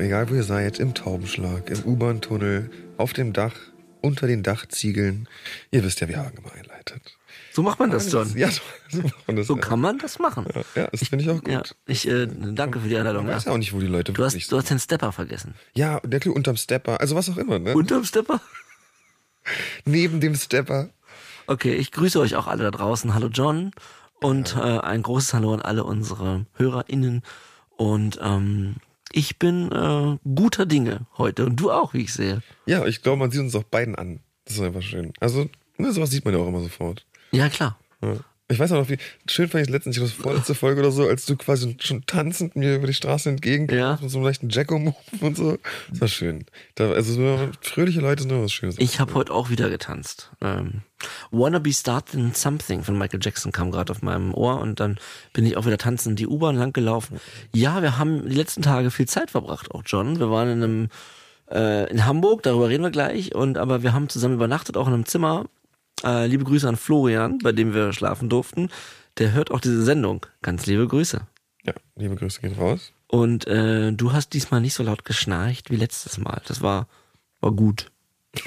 [0.00, 3.54] egal wo ihr seid, im Taubenschlag, im U-Bahn-Tunnel, auf dem Dach,
[4.00, 5.28] unter den Dachziegeln.
[5.70, 7.16] Ihr wisst ja, wie Hagen immer einleitet.
[7.52, 8.32] So macht man das, John.
[8.36, 9.46] Ja, so, so macht man das.
[9.46, 9.60] So ja.
[9.60, 10.46] kann man das machen.
[10.74, 11.48] Ja, das finde ich auch gut.
[11.52, 13.26] Ja, ich äh, danke für die Einladung.
[13.26, 13.54] Ich weiß ja Ja.
[13.54, 15.54] auch nicht, wo die Leute Du hast, wirklich du hast den Stepper vergessen.
[15.74, 17.74] Ja, der Clou unterm Stepper, also was auch immer, ne?
[17.74, 18.40] Unterm Stepper?
[19.84, 20.90] Neben dem Stepper.
[21.46, 23.14] Okay, ich grüße euch auch alle da draußen.
[23.14, 23.72] Hallo John
[24.20, 27.22] und äh, ein großes Hallo an alle unsere HörerInnen.
[27.76, 28.76] Und ähm,
[29.12, 32.42] ich bin äh, guter Dinge heute und du auch, wie ich sehe.
[32.66, 34.20] Ja, ich glaube, man sieht uns auch beiden an.
[34.44, 35.12] Das ist einfach schön.
[35.20, 37.06] Also, ne, sowas sieht man ja auch immer sofort.
[37.32, 37.78] Ja, klar.
[38.02, 38.16] Ja.
[38.50, 40.90] Ich weiß auch noch, wie schön fand ich letztens, ich glaube, das vorletzte Folge oder
[40.90, 43.98] so, als du quasi schon tanzend mir über die Straße entgegen Ja.
[44.02, 45.56] mit so einem leichten Jacko-Move und so.
[45.90, 46.44] Das war schön.
[46.74, 48.76] Da, also so fröhliche Leute sind immer was Schönes.
[48.78, 50.30] Ich habe heute auch wieder getanzt.
[50.40, 50.82] Ähm,
[51.30, 54.98] Wanna Be Starting Something von Michael Jackson kam gerade auf meinem Ohr und dann
[55.32, 57.20] bin ich auch wieder tanzend die U-Bahn lang gelaufen.
[57.54, 60.18] Ja, wir haben die letzten Tage viel Zeit verbracht, auch John.
[60.18, 60.88] Wir waren in einem
[61.52, 64.94] äh, in Hamburg, darüber reden wir gleich, und aber wir haben zusammen übernachtet, auch in
[64.94, 65.46] einem Zimmer.
[66.04, 68.70] Äh, liebe Grüße an Florian, bei dem wir schlafen durften.
[69.18, 70.26] Der hört auch diese Sendung.
[70.42, 71.26] Ganz liebe Grüße.
[71.64, 72.92] Ja, liebe Grüße gehen raus.
[73.06, 76.40] Und äh, du hast diesmal nicht so laut geschnarcht wie letztes Mal.
[76.46, 76.86] Das war
[77.40, 77.90] war gut.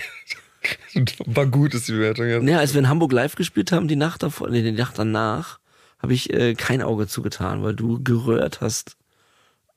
[1.26, 2.48] War gut, ist die Bewertung jetzt.
[2.48, 5.60] Ja, als wir in Hamburg live gespielt haben, die Nacht davor, nee, die Nacht danach,
[6.00, 8.96] habe ich äh, kein Auge zugetan, weil du gerührt hast.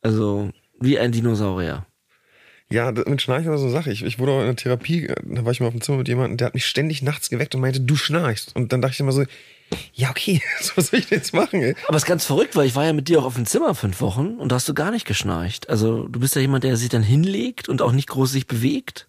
[0.00, 1.84] Also wie ein Dinosaurier.
[2.68, 3.92] Ja, mit Schnarchen war so eine Sache.
[3.92, 6.08] Ich, ich wurde auch in der Therapie, da war ich mal auf dem Zimmer mit
[6.08, 8.56] jemandem, der hat mich ständig nachts geweckt und meinte, du schnarchst.
[8.56, 9.24] Und dann dachte ich immer so,
[9.94, 10.42] ja, okay,
[10.74, 11.76] was soll ich denn jetzt machen, ey?
[11.86, 13.74] Aber es ist ganz verrückt, weil ich war ja mit dir auch auf dem Zimmer
[13.74, 15.68] fünf Wochen und da hast du gar nicht geschnarcht.
[15.68, 19.08] Also du bist ja jemand, der sich dann hinlegt und auch nicht groß sich bewegt.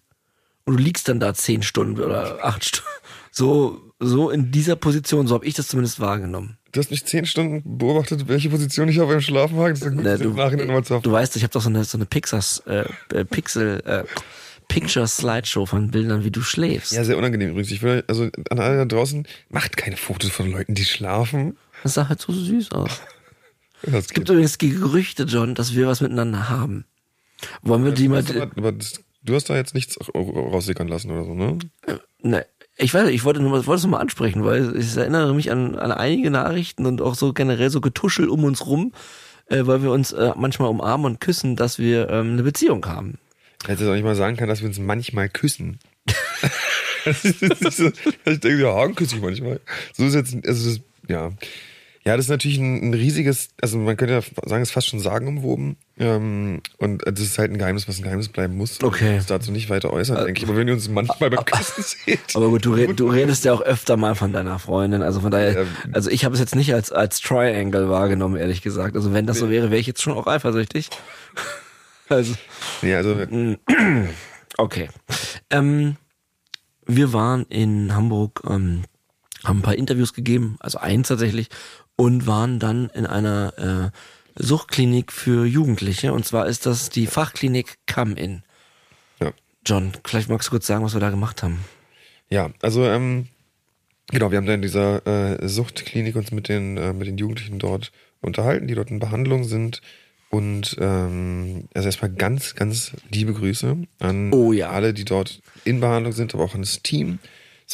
[0.64, 2.88] Und du liegst dann da zehn Stunden oder acht Stunden.
[3.30, 6.56] So, so in dieser Position, so habe ich das zumindest wahrgenommen.
[6.72, 9.70] Du hast mich zehn Stunden beobachtet, welche Position ich auf beim Schlafen war.
[9.70, 11.84] Das ist ja gut, das du, nochmal zu du weißt, ich habe doch so eine,
[11.84, 14.04] so eine Pixars, äh, äh, Pixel, äh,
[14.68, 16.92] Picture-Slideshow von Bildern, wie du schläfst.
[16.92, 17.70] Ja, sehr unangenehm übrigens.
[17.70, 21.56] Ich will, also an alle da draußen, macht keine Fotos von Leuten, die schlafen.
[21.82, 23.00] Das sah halt so süß aus.
[23.82, 26.84] Das Es gibt übrigens die Gerüchte, John, dass wir was miteinander haben.
[27.62, 28.24] Wollen wir die mal.
[28.28, 31.58] aber, aber das, du hast da jetzt nichts raussickern lassen oder so, ne?
[32.20, 32.44] Ne,
[32.78, 35.74] ich weiß, ich wollte nur wollte es nur mal ansprechen, weil ich erinnere mich an,
[35.74, 38.92] an einige Nachrichten und auch so generell so Getuschel um uns rum,
[39.46, 43.18] äh, weil wir uns äh, manchmal umarmen und küssen, dass wir ähm, eine Beziehung haben.
[43.66, 45.80] Hätte es auch nicht mal sagen können, dass wir uns manchmal küssen.
[47.04, 47.90] das ist jetzt nicht so,
[48.24, 49.60] ich denke, ja, Hagen küsse ich manchmal.
[49.92, 51.32] So ist jetzt, also das ist, ja.
[52.08, 54.86] Ja, das ist natürlich ein, ein riesiges, also man könnte ja sagen, es ist fast
[54.86, 55.76] schon sagenumwoben.
[55.98, 58.82] Ähm, und das ist halt ein Geheimnis, was ein Geheimnis bleiben muss.
[58.82, 59.16] Okay.
[59.16, 60.48] Uns dazu nicht weiter äußern, denke ich.
[60.48, 62.34] Aber wenn ihr uns manchmal beim Küssen seht.
[62.34, 65.30] Aber gut, du, red, du redest ja auch öfter mal von deiner Freundin, also von
[65.30, 65.66] daher, Ja.
[65.92, 68.96] also ich habe es jetzt nicht als, als Triangle wahrgenommen, ehrlich gesagt.
[68.96, 70.88] Also wenn das so wäre, wäre ich jetzt schon auch eifersüchtig.
[72.10, 72.36] Also,
[72.80, 73.14] Nee, also,
[74.56, 74.88] Okay.
[75.50, 75.96] Ähm,
[76.86, 78.84] wir waren in Hamburg, ähm,
[79.44, 81.48] haben ein paar Interviews gegeben, also eins tatsächlich,
[81.98, 83.92] und waren dann in einer
[84.36, 86.12] äh, Suchtklinik für Jugendliche.
[86.12, 88.42] Und zwar ist das die Fachklinik Come In.
[89.20, 89.32] ja.
[89.66, 91.58] John, vielleicht magst du kurz sagen, was wir da gemacht haben.
[92.30, 93.26] Ja, also ähm,
[94.10, 97.58] genau, wir haben da in dieser äh, Suchtklinik uns mit den äh, mit den Jugendlichen
[97.58, 99.82] dort unterhalten, die dort in Behandlung sind.
[100.30, 104.70] Und ähm, also erstmal ganz, ganz liebe Grüße an Oh ja.
[104.70, 107.18] alle, die dort in Behandlung sind, aber auch an das Team.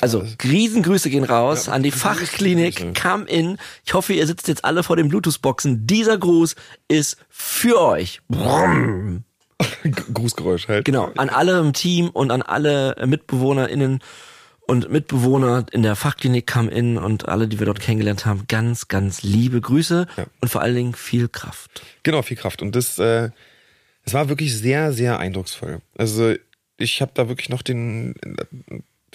[0.01, 1.91] Also Riesengrüße gehen raus Ja, an die.
[1.93, 3.59] Fachklinik Come In.
[3.85, 5.87] Ich hoffe, ihr sitzt jetzt alle vor den Bluetooth-Boxen.
[5.87, 6.57] Dieser Gruß
[6.89, 8.21] ist für euch.
[8.29, 9.25] Brumm.
[10.13, 10.85] Grußgeräusch halt.
[10.85, 14.01] Genau, an alle im Team und an alle MitbewohnerInnen
[14.67, 18.89] und Mitbewohner in der Fachklinik kam in und alle, die wir dort kennengelernt haben, ganz,
[18.89, 20.25] ganz liebe Grüße Ja.
[20.41, 21.83] und vor allen Dingen viel Kraft.
[22.03, 22.63] Genau, viel Kraft.
[22.63, 23.31] Und das, äh,
[24.05, 25.81] es war wirklich sehr, sehr eindrucksvoll.
[25.97, 26.35] Also
[26.79, 28.15] ich habe da wirklich noch den,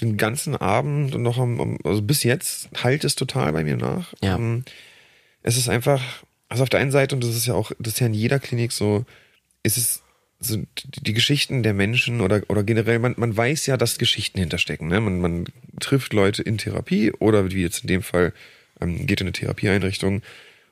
[0.01, 4.13] den ganzen Abend und noch am, also bis jetzt halt es total bei mir nach.
[4.21, 4.35] Ja.
[4.35, 4.63] Ähm,
[5.41, 6.01] es ist einfach,
[6.47, 8.39] also auf der einen Seite, und das ist ja auch, das ist ja in jeder
[8.39, 9.05] Klinik so,
[9.63, 10.01] ist es
[10.39, 14.87] so die, Geschichten der Menschen oder, oder generell, man, man weiß ja, dass Geschichten hinterstecken.
[14.87, 15.01] Ne?
[15.01, 15.45] Man, man
[15.81, 18.33] trifft Leute in Therapie oder wie jetzt in dem Fall
[18.79, 20.21] ähm, geht in eine Therapieeinrichtung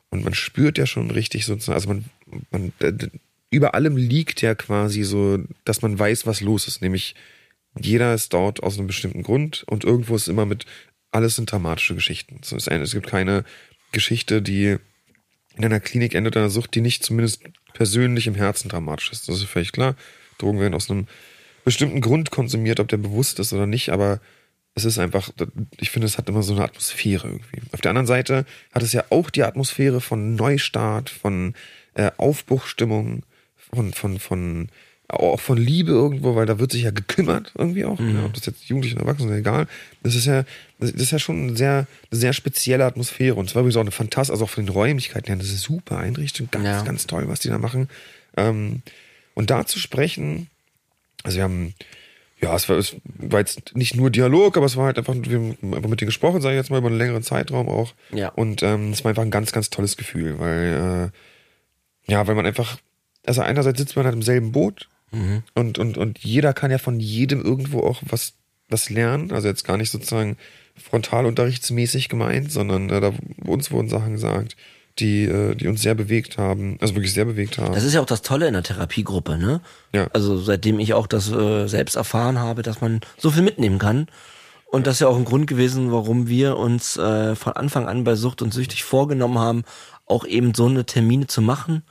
[0.09, 2.05] und man spürt ja schon richtig sozusagen, also man,
[2.49, 3.09] man d-
[3.49, 6.81] über allem liegt ja quasi so, dass man weiß, was los ist.
[6.81, 7.15] Nämlich
[7.81, 10.65] jeder ist dort aus einem bestimmten Grund und irgendwo ist immer mit,
[11.11, 12.41] alles sind dramatische Geschichten.
[12.41, 13.43] Es, gibt keine
[13.91, 14.77] Geschichte, die
[15.55, 17.41] in einer Klinik endet, einer Sucht, die nicht zumindest
[17.73, 19.27] persönlich im Herzen dramatisch ist.
[19.27, 19.95] Das ist völlig klar.
[20.37, 21.07] Drogen werden aus einem
[21.63, 24.19] bestimmten Grund konsumiert, ob der bewusst ist oder nicht, aber
[24.75, 25.31] es ist einfach,
[25.79, 27.61] ich finde, es hat immer so eine Atmosphäre irgendwie.
[27.71, 31.55] Auf der anderen Seite hat es ja auch die Atmosphäre von Neustart, von
[31.95, 33.23] äh, Aufbruchstimmung,
[33.55, 34.69] von, von, von,
[35.09, 38.17] auch von Liebe irgendwo, weil da wird sich ja gekümmert irgendwie auch, Mhm.
[38.17, 39.67] ja, ob das jetzt Jugendliche oder Erwachsene sind, egal.
[40.03, 40.43] Das ist ja,
[40.79, 43.91] das ist ja schon eine sehr, eine sehr spezielle Atmosphäre und zwar übrigens auch eine
[43.91, 46.81] fantastische, also auch von den Räumlichkeiten her, das ist super Einrichtung, ganz, Ja.
[46.83, 47.87] ganz toll, was die da machen.
[48.35, 48.81] Ähm,
[49.33, 50.47] und da zu sprechen,
[51.23, 51.73] also wir haben,
[52.41, 55.37] ja, es war, es war jetzt nicht nur Dialog, aber es war halt einfach, wir
[55.39, 57.93] haben einfach mit denen gesprochen, sage ich jetzt mal, über einen längeren Zeitraum auch.
[58.11, 58.27] Ja.
[58.29, 61.11] Und ähm, es war einfach ein ganz, ganz tolles Gefühl, weil,
[62.07, 62.77] äh, ja, weil man einfach,
[63.25, 64.87] also einerseits sitzt man halt im selben Boot
[65.55, 68.33] und, und, und jeder kann ja von jedem irgendwo auch was,
[68.69, 69.31] was lernen.
[69.31, 70.37] Also jetzt gar nicht sozusagen
[70.75, 73.13] frontalunterrichtsmäßig gemeint, sondern äh, da
[73.45, 74.55] uns wurden Sachen gesagt,
[74.99, 77.73] die, äh, die uns sehr bewegt haben, also wirklich sehr bewegt haben.
[77.73, 79.61] Das ist ja auch das Tolle in der Therapiegruppe, ne?
[79.93, 80.07] Ja.
[80.13, 84.07] Also seitdem ich auch das äh, selbst erfahren habe, dass man so viel mitnehmen kann.
[84.69, 88.03] Und das ist ja auch ein Grund gewesen, warum wir uns äh, von Anfang an
[88.03, 89.63] bei Sucht und Süchtig vorgenommen haben,
[90.05, 91.83] auch eben so eine Termine zu machen.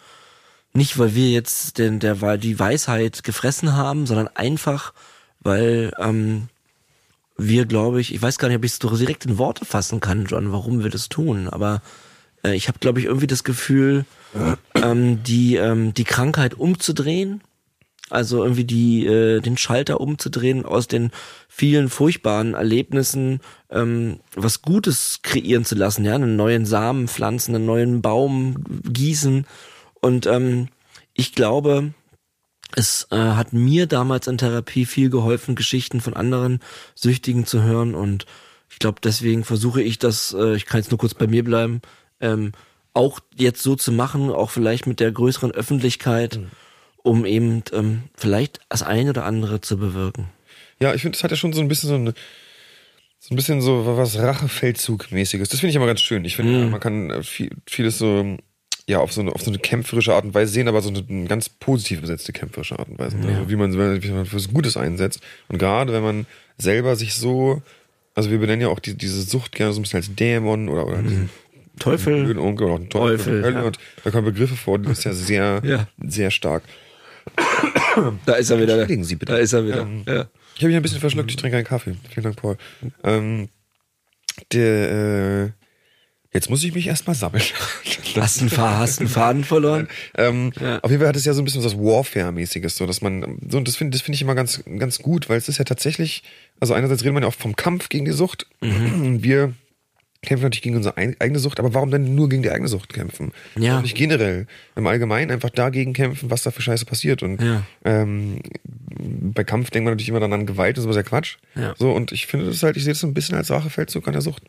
[0.76, 4.93] Nicht, weil wir jetzt den, der, weil die Weisheit gefressen haben, sondern einfach,
[5.40, 6.49] weil ähm,
[7.38, 10.26] wir, glaube ich, ich weiß gar nicht, ob ich es direkt in Worte fassen kann,
[10.26, 11.81] John, warum wir das tun, aber
[12.44, 14.05] äh, ich habe, glaube ich, irgendwie das Gefühl,
[14.75, 17.40] ähm, die, ähm, die Krankheit umzudrehen,
[18.11, 21.11] also irgendwie die, äh, den Schalter umzudrehen aus den
[21.49, 23.40] vielen furchtbaren Erlebnissen,
[23.70, 29.46] ähm, was Gutes kreieren zu lassen, ja, einen neuen Samen pflanzen, einen neuen Baum gießen.
[30.06, 30.69] Und ähm,
[31.14, 31.93] ich glaube,
[32.76, 36.61] es äh, hat mir damals in Therapie viel geholfen, Geschichten von anderen
[36.94, 37.97] Süchtigen zu hören.
[37.97, 38.25] Und
[38.70, 41.82] ich glaube, deswegen versuche ich das, äh, ich kann jetzt nur kurz bei mir bleiben,
[42.20, 42.53] ähm,
[42.93, 46.38] auch jetzt so zu machen, auch vielleicht mit der größeren Öffentlichkeit,
[47.02, 50.29] um eben ähm, vielleicht das eine oder andere zu bewirken.
[50.79, 52.14] Ja, ich finde, es hat ja schon so ein bisschen so eine,
[53.19, 55.49] so ein bisschen so was Rachefeldzug-mäßiges.
[55.49, 56.25] Das finde ich immer ganz schön.
[56.25, 58.38] Ich finde, man kann äh, viel, vieles so,
[58.88, 61.05] ja, auf so, eine, auf so eine kämpferische Art und Weise sehen, aber so eine,
[61.09, 63.17] eine ganz positiv besetzte kämpferische Art und Weise.
[63.17, 63.73] Also wie man,
[64.03, 65.21] wie man fürs Gutes einsetzt.
[65.49, 67.62] Und gerade wenn man selber sich so,
[68.15, 70.87] also wir benennen ja auch die, diese Sucht gerne so ein bisschen als Dämon oder,
[70.87, 71.31] oder diesen
[71.81, 72.31] Teufel.
[72.31, 73.62] oder auch Teufel, Teufel, Hölle ja.
[73.65, 75.88] und da kommen Begriffe vor, die ist ja sehr, Ja.
[76.06, 76.62] sehr stark.
[78.25, 78.75] Da ist er wieder.
[78.75, 79.33] Entschuldigen Sie bitte.
[79.33, 79.83] Da ist er wieder.
[79.83, 80.27] Ähm, ja.
[80.55, 81.97] Ich habe mich ein bisschen verschluckt, ich trinke einen Kaffee.
[82.11, 82.56] Vielen Dank, Paul.
[83.03, 83.49] Ähm,
[84.53, 85.65] der, äh,
[86.32, 87.43] jetzt muss ich mich erstmal sammeln.
[88.17, 89.88] Hast einen, Faden, hast einen Faden verloren?
[90.17, 90.78] ähm, Ja.
[90.81, 93.58] Auf jeden Fall hat es ja so ein bisschen was Warfare-mäßiges, so dass man, so,
[93.58, 96.23] und das finde das finde ich immer ganz, ganz gut, weil es ist ja tatsächlich,
[96.58, 98.46] also einerseits redet man ja auch vom Kampf gegen die Sucht.
[98.62, 99.23] Mhm.
[99.23, 99.52] Wir
[100.23, 103.32] kämpfen natürlich gegen unsere eigene Sucht, aber warum denn nur gegen die eigene Sucht kämpfen?
[103.56, 103.73] Ja.
[103.73, 104.46] Warum nicht generell,
[104.76, 107.23] im Allgemeinen einfach dagegen kämpfen, was da für Scheiße passiert.
[107.23, 107.64] Und Ja.
[107.84, 108.40] ähm,
[108.99, 111.37] bei Kampf denkt man natürlich immer dann an Gewalt, das ist aber sehr Quatsch.
[111.55, 111.75] Ja.
[111.78, 114.14] So, und ich finde das halt, ich sehe das so ein bisschen als Rachefeldzug an
[114.14, 114.43] der Sucht.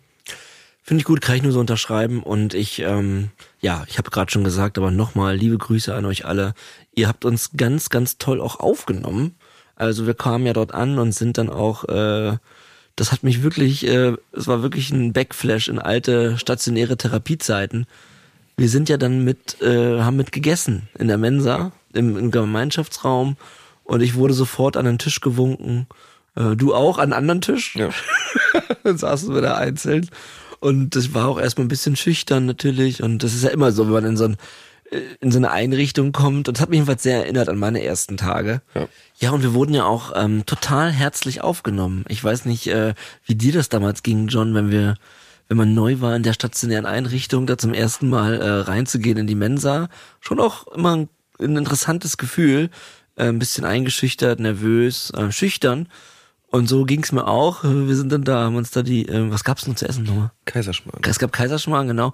[0.88, 2.24] Finde ich gut, kann ich nur so unterschreiben.
[2.24, 6.24] Und ich, ähm, ja, ich habe gerade schon gesagt, aber nochmal liebe Grüße an euch
[6.24, 6.54] alle.
[6.96, 9.36] Ihr habt uns ganz, ganz toll auch aufgenommen.
[9.76, 12.38] Also wir kamen ja dort an und sind dann auch, äh,
[12.96, 17.86] das hat mich wirklich, äh, es war wirklich ein Backflash in alte stationäre Therapiezeiten.
[18.56, 23.36] Wir sind ja dann mit, äh, haben mit gegessen in der Mensa, im, im Gemeinschaftsraum.
[23.84, 25.88] Und ich wurde sofort an den Tisch gewunken.
[26.36, 27.76] Äh, du auch an einen anderen Tisch?
[27.76, 27.90] Ja.
[28.84, 30.10] dann saßen wir da einzeln.
[30.60, 33.04] Und das war auch erstmal ein bisschen schüchtern natürlich.
[33.04, 34.38] Und das ist ja immer so, wenn man in so, ein,
[34.92, 36.48] äh, in so eine Einrichtung kommt.
[36.48, 38.62] Und das hat mich jedenfalls sehr erinnert an meine ersten Tage.
[38.76, 38.88] Ja.
[39.20, 42.06] Ja, und wir wurden ja auch ähm, total herzlich aufgenommen.
[42.08, 42.94] Ich weiß nicht, äh,
[43.26, 44.96] wie dir das damals ging, John, wenn wir,
[45.48, 49.28] wenn man neu war in der stationären Einrichtung, da zum ersten Mal äh, reinzugehen in
[49.28, 49.90] die Mensa.
[50.20, 51.10] Schon auch immer ein,
[51.40, 52.70] ein interessantes Gefühl.
[53.18, 55.90] Äh, ein bisschen eingeschüchtert, nervös, äh, schüchtern.
[56.50, 57.64] Und so ging's mir auch.
[57.64, 60.32] Wir sind dann da, haben uns da die, äh, was gab's noch zu essen nochmal?
[60.46, 61.02] Kaiserschmarrn.
[61.04, 62.14] Es gab Kaiserschmarrn, genau.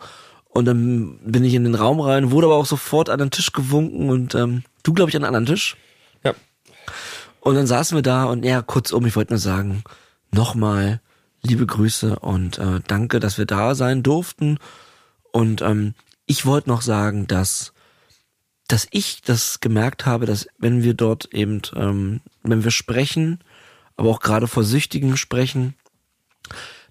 [0.50, 3.54] Und dann bin ich in den Raum rein, wurde aber auch sofort an den Tisch
[3.54, 5.78] gewunken und ähm, du, glaube ich, an einen anderen Tisch.
[6.24, 6.34] Ja.
[7.40, 9.84] Und dann saßen wir da und ja, kurzum, ich wollte nur sagen,
[10.32, 11.02] nochmal
[11.42, 14.58] liebe Grüße und äh, danke, dass wir da sein durften.
[15.32, 15.94] Und ähm,
[16.26, 17.74] ich wollte noch sagen, dass
[18.68, 23.40] dass ich das gemerkt habe, dass wenn wir dort eben, ähm, wenn wir sprechen,
[23.96, 25.76] aber auch gerade vor Süchtigen sprechen,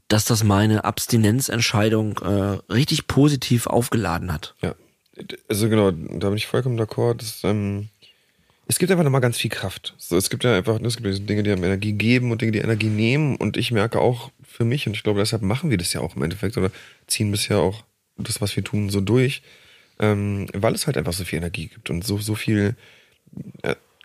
[0.08, 4.54] dass das meine Abstinenzentscheidung äh, richtig positiv aufgeladen hat.
[4.62, 4.74] Ja.
[5.48, 7.14] Also genau, da bin ich vollkommen d'accord.
[7.18, 7.88] Das, ähm,
[8.66, 9.94] es gibt einfach nochmal ganz viel Kraft.
[9.98, 12.60] So, es gibt ja einfach, es gibt Dinge, die einem Energie geben und Dinge, die
[12.60, 13.36] Energie nehmen.
[13.36, 16.16] Und ich merke auch für mich, und ich glaube, deshalb machen wir das ja auch
[16.16, 16.70] im Endeffekt, oder
[17.06, 17.84] ziehen bisher auch
[18.16, 19.42] das, was wir tun, so durch,
[19.98, 22.76] ähm, weil es halt einfach so viel Energie gibt und so, so viel.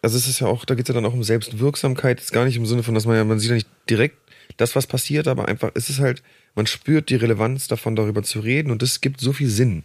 [0.08, 2.46] Also es ist ja auch, da geht es ja dann auch um Selbstwirksamkeit, ist gar
[2.46, 4.16] nicht im Sinne von, dass man ja, man sieht ja nicht direkt
[4.56, 6.24] das, was passiert, aber einfach, es ist halt,
[6.56, 9.84] man spürt die Relevanz davon, darüber zu reden und das gibt so viel Sinn.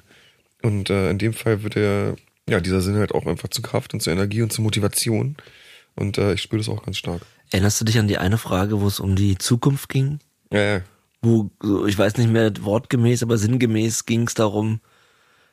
[0.62, 2.14] Und äh, in dem Fall wird er,
[2.49, 5.38] ja, dieser Sinn halt auch einfach zu Kraft und zur Energie und zur Motivation.
[5.97, 7.23] Und äh, ich spüre das auch ganz stark.
[7.50, 10.21] Erinnerst du dich an die eine Frage, wo es um die Zukunft ging?
[10.52, 10.81] Ja, ja.
[11.21, 11.50] Wo,
[11.88, 14.83] ich weiß nicht mehr wortgemäß, aber sinngemäß ging es darum,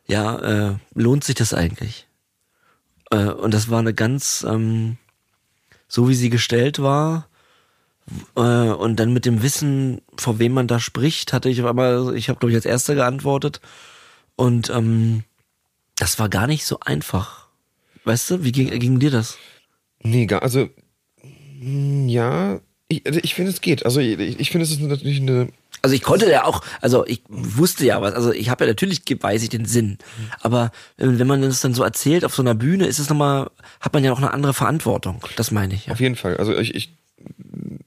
[0.06, 2.08] ja, äh, lohnt sich das eigentlich?
[3.10, 4.98] Äh, und das war eine ganz, ähm,
[5.88, 7.28] so wie sie gestellt war,
[8.36, 12.16] äh, und dann mit dem Wissen, vor wem man da spricht, hatte ich auf einmal,
[12.16, 13.62] ich habe glaube ich als erster geantwortet
[14.36, 15.24] und ähm,
[15.96, 17.48] das war gar nicht so einfach.
[18.06, 19.38] Weißt du, wie ging, ging dir das?
[20.02, 20.70] Nee, gar, also,
[21.60, 23.86] mm, ja, ich, also ich finde, es geht.
[23.86, 25.50] Also, ich, ich finde, es ist natürlich eine,
[25.82, 29.02] Also ich konnte ja auch, also ich wusste ja was, also ich habe ja natürlich
[29.20, 29.98] weiß ich den Sinn,
[30.42, 33.50] aber äh, wenn man das dann so erzählt auf so einer Bühne, ist es nochmal,
[33.80, 35.24] hat man ja auch eine andere Verantwortung.
[35.36, 35.88] Das meine ich.
[35.88, 35.94] Ja.
[35.94, 36.38] Auf jeden Fall.
[36.38, 36.94] Also ich, ich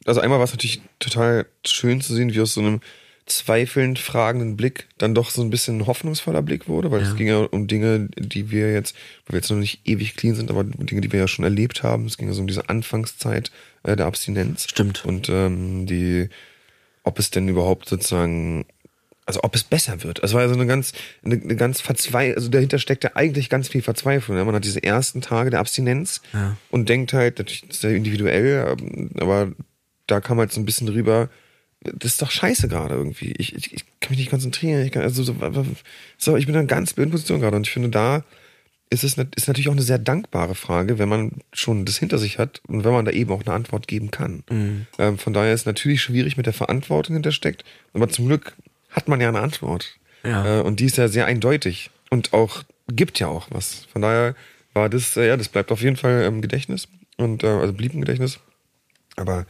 [0.06, 2.80] also einmal war es natürlich total schön zu sehen, wie aus so einem
[3.26, 7.08] zweifelnd fragenden Blick dann doch so ein bisschen ein hoffnungsvoller Blick wurde, weil Ja.
[7.08, 8.96] es ging ja um Dinge, die wir jetzt,
[9.26, 11.82] wo wir jetzt noch nicht ewig clean sind, aber Dinge, die wir ja schon erlebt
[11.84, 12.06] haben.
[12.06, 13.52] Es ging ja so um diese Anfangszeit
[13.84, 14.66] äh, der Abstinenz.
[14.68, 15.04] Stimmt.
[15.04, 16.28] Und ähm, die,
[17.04, 18.64] ob es denn überhaupt sozusagen,
[19.26, 20.23] also ob es besser wird.
[20.23, 20.92] Also war ja so eine ganz,
[21.25, 24.37] eine, eine ganz verzweifelt, also dahinter steckt ja eigentlich ganz viel Verzweiflung.
[24.37, 24.44] Ja?
[24.44, 26.56] Man hat diese ersten Tage der Abstinenz Ja.
[26.71, 29.52] und denkt halt, natürlich sehr individuell, ähm, aber
[30.06, 31.28] da kam halt so ein bisschen drüber,
[31.80, 33.32] das ist doch scheiße gerade irgendwie.
[33.38, 34.85] Ich, ich, ich kann mich nicht konzentrieren.
[34.85, 35.35] Ich kann, also so,
[36.16, 38.25] so, ich bin in einer ganz blöden Position gerade und ich finde, da
[38.92, 42.38] ist es ist natürlich auch eine sehr dankbare Frage, wenn man schon das hinter sich
[42.38, 44.44] hat und wenn man da eben auch eine Antwort geben kann.
[44.99, 48.54] Ähm, von daher ist es natürlich schwierig mit der Verantwortung hintersteckt, aber zum Glück
[48.90, 49.99] hat man ja eine Antwort.
[50.25, 50.61] Ja.
[50.61, 53.87] Äh, und die ist ja sehr eindeutig und auch gibt ja auch was.
[53.92, 54.34] Von daher
[54.75, 57.94] war das, äh, ja, das bleibt auf jeden Fall im Gedächtnis und äh, also blieb
[57.94, 58.38] im Gedächtnis.
[59.16, 59.46] Aber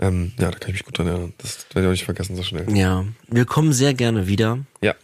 [0.00, 1.34] ähm, ja, da kann ich mich gut dran erinnern.
[1.38, 2.66] Das werde ich auch nicht vergessen so schnell.
[2.76, 4.58] Ja, wir kommen sehr gerne wieder.
[4.80, 4.94] Ja.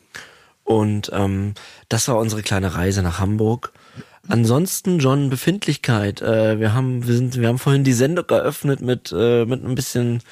[0.65, 1.55] Und ähm,
[1.89, 3.73] das war unsere kleine Reise nach Hamburg.
[4.29, 6.23] Ansonsten, John, Befindlichkeit.
[6.23, 9.75] Äh, wir haben, wir sind, wir haben vorhin die Sendung eröffnet mit äh, mit ein
[9.75, 10.23] bisschen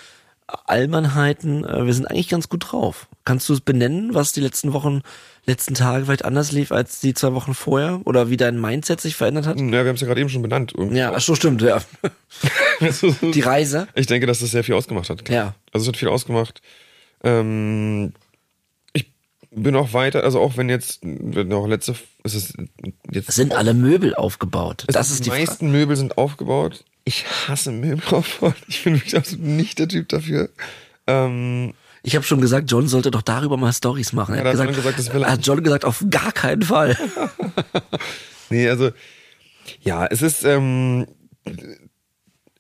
[0.47, 1.65] Albernheiten.
[1.65, 3.09] Äh, wir sind eigentlich ganz gut drauf.
[3.25, 5.03] Kannst du es benennen, was die letzten Wochen,
[5.45, 8.01] letzten Tage vielleicht anders lief als die zwei Wochen vorher?
[8.05, 9.59] Oder wie dein Mindset sich verändert hat?
[9.59, 10.75] Ja, wir haben es ja gerade eben schon benannt.
[10.91, 11.81] Ja, ach so, stimmt, ja.
[13.23, 13.89] Die Reise.
[13.95, 15.29] Ich denke, dass das sehr viel ausgemacht hat.
[15.29, 15.55] Ja.
[15.73, 16.61] Also es hat viel ausgemacht.
[17.25, 18.13] Ähm,
[19.57, 22.55] bin auch weiter, also auch wenn jetzt, auch letzte, es ist
[23.11, 24.85] jetzt Sind alle Möbel aufgebaut?
[24.89, 25.43] Das ist die die Frage.
[25.45, 26.85] meisten Möbel sind aufgebaut.
[27.05, 28.55] Ich hasse Möbel aufbauen.
[28.69, 30.51] Ich bin wirklich absolut nicht der Typ dafür.
[31.07, 34.35] Ähm, Ich habe schon gesagt, John sollte doch darüber mal Stories machen.
[34.35, 36.63] Er Ja, hat gesagt, John gesagt, das will er hat John gesagt, auf gar keinen
[36.63, 36.97] Fall.
[38.51, 38.91] nee, also
[39.81, 41.07] ja, es ist ähm,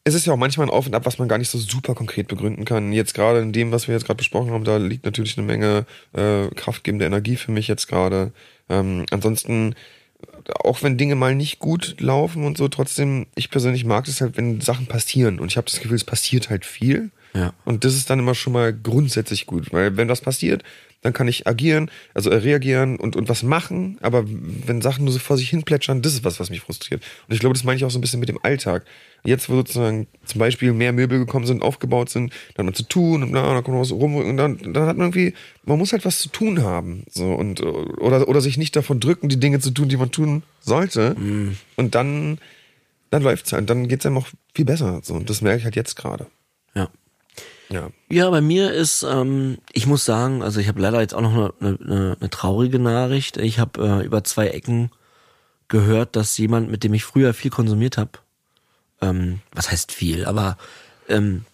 [0.06, 1.96] es ist ja auch manchmal ein Auf und Ab, was man gar nicht so super
[1.96, 2.92] konkret begründen kann.
[2.92, 5.84] Jetzt gerade in dem, was wir jetzt gerade besprochen haben, da liegt natürlich eine Menge
[6.12, 8.30] äh, kraftgebende Energie für mich jetzt gerade.
[8.68, 9.74] Ähm, ansonsten,
[10.62, 14.36] auch wenn Dinge mal nicht gut laufen und so, trotzdem, ich persönlich mag es halt,
[14.36, 15.40] wenn Sachen passieren.
[15.40, 17.10] Und ich habe das Gefühl, es passiert halt viel.
[17.34, 17.52] Ja.
[17.64, 20.62] Und das ist dann immer schon mal grundsätzlich gut, weil wenn was passiert,
[21.02, 25.12] dann kann ich agieren, also äh, reagieren und, und was machen, aber wenn Sachen nur
[25.12, 27.02] so vor sich hin plätschern, das ist was, was mich frustriert.
[27.28, 28.84] Und ich glaube, das meine ich auch so ein bisschen mit dem Alltag.
[29.26, 32.82] Jetzt, wo sozusagen zum Beispiel mehr Möbel gekommen sind, aufgebaut sind, dann hat man zu
[32.84, 35.92] tun und bla, dann kommt was rum und dann, dann hat man irgendwie, man muss
[35.92, 37.04] halt was zu tun haben.
[37.10, 40.42] So und oder, oder sich nicht davon drücken, die Dinge zu tun, die man tun
[40.60, 41.16] sollte.
[41.76, 42.38] Und dann,
[43.10, 45.00] dann läuft's halt, dann geht's einem auch viel besser.
[45.02, 46.26] So, und das merke ich halt jetzt gerade.
[46.74, 46.88] Ja.
[47.68, 47.90] Ja.
[48.10, 51.32] Ja, bei mir ist, ähm, ich muss sagen, also ich habe leider jetzt auch noch
[51.32, 53.36] eine, eine, eine traurige Nachricht.
[53.38, 54.90] Ich habe äh, über zwei Ecken
[55.68, 58.12] gehört, dass jemand, mit dem ich früher viel konsumiert habe,
[59.00, 60.56] ähm, was heißt viel, aber
[61.08, 61.44] ähm,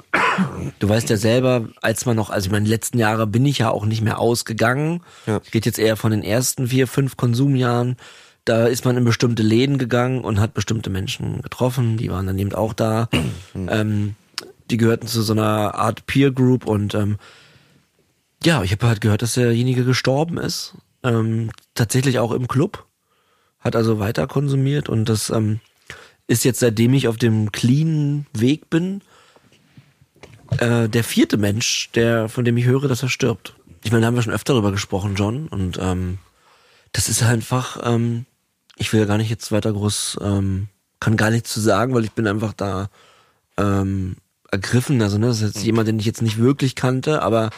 [0.79, 3.59] du weißt ja selber, als man noch, also ich meine, die letzten Jahre bin ich
[3.59, 5.03] ja auch nicht mehr ausgegangen.
[5.27, 5.41] Ja.
[5.51, 7.97] Geht jetzt eher von den ersten vier, fünf Konsumjahren.
[8.45, 12.39] Da ist man in bestimmte Läden gegangen und hat bestimmte Menschen getroffen, die waren dann
[12.39, 13.09] eben auch da.
[13.55, 14.17] ähm,
[14.71, 17.19] die gehörten zu so einer Art Peer Group und ähm,
[18.45, 20.75] ja, ich habe halt gehört, dass derjenige gestorben ist.
[21.05, 22.87] Ähm, tatsächlich auch im Club.
[23.61, 25.61] Hat also weiter konsumiert und das ähm,
[26.33, 29.03] ist jetzt, seitdem ich auf dem cleanen Weg bin,
[30.59, 33.55] äh, der vierte Mensch, der, von dem ich höre, dass er stirbt.
[33.85, 36.19] Ich meine, da haben wir schon öfter darüber gesprochen, John, und ähm,
[36.93, 38.27] das ist einfach, ähm,
[38.77, 40.69] ich will ja gar nicht jetzt weiter groß, ähm,
[41.01, 42.89] kann gar nichts zu sagen, weil ich bin einfach da
[43.57, 44.17] ähm,
[44.51, 45.03] ergriffen.
[45.03, 47.51] Also, ne, das ist jetzt jemand, den ich jetzt nicht wirklich kannte, aber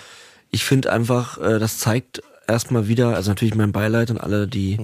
[0.50, 4.78] ich finde einfach, äh, das zeigt erstmal wieder, also natürlich mein Beileid an alle die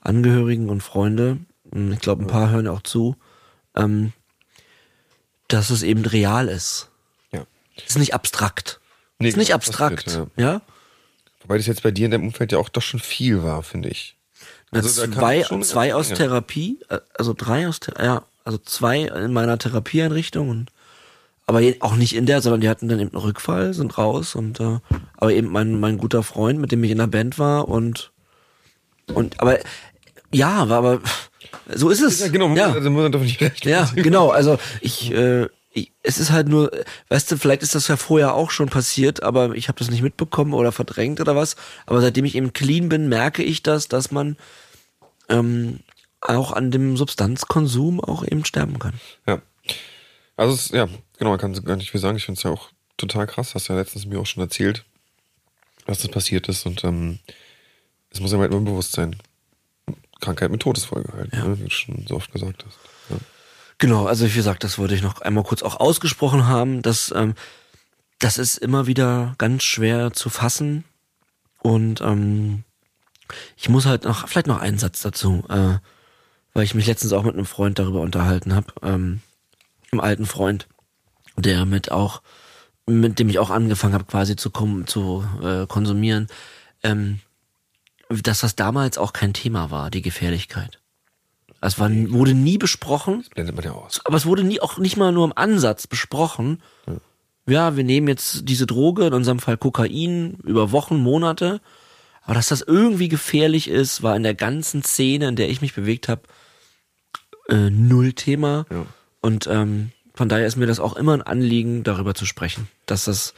[0.00, 1.38] Angehörigen und Freunde,
[1.70, 3.16] und ich glaube, ein paar hören auch zu,
[3.76, 4.12] ähm,
[5.48, 6.88] dass es eben real ist.
[7.32, 7.44] Ja.
[7.76, 8.80] Es ist nicht abstrakt.
[9.18, 10.60] Nee, es ist nicht genau, abstrakt, passiert, ja?
[11.42, 13.90] Wobei das jetzt bei dir in deinem Umfeld ja auch doch schon viel war, finde
[13.90, 14.16] ich.
[14.70, 16.18] Na, Also kann zwei, zwei aus Menge.
[16.18, 20.70] Therapie, äh, also drei aus, Ther- ja, also zwei in meiner Therapieeinrichtung und
[21.46, 24.60] aber auch nicht in der, sondern die hatten dann eben einen Rückfall, sind raus und
[24.60, 24.78] äh,
[25.18, 28.10] aber eben mein mein guter Freund, mit dem ich in der Band war und
[29.12, 29.58] und aber
[30.32, 31.00] ja, war aber
[31.74, 32.20] so ist es.
[32.20, 32.72] Ja, genau, ja.
[32.72, 33.64] also muss man doch nicht recht.
[33.64, 34.30] Ja, genau.
[34.30, 36.70] Also ich, äh, ich, es ist halt nur,
[37.08, 40.02] weißt du, vielleicht ist das ja vorher auch schon passiert, aber ich habe das nicht
[40.02, 41.56] mitbekommen oder verdrängt oder was.
[41.86, 44.36] Aber seitdem ich eben clean bin, merke ich das, dass man
[45.28, 45.80] ähm,
[46.20, 48.94] auch an dem Substanzkonsum auch eben sterben kann.
[49.26, 49.42] Ja.
[50.36, 52.16] Also es, ja, genau, man kann gar nicht viel sagen.
[52.16, 53.54] Ich finde es ja auch total krass.
[53.54, 54.84] Hast ja letztens mir auch schon erzählt,
[55.86, 56.66] was das passiert ist.
[56.66, 57.18] Und ähm,
[58.10, 59.16] es muss einem halt immer bewusst sein.
[60.24, 61.44] Krankheit mit Todesfolge halt, Ja.
[61.44, 62.78] ne, wie du schon so oft gesagt hast.
[63.10, 63.16] Ja.
[63.78, 67.34] Genau, also wie gesagt, das wollte ich noch einmal kurz auch ausgesprochen haben, dass ähm,
[68.18, 70.84] das ist immer wieder ganz schwer zu fassen
[71.60, 72.64] und ähm,
[73.56, 75.78] ich muss halt noch vielleicht noch einen Satz dazu, äh,
[76.52, 79.20] weil ich mich letztens auch mit einem Freund darüber unterhalten habe, ähm,
[79.90, 80.68] einem alten Freund,
[81.36, 82.22] der mit auch
[82.86, 86.28] mit dem ich auch angefangen habe quasi zu kom zu äh, konsumieren,
[86.82, 87.20] ähm,
[88.08, 90.80] dass das damals auch kein Thema war, die Gefährlichkeit.
[91.60, 94.02] Es war, wurde nie besprochen, Blendet man ja aus.
[94.04, 96.62] aber es wurde nie auch nicht mal nur im Ansatz besprochen.
[97.46, 101.60] Ja, wir nehmen jetzt diese Droge, in unserem Fall Kokain, über Wochen, Monate.
[102.22, 105.74] Aber dass das irgendwie gefährlich ist, war in der ganzen Szene, in der ich mich
[105.74, 106.22] bewegt habe,
[107.48, 108.66] äh, null Thema.
[108.70, 108.86] Ja.
[109.20, 112.68] Und ähm, von daher ist mir das auch immer ein Anliegen, darüber zu sprechen.
[112.86, 113.34] Dass das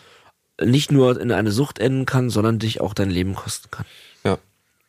[0.61, 3.87] nicht nur in eine Sucht enden kann, sondern dich auch dein Leben kosten kann.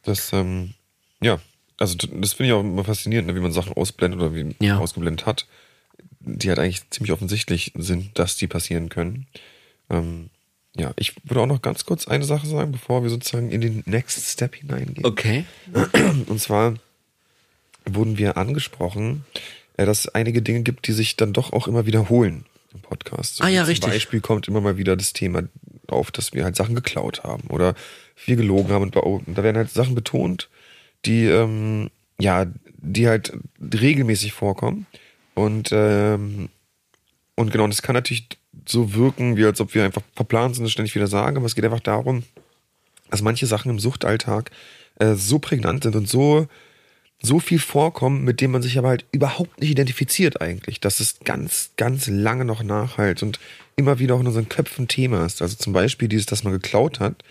[0.04, 0.74] Das, ähm,
[1.22, 1.40] ja,
[1.78, 4.80] also das finde ich auch immer faszinierend, ne, wie man Sachen ausblendet oder wie Ja.
[4.80, 5.48] ausgeblendet hat,
[6.20, 9.28] die halt eigentlich ziemlich offensichtlich sind, dass die passieren können.
[9.90, 10.30] Ähm,
[10.76, 13.84] ja, ich würde auch noch ganz kurz eine Sache sagen, bevor wir sozusagen in den
[13.86, 15.06] Next Step hineingehen.
[15.06, 15.46] Okay.
[16.28, 16.76] Und zwar
[17.86, 19.26] wurden wir angesprochen,
[19.78, 22.46] äh, dass es einige Dinge gibt, die sich dann doch auch immer wiederholen
[22.78, 23.38] im Podcast.
[23.38, 23.92] So Ah ja, zum richtig.
[23.92, 25.44] Beispiel kommt immer mal wieder das Thema
[25.88, 27.76] auf, dass wir halt Sachen geklaut haben oder
[28.16, 30.50] viel gelogen haben und, da werden halt Sachen betont,
[31.06, 32.46] die ähm, ja,
[32.78, 34.86] die halt regelmäßig vorkommen
[35.36, 36.50] und ähm,
[37.36, 38.28] und genau, es kann natürlich
[38.68, 41.54] so wirken, wie als ob wir einfach verplant sind, das ständig wieder sagen, aber es
[41.54, 42.24] geht einfach darum,
[43.12, 44.52] dass manche Sachen im Suchtaltag
[45.00, 46.48] äh, so prägnant sind und so,
[47.22, 51.20] so viel vorkommen, mit dem man sich aber halt überhaupt nicht identifiziert eigentlich, dass es
[51.24, 53.40] ganz, ganz lange noch nachhalt und
[53.76, 55.42] immer wieder auch in unseren Köpfen Thema ist.
[55.42, 57.24] Also zum Beispiel dieses, dass man geklaut hat,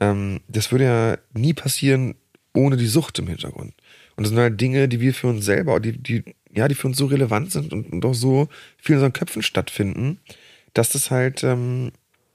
[0.00, 2.14] ähm, das würde ja nie passieren
[2.54, 3.74] ohne die Sucht im Hintergrund.
[4.16, 6.88] Und das sind halt Dinge, die wir für uns selber, die, die, ja, die für
[6.88, 10.18] uns so relevant sind und, auch so viel in unseren Köpfen stattfinden,
[10.74, 11.92] dass das halt ähm,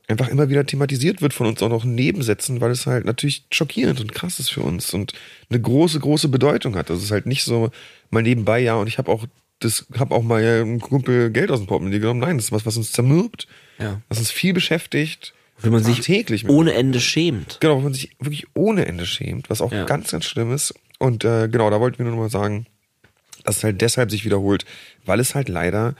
[0.07, 3.45] einfach immer wieder thematisiert wird von uns auch noch in Nebensätzen, weil es halt natürlich
[3.51, 5.13] schockierend und krass ist für uns und
[5.49, 6.89] eine große, große Bedeutung hat.
[6.89, 7.71] Das ist halt nicht so
[8.09, 9.25] mal nebenbei, ja, und ich habe auch
[9.59, 12.19] das habe auch mal ja, einem Kumpel Geld aus dem Portemonnaie genommen.
[12.19, 13.47] Nein, das ist was, was uns zermürbt,
[13.79, 14.01] Ja.
[14.07, 15.33] was uns viel beschäftigt.
[15.59, 17.57] Wenn man sich täglich ohne Ende schämt.
[17.59, 19.85] Genau, wo man sich wirklich ohne Ende schämt, was auch Ja.
[19.85, 20.75] ganz, ganz schlimm ist.
[20.99, 22.67] Und äh, genau, da wollten wir nur noch mal sagen,
[23.43, 24.65] dass es halt deshalb sich wiederholt,
[25.05, 25.95] weil es halt leider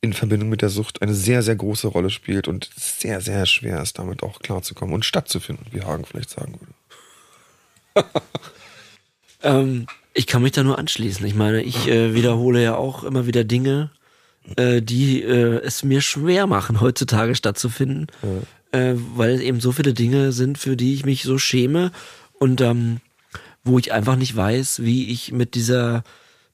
[0.00, 3.82] in Verbindung mit der Sucht eine sehr, sehr große Rolle spielt und sehr, sehr schwer
[3.82, 8.08] ist, damit auch klarzukommen und stattzufinden, wie Hagen vielleicht sagen würde.
[9.42, 11.24] Ähm, ich kann mich da nur anschließen.
[11.26, 13.90] Ich meine, ich äh, wiederhole ja auch immer wieder Dinge,
[14.56, 18.08] äh, die äh, es mir schwer machen, heutzutage stattzufinden,
[18.72, 21.92] äh, weil es eben so viele Dinge sind, für die ich mich so schäme
[22.38, 23.00] und ähm,
[23.62, 26.02] wo ich einfach nicht weiß, wie ich mit dieser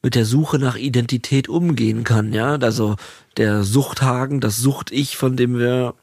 [0.04, 2.96] mit der Suche nach Identität umgehen kann, ja, also
[3.38, 5.94] der Suchthagen, das Sucht-Ich, von dem wir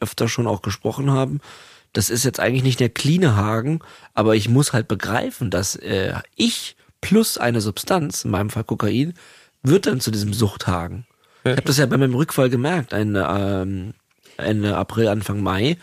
[0.00, 1.40] öfter schon auch gesprochen haben,
[1.92, 3.80] das ist jetzt eigentlich nicht der cleane Hagen,
[4.14, 9.14] aber ich muss halt begreifen, dass äh, ich plus eine Substanz, in meinem Fall Kokain,
[9.64, 11.04] wird dann zu diesem Suchthagen.
[11.42, 13.94] Ich habe das ja bei meinem Rückfall gemerkt, Ende, ähm,
[14.36, 15.78] Ende April, Anfang Mai,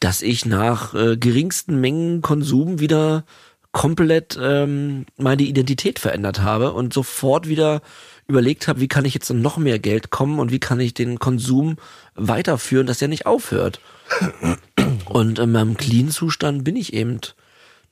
[0.00, 3.24] dass ich nach äh, geringsten Mengen Konsum wieder
[3.72, 7.80] komplett ähm, meine Identität verändert habe und sofort wieder
[8.28, 11.18] überlegt habe, wie kann ich jetzt noch mehr Geld kommen und wie kann ich den
[11.18, 11.76] Konsum
[12.14, 13.80] weiterführen, dass der nicht aufhört.
[15.06, 17.18] Und in meinem Clean-Zustand bin ich eben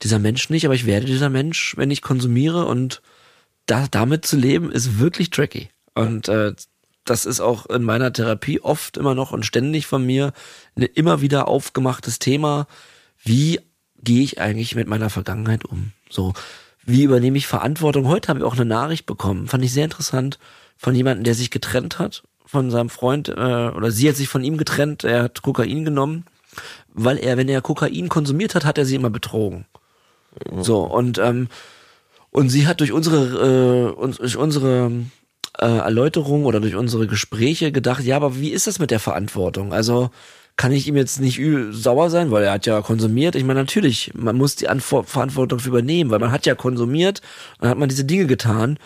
[0.01, 3.01] dieser Mensch nicht, aber ich werde dieser Mensch, wenn ich konsumiere und
[3.65, 5.69] da, damit zu leben, ist wirklich tricky.
[5.93, 6.53] Und äh,
[7.05, 10.33] das ist auch in meiner Therapie oft immer noch und ständig von mir
[10.75, 12.67] ein immer wieder aufgemachtes Thema.
[13.23, 13.59] Wie
[14.03, 15.91] gehe ich eigentlich mit meiner Vergangenheit um?
[16.09, 16.33] So,
[16.85, 18.07] wie übernehme ich Verantwortung?
[18.07, 20.39] Heute habe ich auch eine Nachricht bekommen, fand ich sehr interessant,
[20.77, 23.33] von jemandem, der sich getrennt hat, von seinem Freund, äh,
[23.69, 26.25] oder sie hat sich von ihm getrennt, er hat Kokain genommen,
[26.93, 29.65] weil er, wenn er Kokain konsumiert hat, hat er sie immer betrogen.
[30.61, 31.47] So, und ähm,
[32.31, 34.89] Und sie hat durch unsere, äh, uns- durch unsere
[35.59, 39.73] äh, Erläuterung oder durch unsere Gespräche gedacht, ja, aber wie ist das mit der Verantwortung?
[39.73, 40.09] Also
[40.61, 43.33] kann ich ihm jetzt nicht sauer sein, weil er hat ja konsumiert.
[43.33, 47.21] Ich meine, natürlich, man muss die Anfor Verantwortung dafür übernehmen, weil man hat ja konsumiert
[47.57, 48.77] und dann hat man diese Dinge getan.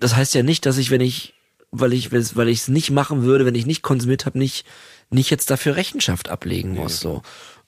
[0.00, 1.34] Das heißt ja nicht, dass ich, wenn ich,
[1.70, 4.64] weil ich, weil ich es nicht machen würde, wenn ich nicht konsumiert habe, nicht,
[5.10, 7.00] nicht jetzt dafür Rechenschaft ablegen muss.
[7.00, 7.20] So.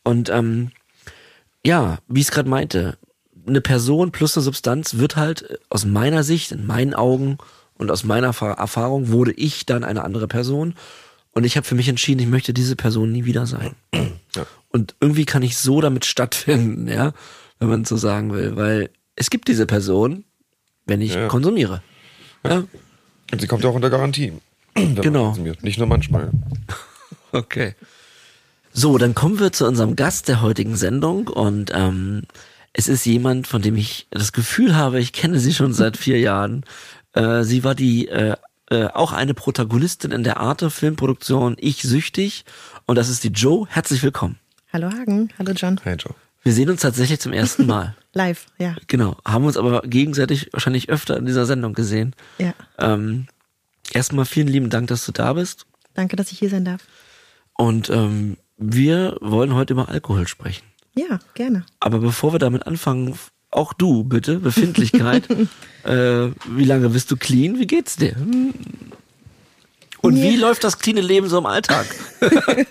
[0.03, 0.71] Und ähm,
[1.63, 2.97] ja, wie ich es gerade meinte,
[3.47, 7.37] eine Person plus eine Substanz wird halt äh, aus meiner Sicht, in meinen Augen
[7.75, 10.75] und aus meiner Erfa- Erfahrung wurde ich dann eine andere Person.
[11.37, 13.75] Und ich habe für mich entschieden, ich möchte diese Person nie wieder sein.
[14.35, 14.47] Ja.
[14.71, 17.13] Und irgendwie kann ich so damit stattfinden, ja,
[17.59, 20.25] wenn man so sagen will, weil es gibt diese Person,
[20.87, 21.29] wenn ich Ja.
[21.29, 21.83] konsumiere.
[22.43, 22.65] Ja,
[23.33, 24.33] Und sie kommt ja auch unter Garantie.
[24.75, 25.37] Genau.
[25.61, 26.31] Nicht nur manchmal.
[27.33, 27.75] Okay.
[28.73, 32.23] So, dann kommen wir zu unserem Gast der heutigen Sendung und ähm,
[32.73, 36.19] es ist jemand, von dem ich das Gefühl habe, ich kenne sie schon seit vier
[36.19, 36.65] Jahren.
[37.13, 38.37] Äh, sie war die äh,
[38.71, 42.45] äh, auch eine Protagonistin in der Arte-Filmproduktion Ich süchtig
[42.87, 43.67] und das ist die Joe.
[43.69, 44.39] Herzlich willkommen.
[44.73, 45.81] Hallo Hagen, hallo John.
[45.83, 46.15] Hey Joe.
[46.43, 47.97] Wir sehen uns tatsächlich zum ersten Mal.
[48.13, 48.75] Live, ja.
[48.87, 52.15] genau, haben uns aber gegenseitig wahrscheinlich öfter in dieser Sendung gesehen.
[52.39, 52.55] Ja.
[52.79, 53.27] Ähm,
[53.93, 55.67] erstmal vielen lieben Dank, dass du da bist.
[55.95, 56.83] Danke, dass ich hier sein darf.
[57.55, 60.65] Und ähm, wir wollen heute über Alkohol sprechen.
[60.95, 61.67] Ja, gerne.
[61.79, 63.19] Aber bevor wir damit anfangen,
[63.57, 65.29] auch du bitte, Befindlichkeit.
[65.85, 67.59] äh, wie lange bist du clean?
[67.59, 68.15] Wie geht's dir?
[68.17, 68.53] Hm.
[70.03, 71.87] Und wie läuft das cleane Leben so im Alltag?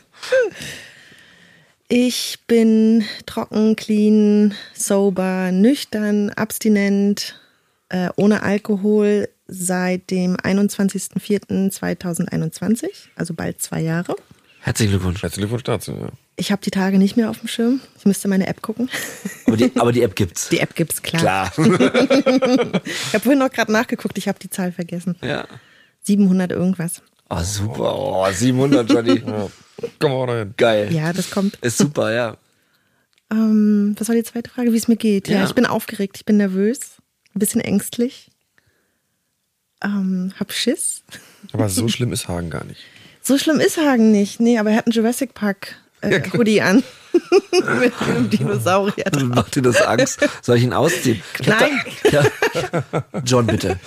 [1.88, 7.40] Ich bin trocken, clean, sober, nüchtern, abstinent,
[7.90, 14.16] äh, ohne Alkohol seit dem 21.04.2021, also bald zwei Jahre.
[14.62, 15.22] Herzlichen Glückwunsch.
[15.22, 15.92] Herzlichen Glückwunsch dazu.
[15.92, 16.10] Ja.
[16.38, 17.80] Ich habe die Tage nicht mehr auf dem Schirm.
[17.98, 18.90] Ich müsste meine App gucken.
[19.48, 20.50] Aber die, aber die App gibt's.
[20.50, 21.52] Die App gibt's, klar.
[21.58, 25.16] Ich habe vorhin noch gerade nachgeguckt, ich habe die Zahl vergessen.
[25.22, 25.48] Ja.
[26.02, 27.02] 700 irgendwas.
[27.30, 27.96] Oh, super.
[27.98, 29.24] Oh, 700, Johnny.
[29.28, 29.50] Ja.
[30.00, 30.54] Komm mal rein.
[30.56, 30.94] Geil.
[30.94, 31.56] Ja, das kommt.
[31.58, 32.38] Ist super, ja.
[33.30, 34.72] Ähm, was war die zweite Frage?
[34.72, 35.28] Wie es mir geht?
[35.28, 35.40] Ja.
[35.40, 35.46] Ja.
[35.46, 36.98] ich bin aufgeregt, ich bin nervös,
[37.34, 38.32] ein bisschen ängstlich.
[39.84, 41.04] Ähm, hab Schiss.
[41.52, 42.82] Aber so schlimm ist Hagen gar nicht.
[43.22, 44.40] So schlimm ist Hagen nicht.
[44.40, 46.84] Nee, aber er hat einen Jurassic Park äh, Hoodie an.
[47.80, 49.24] Mit einem Dinosaurier drauf.
[49.24, 50.20] Macht dir das Angst?
[50.42, 51.22] Soll ich ihn ausziehen?
[51.40, 51.82] Ich Nein.
[52.04, 53.04] Da, ja.
[53.26, 53.80] John, bitte.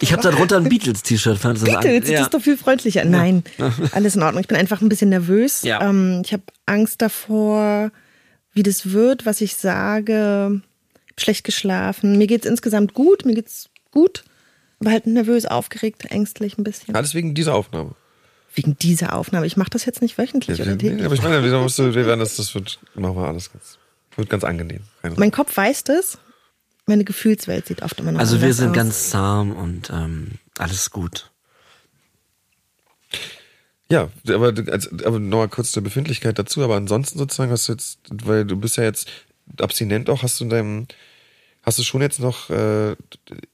[0.00, 1.38] Ich habe da drunter ein Beatles-T-Shirt.
[1.44, 2.22] das Beatles, an- das Ja.
[2.22, 3.04] ist doch viel freundlicher.
[3.04, 3.44] Nein,
[3.92, 4.40] alles in Ordnung.
[4.40, 5.62] Ich bin einfach ein bisschen nervös.
[5.62, 5.88] Ja.
[5.88, 7.92] Ähm, ich habe Angst davor,
[8.52, 10.60] wie das wird, was ich sage.
[11.10, 12.18] Hab Schlecht geschlafen.
[12.18, 13.24] Mir geht's insgesamt gut.
[13.24, 14.24] Mir geht's gut.
[14.80, 16.94] Aber halt nervös, aufgeregt, ängstlich ein bisschen.
[16.96, 17.92] Alles wegen dieser Aufnahme.
[18.56, 19.46] Wegen dieser Aufnahme.
[19.46, 21.04] Ich mache das jetzt nicht wöchentlich oder Nee, täglich.
[21.04, 23.78] aber ich meine, wir, musst du, wir werden das, das wird, machen wir alles ganz,
[24.16, 24.80] wird ganz angenehm.
[25.02, 26.18] Keine Mein Kopf weiß das.
[26.86, 28.74] Meine Gefühlswelt sieht oft immer noch Also wir sind aus.
[28.74, 31.30] ganz zahm und ähm, alles gut.
[33.88, 37.72] Ja, aber, du- als, aber nochmal kurz zur Befindlichkeit dazu, aber ansonsten sozusagen hast du
[37.72, 39.08] jetzt, weil du bist ja jetzt
[39.60, 40.86] abstinent auch, hast du in deinem,
[41.62, 42.96] hast du schon jetzt noch äh,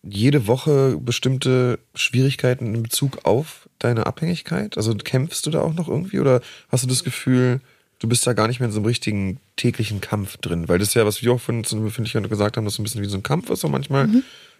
[0.02, 4.76] jede Woche bestimmte Schwierigkeiten in Bezug auf deine Abhängigkeit?
[4.76, 7.60] Also kämpfst du da auch noch irgendwie oder hast du das Gefühl,
[7.98, 10.68] du bist da gar nicht mehr in so einem richtigen täglichen Kampf drin?
[10.68, 12.84] Weil das ist ja, was wir auch von einer Befindlichkeit gesagt haben, dass so ein
[12.84, 14.08] bisschen wie so ein Kampf ist so manchmal.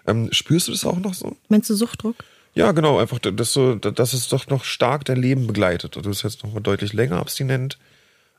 [0.06, 1.36] Ähm, spürst du das auch noch so?
[1.48, 2.16] Meinst du Suchtdruck?
[2.54, 5.96] Ja, genau, einfach, dass so, dass es doch noch stark dein Leben begleitet.
[5.96, 7.78] Du bist jetzt noch mal deutlich länger abstinent.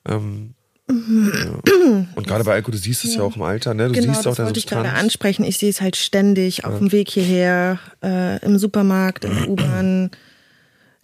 [0.07, 0.53] Ähm,
[0.89, 2.05] ja.
[2.15, 3.87] Und gerade bei Alkohol, du siehst es ja, auch im Alter, ne?
[3.87, 4.87] Du genau, siehst auch das wollte ich Substanz.
[4.87, 5.43] gerade ansprechen.
[5.45, 10.11] Ich sehe es halt ständig auf dem Weg hierher, äh, im Supermarkt, in der U-Bahn,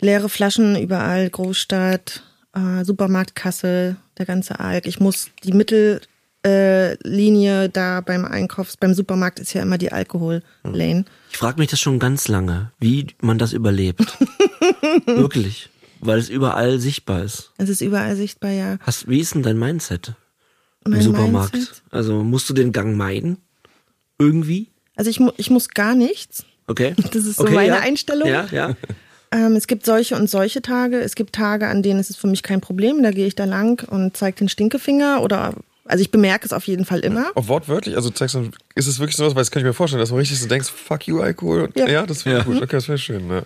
[0.01, 4.85] leere Flaschen überall, Großstadt, äh, Supermarktkasse, der ganze Alk.
[4.85, 6.03] Ich muss die Mittellinie
[7.63, 11.05] äh, da beim Einkaufs, beim Supermarkt ist ja immer die Alkohol-Lane.
[11.31, 14.01] Ich frage mich das schon ganz lange, wie man das überlebt.
[15.05, 15.69] Wirklich.
[16.01, 17.51] Weil es überall sichtbar ist.
[17.57, 18.77] Es ist überall sichtbar, ja.
[18.81, 20.13] Hast, wie ist denn dein Mindset
[20.85, 21.53] im Mein Supermarkt?
[21.53, 21.81] Mindset?
[21.91, 23.37] Also musst du den Gang meiden?
[24.17, 24.69] Irgendwie?
[24.95, 26.45] Also ich, mu ich muss gar nichts.
[26.67, 26.95] Okay.
[27.11, 27.79] Das ist so okay, meine ja.
[27.79, 28.29] Einstellung.
[28.29, 28.75] Ja, ja.
[29.31, 30.99] Ähm, es gibt solche und solche Tage.
[30.99, 33.03] Es gibt Tage, an denen ist es für mich kein Problem.
[33.03, 35.53] Da gehe ich da lang und zeige den Stinkefinger oder
[35.85, 37.31] also ich bemerke es auf jeden Fall immer.
[37.33, 39.73] Auch wortwörtlich, also zeigst du, ist es wirklich so was, weil das kann ich mir
[39.73, 41.69] vorstellen, dass man richtig so denkst, fuck you, Alkohol.
[41.75, 41.87] Ja.
[41.89, 42.05] Ja.
[42.05, 42.43] das wäre Ja.
[42.43, 43.43] gut, okay, das wäre schön, ne?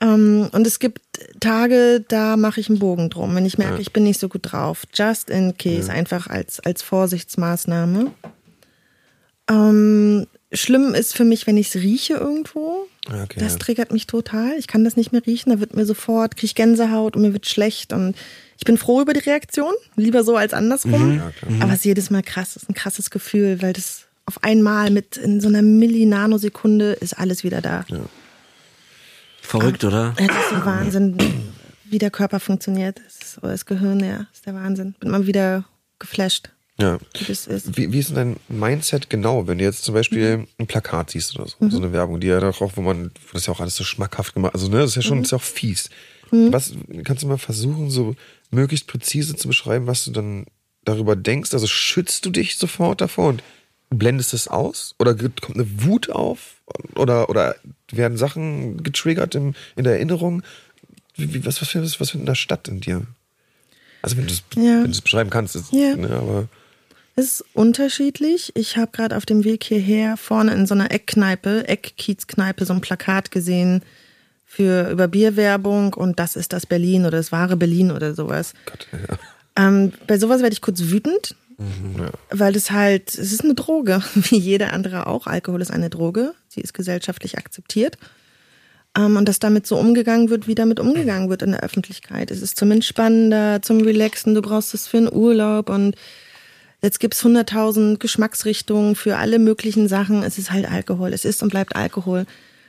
[0.00, 1.00] Ähm, und es gibt
[1.40, 4.52] Tage, da mache ich einen Bogen drum, wenn ich merke, ich bin nicht so gut
[4.52, 4.84] drauf.
[4.94, 8.12] Just in case, einfach als, als Vorsichtsmaßnahme.
[9.50, 12.86] Ähm, schlimm ist für mich, wenn ich es rieche irgendwo.
[13.08, 14.52] Okay, das triggert mich total.
[14.58, 15.50] Ich kann das nicht mehr riechen.
[15.50, 17.92] Da wird mir sofort, kriege ich Gänsehaut und mir wird schlecht.
[17.92, 18.14] Und
[18.58, 19.72] ich bin froh über die Reaktion.
[19.96, 21.16] Lieber so als andersrum.
[21.16, 21.62] Ja, klar.
[21.62, 22.56] Aber es ist jedes Mal krass.
[22.56, 27.18] Es ist ein krasses Gefühl, weil das auf einmal mit in so einer Millinanosekunde ist
[27.18, 27.86] alles wieder da.
[27.88, 28.00] Ja.
[29.40, 30.14] Verrückt, oder?
[30.18, 31.16] Das ist so Wahnsinn,
[31.84, 33.00] wie der Körper funktioniert.
[33.06, 34.94] Das, ist, oder das Gehirn, ja, ist der Wahnsinn.
[35.00, 35.64] Bin mal wieder
[35.98, 36.50] geflasht.
[36.80, 36.98] Ja.
[37.18, 37.76] Wie, das ist.
[37.76, 41.36] Wie, wie ist denn dein Mindset genau, wenn du jetzt zum Beispiel ein Plakat siehst
[41.36, 41.70] oder so, mhm.
[41.70, 44.34] so eine Werbung, die ja doch auch, wo man, das ja auch alles so schmackhaft
[44.34, 45.22] gemacht, also ne, das ist ja schon, mhm.
[45.22, 45.90] das ist ja auch fies.
[46.30, 46.52] Mhm.
[46.52, 46.72] Was
[47.04, 48.14] kannst du mal versuchen, so
[48.50, 50.46] möglichst präzise zu beschreiben, was du dann
[50.84, 51.52] darüber denkst?
[51.52, 53.42] Also schützt du dich sofort davor und
[53.90, 54.94] blendest es aus?
[54.98, 56.62] Oder kommt eine Wut auf?
[56.94, 57.56] Oder, oder
[57.90, 60.42] werden Sachen getriggert in, in der Erinnerung?
[61.16, 63.06] Wie, was, was, was, was findet da statt in dir?
[64.02, 64.84] Also wenn du es ja.
[65.02, 65.96] beschreiben kannst, ist, ja.
[65.96, 66.48] ne, aber.
[67.18, 68.52] Ist unterschiedlich.
[68.54, 72.80] Ich habe gerade auf dem Weg hierher vorne in so einer Eckkneipe, Eckkiezkneipe, so ein
[72.80, 73.82] Plakat gesehen
[74.46, 78.54] für über Bierwerbung und das ist das Berlin oder das wahre Berlin oder sowas.
[78.66, 79.18] Gott, ja.
[79.56, 82.10] ähm, bei sowas werde ich kurz wütend, mhm, ja.
[82.30, 85.26] weil es halt, es ist eine Droge, wie jede andere auch.
[85.26, 87.98] Alkohol ist eine Droge, sie ist gesellschaftlich akzeptiert.
[88.96, 92.30] Ähm, und dass damit so umgegangen wird, wie damit umgegangen wird in der Öffentlichkeit.
[92.30, 95.96] Es ist zum Entspannender, zum Relaxen, du brauchst es für einen Urlaub und
[96.80, 100.22] Jetzt gibt's hunderttausend Geschmacksrichtungen für alle möglichen Sachen.
[100.22, 101.12] Es ist halt Alkohol.
[101.12, 102.24] Es ist und bleibt Alkohol.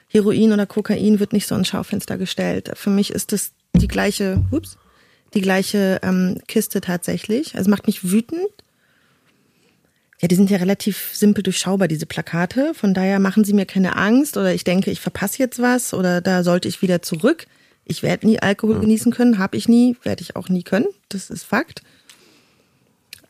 [0.08, 2.72] Heroin oder Kokain wird nicht so ins Schaufenster gestellt.
[2.74, 4.78] Für mich ist das die gleiche, ups,
[5.36, 7.56] die gleiche ähm, Kiste tatsächlich.
[7.56, 8.50] Also macht mich wütend.
[10.19, 12.74] Ja, die sind ja relativ simpel durchschaubar, diese Plakate.
[12.74, 16.19] Von daher machen sie mir keine Angst oder ich denke, ich verpasse jetzt was oder
[16.19, 17.45] da sollte ich wieder zurück.
[17.86, 20.88] Ich werde nie Alkohol genießen können, habe ich nie, werde ich auch nie können.
[21.08, 21.84] Das ist Fakt.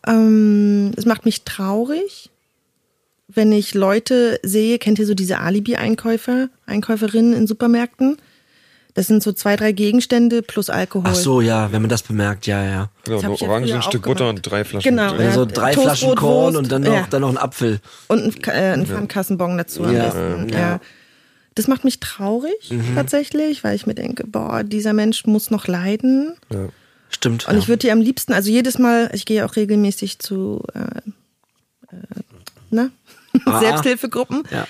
[0.10, 2.30] Ähm, es macht mich traurig,
[3.28, 8.18] wenn ich Leute sehe, kennt ihr so diese Alibi-Einkäufer, Einkäuferinnen in Supermärkten?
[8.96, 11.06] Das sind so zwei, drei Gegenstände plus Alkohol.
[11.12, 12.90] Ach so, ja, wenn man das bemerkt, ja, ja.
[13.06, 14.90] Genau, ein Orangen, ein Stück Butter und drei Flaschen.
[14.90, 17.08] Genau, ja, so drei Flaschen Korn und dann noch, ja.
[17.10, 17.80] dann noch ein Apfel.
[18.08, 20.50] Und ein, äh, ein Pfandkassenbon dazu am besten.
[20.50, 20.80] Ja.
[21.56, 22.96] Das macht mich traurig mhm.
[22.96, 26.34] tatsächlich, weil ich mir denke, boah, dieser Mensch muss noch leiden.
[26.52, 26.70] Ja.
[27.10, 27.48] Stimmt.
[27.48, 27.60] Und ja.
[27.60, 31.02] ich würde dir am liebsten, also jedes Mal, ich gehe auch regelmäßig zu äh,
[31.92, 32.22] äh,
[32.70, 32.92] ne?
[33.46, 33.60] Ah.
[33.60, 34.44] Selbsthilfegruppen.
[34.50, 34.68] Ja.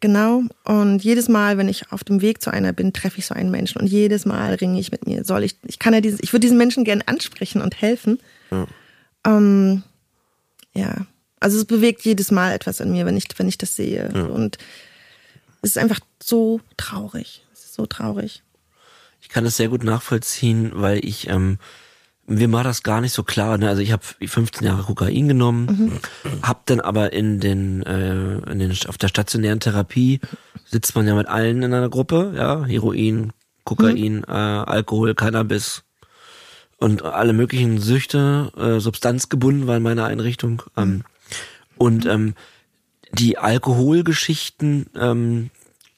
[0.00, 0.42] Genau.
[0.64, 3.52] Und jedes Mal, wenn ich auf dem Weg zu einer bin, treffe ich so einen
[3.52, 3.80] Menschen.
[3.80, 5.24] Und jedes Mal ringe ich mit mir.
[5.24, 8.18] Soll ich, ich kann ja dieses, ich würde diesen Menschen gerne ansprechen und helfen.
[8.50, 8.66] Ja.
[9.24, 9.84] Ähm,
[10.74, 11.06] ja.
[11.38, 14.10] Also es bewegt jedes Mal etwas in mir, wenn ich, wenn ich das sehe.
[14.12, 14.24] Ja.
[14.24, 14.58] Und
[15.62, 17.44] es ist einfach so traurig.
[17.52, 18.42] Es ist so traurig.
[19.20, 21.58] Ich kann das sehr gut nachvollziehen, weil ich, ähm,
[22.30, 23.58] mir war das gar nicht so klar.
[23.58, 23.68] Ne?
[23.68, 26.42] Also ich habe 15 Jahre Kokain genommen, mhm.
[26.42, 30.20] habe dann aber in den, äh, in den auf der stationären Therapie
[30.64, 33.32] sitzt man ja mit allen in einer Gruppe, ja, Heroin,
[33.64, 34.24] Kokain, mhm.
[34.28, 35.82] äh, Alkohol, Cannabis
[36.78, 40.62] und alle möglichen Süchte, äh, substanzgebunden war in meiner Einrichtung.
[40.76, 41.02] Ähm,
[41.76, 42.34] und ähm,
[43.12, 45.50] die Alkoholgeschichten, ähm,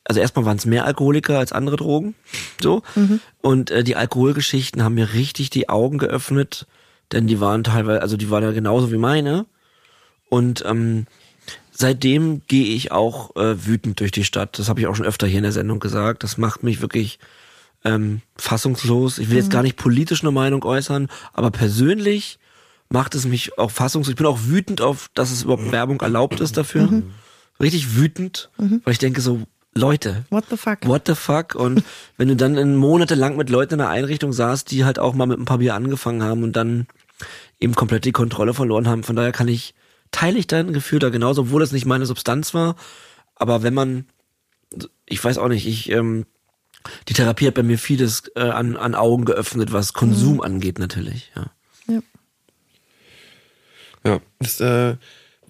[0.04, 2.14] also erstmal waren es mehr Alkoholiker als andere Drogen,
[2.60, 2.82] so.
[2.94, 3.20] Mhm.
[3.40, 6.66] Und äh, die Alkoholgeschichten haben mir richtig die Augen geöffnet,
[7.12, 9.46] denn die waren teilweise, also die waren ja genauso wie meine.
[10.28, 11.06] Und ähm,
[11.70, 14.58] seitdem gehe ich auch äh, wütend durch die Stadt.
[14.58, 16.24] Das habe ich auch schon öfter hier in der Sendung gesagt.
[16.24, 17.18] Das macht mich wirklich
[17.84, 19.18] ähm, fassungslos.
[19.18, 19.52] Ich will jetzt mhm.
[19.52, 22.38] gar nicht politisch eine Meinung äußern, aber persönlich
[22.88, 24.12] macht es mich auch fassungslos.
[24.12, 26.90] Ich bin auch wütend auf, dass es überhaupt Werbung erlaubt ist dafür.
[26.90, 27.10] Mhm.
[27.60, 28.80] Richtig wütend, mhm.
[28.84, 29.42] weil ich denke so,
[29.74, 30.24] Leute.
[30.30, 30.86] What the fuck?
[30.86, 31.54] What the fuck?
[31.54, 31.82] Und
[32.16, 35.38] wenn du dann monatelang mit Leuten in einer Einrichtung saßt, die halt auch mal mit
[35.38, 36.86] ein paar Bier angefangen haben und dann
[37.60, 39.02] eben komplett die Kontrolle verloren haben.
[39.02, 39.74] Von daher kann ich,
[40.10, 42.76] teile ich dein Gefühl da genauso, obwohl das nicht meine Substanz war.
[43.34, 44.06] Aber wenn man,
[45.06, 46.26] ich weiß auch nicht, ich, ähm,
[47.08, 50.42] die Therapie hat bei mir vieles äh, an, an Augen geöffnet, was Konsum mhm.
[50.42, 51.50] angeht natürlich, ja.
[51.86, 52.02] Ja.
[54.04, 54.96] Ja, das, äh,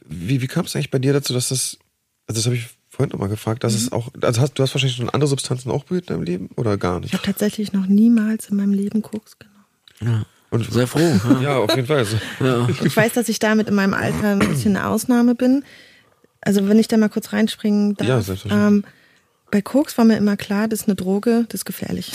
[0.05, 1.79] wie, wie kam es eigentlich bei dir dazu, dass das,
[2.27, 3.79] also das habe ich vorhin nochmal gefragt, dass mhm.
[3.79, 6.51] es auch, also hast, du hast wahrscheinlich schon andere Substanzen auch berührt in deinem Leben
[6.57, 7.09] oder gar nicht?
[7.09, 9.65] Ich habe tatsächlich noch niemals in meinem Leben Koks genommen.
[10.01, 10.27] Ja.
[10.51, 11.01] Und sehr froh.
[11.01, 12.07] Ja, ja auf jeden Fall.
[12.41, 12.69] Ja.
[12.85, 15.65] Ich weiß, dass ich damit in meinem Alter ein bisschen eine Ausnahme bin.
[16.43, 18.07] Also wenn ich da mal kurz reinspringen darf.
[18.07, 18.85] Ja, selbstverständlich.
[18.85, 18.93] Ähm,
[19.51, 22.13] bei Koks war mir immer klar, das ist eine Droge, das ist gefährlich.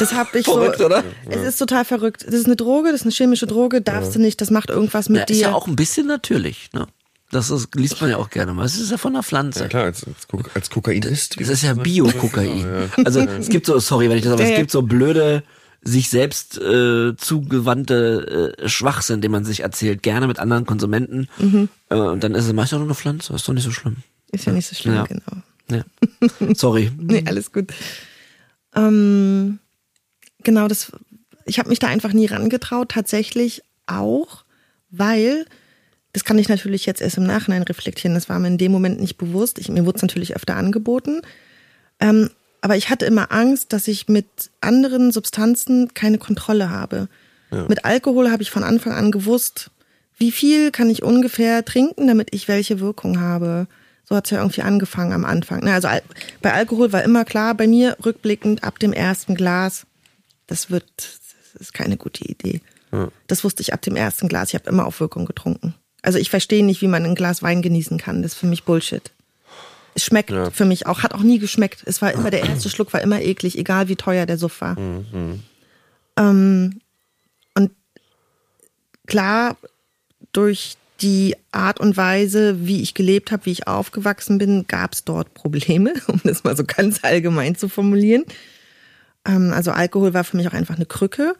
[0.00, 0.86] Das habe ich verrückt, so.
[0.86, 1.04] oder?
[1.28, 2.24] Es ist total verrückt.
[2.26, 4.14] Das ist eine Droge, das ist eine chemische Droge, darfst ja.
[4.14, 5.34] du nicht, das macht irgendwas mit ja, dir.
[5.34, 6.88] Ist ja auch ein bisschen natürlich, ne?
[7.30, 8.64] Das ist, liest man ja auch gerne mal.
[8.64, 9.60] Es ist ja von der Pflanze.
[9.60, 11.40] Ja klar, als, als, als Kokain ist.
[11.40, 12.60] Es ist ja Bio-Kokain.
[12.60, 13.04] Ja.
[13.04, 15.44] Also es gibt so, sorry, wenn ich das aber ja, es gibt so blöde,
[15.82, 21.28] sich selbst äh, zugewandte äh, Schwachsinn, den man sich erzählt, gerne mit anderen Konsumenten.
[21.38, 21.68] Mhm.
[21.88, 23.32] Äh, und dann ist es meistens nur eine Pflanze.
[23.32, 23.98] Ist doch nicht so schlimm.
[24.32, 25.42] Ist ja nicht so schlimm, genau.
[25.70, 26.54] Ja.
[26.54, 26.90] Sorry.
[26.98, 27.72] nee, alles gut.
[28.74, 29.60] Ähm,
[30.42, 30.92] genau, das.
[31.46, 34.44] Ich habe mich da einfach nie rangetraut, tatsächlich auch,
[34.90, 35.46] weil
[36.12, 38.14] Das kann ich natürlich jetzt erst im Nachhinein reflektieren.
[38.14, 39.58] Das war mir in dem Moment nicht bewusst.
[39.58, 41.22] Ich, mir wurde es natürlich öfter angeboten.
[42.00, 44.26] Ähm, aber ich hatte immer Angst, dass ich mit
[44.60, 47.08] anderen Substanzen keine Kontrolle habe.
[47.50, 47.66] Ja.
[47.68, 49.70] Mit Alkohol habe ich von Anfang an gewusst,
[50.18, 53.66] wie viel kann ich ungefähr trinken, damit ich welche Wirkung habe.
[54.04, 55.66] So hat es ja irgendwie angefangen am Anfang.
[55.68, 55.88] Also
[56.42, 59.86] bei Alkohol war immer klar, bei mir rückblickend ab dem ersten Glas,
[60.46, 62.60] das wird, das ist keine gute Idee.
[62.92, 63.08] Ja.
[63.28, 64.48] Das wusste ich ab dem ersten Glas.
[64.48, 65.74] Ich habe immer auf Wirkung getrunken.
[66.02, 68.22] Also ich verstehe nicht, wie man ein Glas Wein genießen kann.
[68.22, 69.10] Das ist für mich Bullshit.
[69.94, 70.50] Es schmeckt ja.
[70.50, 71.82] für mich auch, hat auch nie geschmeckt.
[71.84, 74.78] Es war immer der erste Schluck war immer eklig, egal wie teuer der Suff war.
[74.78, 75.42] Mhm.
[76.16, 76.80] Ähm,
[77.54, 77.72] und
[79.06, 79.56] klar,
[80.32, 85.04] durch die Art und Weise, wie ich gelebt habe, wie ich aufgewachsen bin, gab es
[85.04, 88.24] dort Probleme, um das mal so ganz allgemein zu formulieren.
[89.24, 91.34] Ähm, also Alkohol war für mich auch einfach eine Krücke.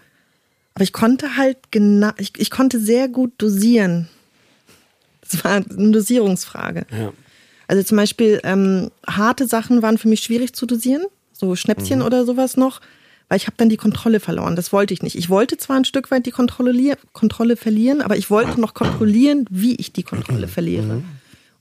[0.75, 4.09] Aber ich konnte halt genau, ich, ich konnte sehr gut dosieren.
[5.31, 6.87] Das war eine Dosierungsfrage.
[6.91, 7.13] Ja.
[7.69, 12.05] Also zum Beispiel ähm, harte Sachen waren für mich schwierig zu dosieren, so Schnäpschen mhm.
[12.05, 12.81] oder sowas noch,
[13.29, 14.57] weil ich habe dann die Kontrolle verloren.
[14.57, 15.17] Das wollte ich nicht.
[15.17, 19.47] Ich wollte zwar ein Stück weit die Kontrolle, Kontrolle verlieren, aber ich wollte noch kontrollieren,
[19.51, 20.51] wie ich die Kontrolle mhm.
[20.51, 20.95] verliere.
[20.95, 21.05] Mhm.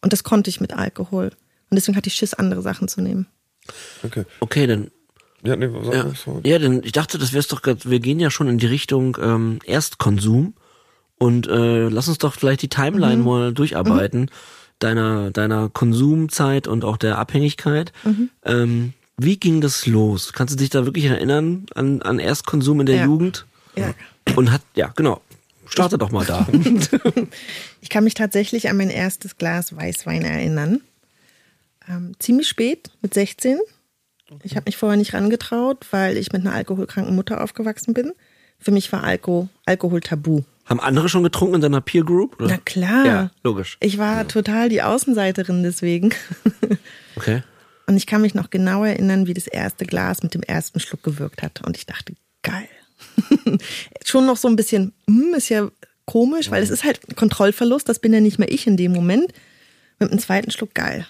[0.01, 1.25] Und das konnte ich mit Alkohol.
[1.69, 3.27] Und deswegen hatte ich Schiss, andere Sachen zu nehmen.
[4.03, 4.25] Okay.
[4.39, 4.89] Okay, dann
[5.43, 6.11] ja, nee, ja.
[6.43, 9.17] Ja, denn ich dachte, das wär's doch grad, wir gehen ja schon in die Richtung
[9.21, 10.53] ähm, Erstkonsum
[11.19, 13.23] und äh, lass uns doch vielleicht die Timeline mhm.
[13.23, 14.21] mal durcharbeiten.
[14.21, 14.29] Mhm
[14.79, 17.91] deiner, deiner Konsumzeit und auch der Abhängigkeit.
[18.03, 18.29] Mhm.
[18.45, 20.33] Ähm, wie ging das los?
[20.33, 23.05] Kannst du dich da wirklich erinnern an, an Erstkonsum in der ja.
[23.05, 23.45] Jugend?
[23.75, 23.93] Ja.
[24.35, 25.21] Und hat, ja, genau.
[25.67, 26.47] Starte doch mal da.
[27.81, 30.81] ich kann mich tatsächlich an mein erstes Glas Weißwein erinnern.
[31.87, 33.59] Ähm, ziemlich spät, mit 16.
[34.43, 38.13] Ich habe mich vorher nicht rangetraut, weil ich mit einer alkoholkranken Mutter aufgewachsen bin.
[38.59, 40.43] Für mich war Alko Alkohol tabu.
[40.69, 42.39] Haben andere schon getrunken in deiner Peer Group?
[42.39, 42.49] Oder?
[42.49, 43.05] Na klar.
[43.05, 43.77] Ja, logisch.
[43.81, 44.23] Ich war ja.
[44.25, 46.13] total die Außenseiterin deswegen.
[47.15, 47.43] Okay.
[47.85, 51.03] Und ich kann mich noch genau erinnern, wie das erste Glas mit dem ersten Schluck
[51.03, 51.65] gewirkt hat.
[51.65, 52.69] Und ich dachte, geil.
[54.05, 55.69] schon noch so ein bisschen, hm, ist ja
[56.05, 57.89] komisch, weil es ist halt Kontrollverlust.
[57.89, 59.33] Das bin ja nicht mehr ich in dem Moment.
[59.97, 61.05] Mit dem zweiten Schluck geil.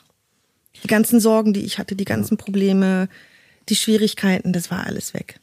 [0.83, 3.07] Die ganzen Sorgen, die ich hatte, die ganzen Probleme,
[3.67, 5.39] die Schwierigkeiten, das war alles weg.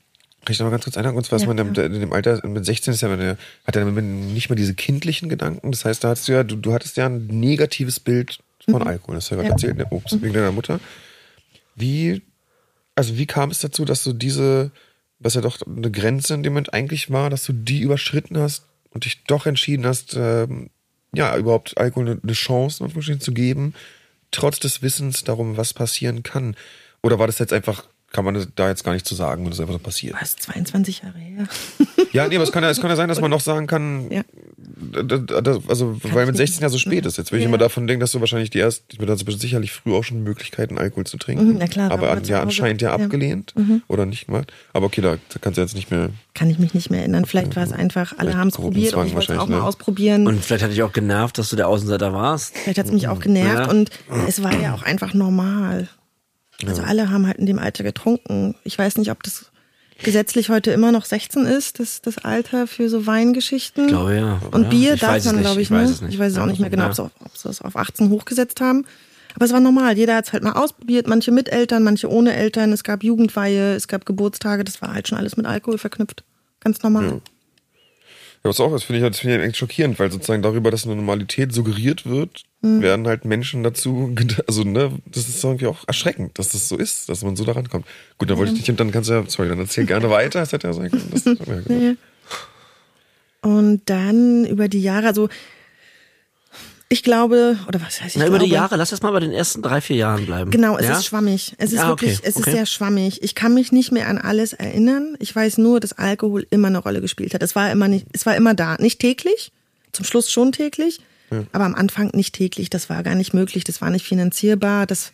[0.47, 1.19] Kann ich noch mal ganz kurz einhaken?
[1.19, 1.83] Und zwar ja, ist man ja.
[1.83, 5.73] in dem Alter, mit 16 ist ja man, hat er nicht mehr diese kindlichen Gedanken.
[5.73, 8.39] Das heißt, da hattest du ja, du, du hattest ja ein negatives Bild
[8.71, 8.87] von mhm.
[8.87, 9.17] Alkohol.
[9.17, 9.87] Das hast du ja gerade erzählt, ne?
[9.91, 10.79] Ups, wegen deiner Mutter.
[11.75, 12.23] Wie,
[12.95, 14.71] also wie kam es dazu, dass du diese,
[15.19, 18.67] was ja doch eine Grenze in dem Moment eigentlich war, dass du die überschritten hast
[18.91, 20.71] und dich doch entschieden hast, ähm,
[21.13, 22.87] ja, überhaupt Alkohol eine, eine Chance
[23.19, 23.75] zu geben,
[24.31, 26.55] trotz des Wissens darum, was passieren kann?
[27.03, 27.85] Oder war das jetzt einfach
[28.17, 30.17] kann man da jetzt gar nicht zu sagen, wenn das einfach so passiert.
[30.19, 31.47] Was, 22 Jahre her?
[32.13, 34.11] Ja, nee, aber es kann ja, es kann ja sein, dass man noch sagen kann,
[34.11, 34.23] ja.
[35.69, 37.19] also kann weil mit 16 ja so spät ist.
[37.19, 37.45] Jetzt will ja.
[37.45, 40.03] ich immer davon denken, dass du wahrscheinlich die erst, ich bin also sicherlich früh auch
[40.03, 41.47] schon Möglichkeiten, Alkohol zu trinken.
[41.47, 41.91] Mhm, na klar.
[41.91, 43.63] Aber an, ja anscheinend ja abgelehnt ja.
[43.63, 43.83] Mhm.
[43.87, 44.51] oder nicht gemacht.
[44.73, 46.09] Aber okay, da kannst du jetzt nicht mehr.
[46.33, 47.27] Kann ich mich nicht mehr erinnern.
[47.27, 49.63] Vielleicht war es einfach, alle haben es probiert und ich wollte es auch mal ne?
[49.63, 50.27] ausprobieren.
[50.27, 52.57] Und vielleicht hatte ich auch genervt, dass du der Außenseiter warst.
[52.57, 53.91] Vielleicht hat es mich auch genervt und
[54.27, 55.91] es war ja auch einfach normal.
[56.65, 56.89] Also ja.
[56.89, 58.55] alle haben halt in dem Alter getrunken.
[58.65, 59.47] Ich weiß nicht, ob das
[60.03, 63.85] gesetzlich heute immer noch 16 ist, das, das Alter für so Weingeschichten.
[63.85, 64.41] Ich glaube ja.
[64.51, 65.85] Und Bier ich darf man, glaube ich, ich ne?
[65.85, 68.61] Weiß ich weiß es auch nicht mehr genau, ob, ob sie es auf 18 hochgesetzt
[68.61, 68.85] haben.
[69.35, 69.99] Aber es war normal.
[69.99, 71.07] Jeder hat es halt mal ausprobiert.
[71.09, 72.73] Manche mit Eltern, manche ohne Eltern.
[72.73, 74.65] Es gab Jugendweihe, es gab Geburtstage.
[74.65, 76.25] Das war halt schon alles mit Alkohol verknüpft.
[76.61, 77.05] Ganz normal.
[77.05, 77.21] Ja.
[78.47, 80.87] Ja, was auch, das finde ich, das finde ich echt schockierend, weil sozusagen darüber, dass
[80.87, 82.81] eine Normalität suggeriert wird, mhm.
[82.81, 84.15] werden halt Menschen dazu,
[84.47, 87.69] also ne, das ist irgendwie auch erschreckend, dass das so ist, dass man so daran
[87.69, 87.87] kommt.
[88.19, 90.39] Gut, dann wollte ich dich und dann kannst du ja, sorry, dann erzähl gerne weiter,
[90.39, 91.11] das hätte ja sein können.
[91.11, 91.25] Das,
[91.69, 91.95] ja,
[93.43, 95.29] Und dann über die Jahre, also
[96.89, 99.33] ich glaube, oder was heißt ich Na, über die Jahre, lass erst mal bei den
[99.33, 100.53] ersten drei, vier Jahren bleiben.
[100.53, 100.97] Genau, es ja?
[100.97, 101.55] ist schwammig.
[101.59, 102.29] Es ist ah, wirklich, okay.
[102.29, 102.51] es okay.
[102.51, 103.23] ist sehr schwammig.
[103.25, 105.17] Ich kann mich nicht mehr an alles erinnern.
[105.19, 107.43] Ich weiß nur, dass Alkohol immer eine Rolle gespielt hat.
[107.43, 108.77] Es war immer nicht, es war immer da.
[108.79, 109.51] Nicht täglich,
[109.91, 111.01] zum Schluss schon täglich,
[111.33, 111.43] ja.
[111.51, 112.71] aber am Anfang nicht täglich.
[112.71, 115.13] Das war gar nicht möglich, das war nicht finanzierbar, das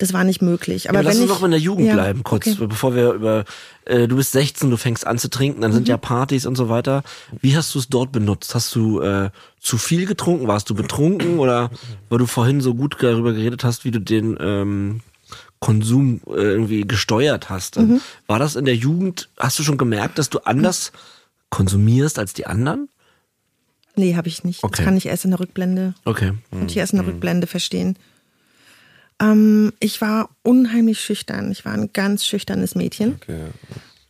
[0.00, 0.88] das war nicht möglich.
[0.88, 2.66] Aber ja, lass uns noch in der Jugend ja, bleiben, kurz, okay.
[2.66, 3.44] bevor wir über,
[3.84, 5.90] äh, du bist 16, du fängst an zu trinken, dann sind mhm.
[5.90, 7.02] ja Partys und so weiter.
[7.42, 8.54] Wie hast du es dort benutzt?
[8.54, 9.28] Hast du äh,
[9.60, 10.48] zu viel getrunken?
[10.48, 11.38] Warst du betrunken?
[11.38, 11.70] Oder
[12.08, 15.02] weil du vorhin so gut darüber geredet hast, wie du den ähm,
[15.58, 17.78] Konsum äh, irgendwie gesteuert hast?
[17.78, 18.00] Mhm.
[18.26, 20.92] War das in der Jugend, hast du schon gemerkt, dass du anders
[21.50, 22.88] konsumierst als die anderen?
[23.96, 24.64] Nee, habe ich nicht.
[24.64, 24.76] Okay.
[24.78, 25.92] Das kann ich erst in der Rückblende.
[26.06, 26.32] Okay.
[26.50, 27.12] Kann ich erst in der mhm.
[27.12, 27.98] Rückblende verstehen.
[29.20, 31.52] Ähm, ich war unheimlich schüchtern.
[31.52, 33.16] Ich war ein ganz schüchternes Mädchen.
[33.22, 33.46] Okay.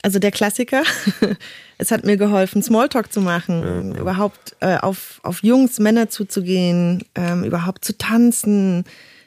[0.03, 0.83] Also der Klassiker.
[1.79, 4.01] es hat mir geholfen, Smalltalk zu machen, ja.
[4.01, 8.85] überhaupt äh, auf, auf Jungs, Männer zuzugehen, ähm, überhaupt zu tanzen,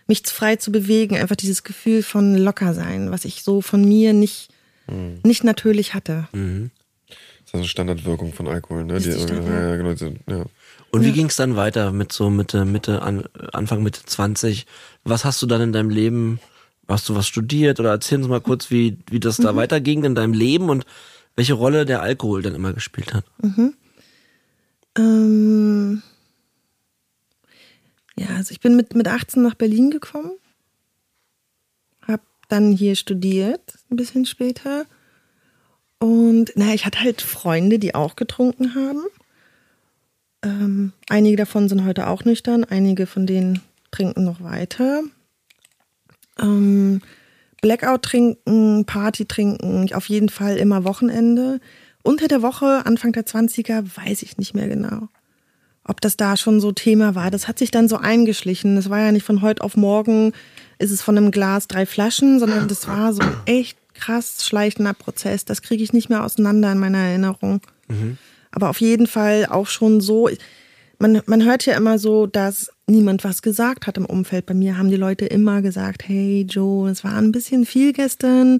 [0.07, 4.13] mich frei zu bewegen, einfach dieses Gefühl von locker sein, was ich so von mir
[4.13, 4.49] nicht,
[4.87, 5.19] mhm.
[5.23, 6.27] nicht natürlich hatte.
[6.33, 6.71] Mhm.
[7.07, 7.17] Das
[7.47, 8.99] ist also Standardwirkung von Alkohol, ne?
[8.99, 9.93] Die, die ja, genau,
[10.27, 10.45] ja.
[10.93, 14.65] Und wie ging es dann weiter mit so Mitte, Mitte, an, Anfang Mitte 20?
[15.03, 16.39] Was hast du dann in deinem Leben
[16.87, 19.57] Hast du was studiert oder erzähl uns mal kurz, wie, wie das da mhm.
[19.57, 20.85] weiterging in deinem Leben und
[21.35, 23.25] welche Rolle der Alkohol dann immer gespielt hat?
[23.41, 23.73] Mhm.
[24.97, 26.03] Ähm
[28.17, 30.33] ja, also ich bin mit, mit 18 nach Berlin gekommen,
[32.05, 34.85] hab dann hier studiert, ein bisschen später.
[35.99, 39.05] Und naja, ich hatte halt Freunde, die auch getrunken haben.
[40.43, 45.01] Ähm, einige davon sind heute auch nüchtern, einige von denen trinken noch weiter.
[46.39, 47.01] Ähm,
[47.61, 51.61] Blackout trinken, Party trinken, auf jeden Fall immer Wochenende.
[52.03, 55.07] Unter der Woche, Anfang der 20er, weiß ich nicht mehr genau.
[55.85, 57.31] Ob das da schon so Thema war.
[57.31, 58.75] Das hat sich dann so eingeschlichen.
[58.75, 60.33] Das war ja nicht von heute auf morgen,
[60.77, 64.93] ist es von einem Glas drei Flaschen, sondern das war so ein echt krass schleichender
[64.93, 65.45] Prozess.
[65.45, 67.61] Das kriege ich nicht mehr auseinander in meiner Erinnerung.
[67.87, 68.17] Mhm.
[68.53, 70.29] Aber auf jeden Fall auch schon so.
[70.99, 74.45] Man, man hört ja immer so, dass niemand was gesagt hat im Umfeld.
[74.45, 78.59] Bei mir haben die Leute immer gesagt, hey Joe, es war ein bisschen viel gestern.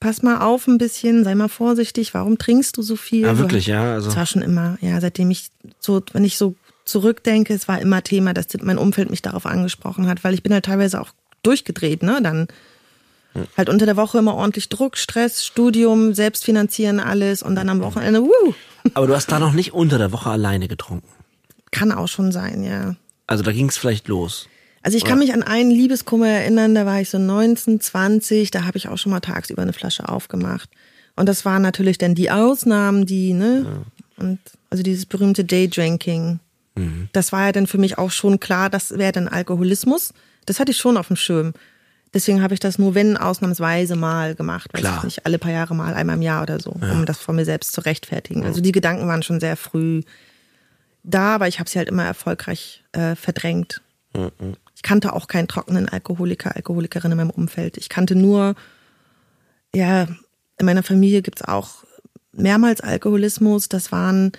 [0.00, 3.22] Pass mal auf ein bisschen, sei mal vorsichtig, warum trinkst du so viel?
[3.22, 3.94] Ja, wirklich, ja.
[3.94, 4.08] Also.
[4.08, 6.54] Es war schon immer, ja, seitdem ich so, wenn ich so
[6.86, 10.52] zurückdenke, es war immer Thema, dass mein Umfeld mich darauf angesprochen hat, weil ich bin
[10.52, 11.10] halt teilweise auch
[11.42, 12.20] durchgedreht, ne?
[12.22, 12.48] Dann
[13.34, 13.42] ja.
[13.56, 18.22] halt unter der Woche immer ordentlich Druck, Stress, Studium, Selbstfinanzieren, alles und dann am Wochenende,
[18.22, 18.54] wuh.
[18.94, 21.08] Aber du hast da noch nicht unter der Woche alleine getrunken.
[21.70, 22.96] Kann auch schon sein, ja.
[23.26, 24.48] Also da ging es vielleicht los.
[24.82, 28.64] Also ich kann mich an einen Liebeskummer erinnern, da war ich so 19, 20, da
[28.64, 30.70] habe ich auch schon mal tagsüber eine Flasche aufgemacht.
[31.16, 33.66] Und das waren natürlich dann die Ausnahmen, die, ne?
[33.66, 34.24] Ja.
[34.24, 34.38] Und
[34.70, 36.40] also dieses berühmte Daydrinking.
[36.76, 37.08] Mhm.
[37.12, 40.14] Das war ja dann für mich auch schon klar, das wäre dann Alkoholismus.
[40.46, 41.52] Das hatte ich schon auf dem Schirm.
[42.12, 44.98] Deswegen habe ich das nur, wenn ausnahmsweise mal gemacht, weiß Klar.
[44.98, 46.92] ich nicht, alle paar Jahre mal, einmal im Jahr oder so, ja.
[46.92, 48.44] um das vor mir selbst zu rechtfertigen.
[48.44, 50.02] Also die Gedanken waren schon sehr früh
[51.02, 53.80] da, aber ich habe sie halt immer erfolgreich äh, verdrängt.
[54.14, 54.56] Mhm.
[54.74, 57.76] Ich kannte auch keinen trockenen Alkoholiker, Alkoholikerin in meinem Umfeld.
[57.76, 58.54] Ich kannte nur,
[59.74, 60.08] ja,
[60.58, 61.84] in meiner Familie gibt's auch
[62.32, 63.68] mehrmals Alkoholismus.
[63.68, 64.32] Das waren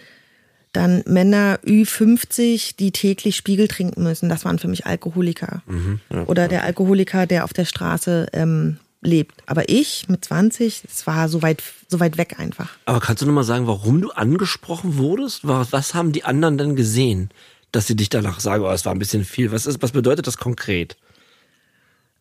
[0.74, 4.30] dann Männer Ü50, die täglich Spiegel trinken müssen.
[4.30, 5.64] Das waren für mich Alkoholiker.
[5.66, 9.44] Mhm, ja, Oder der Alkoholiker, der auf der Straße ähm, lebt.
[9.48, 12.70] Aber ich mit 20, es war so weit, so weit weg einfach.
[12.86, 15.42] Aber kannst du nochmal sagen, warum du angesprochen wurdest?
[15.44, 17.30] Was haben die anderen denn gesehen,
[17.72, 19.52] dass sie dich danach sagen, oh, es war ein bisschen viel?
[19.52, 20.98] Was ist, was bedeutet das konkret?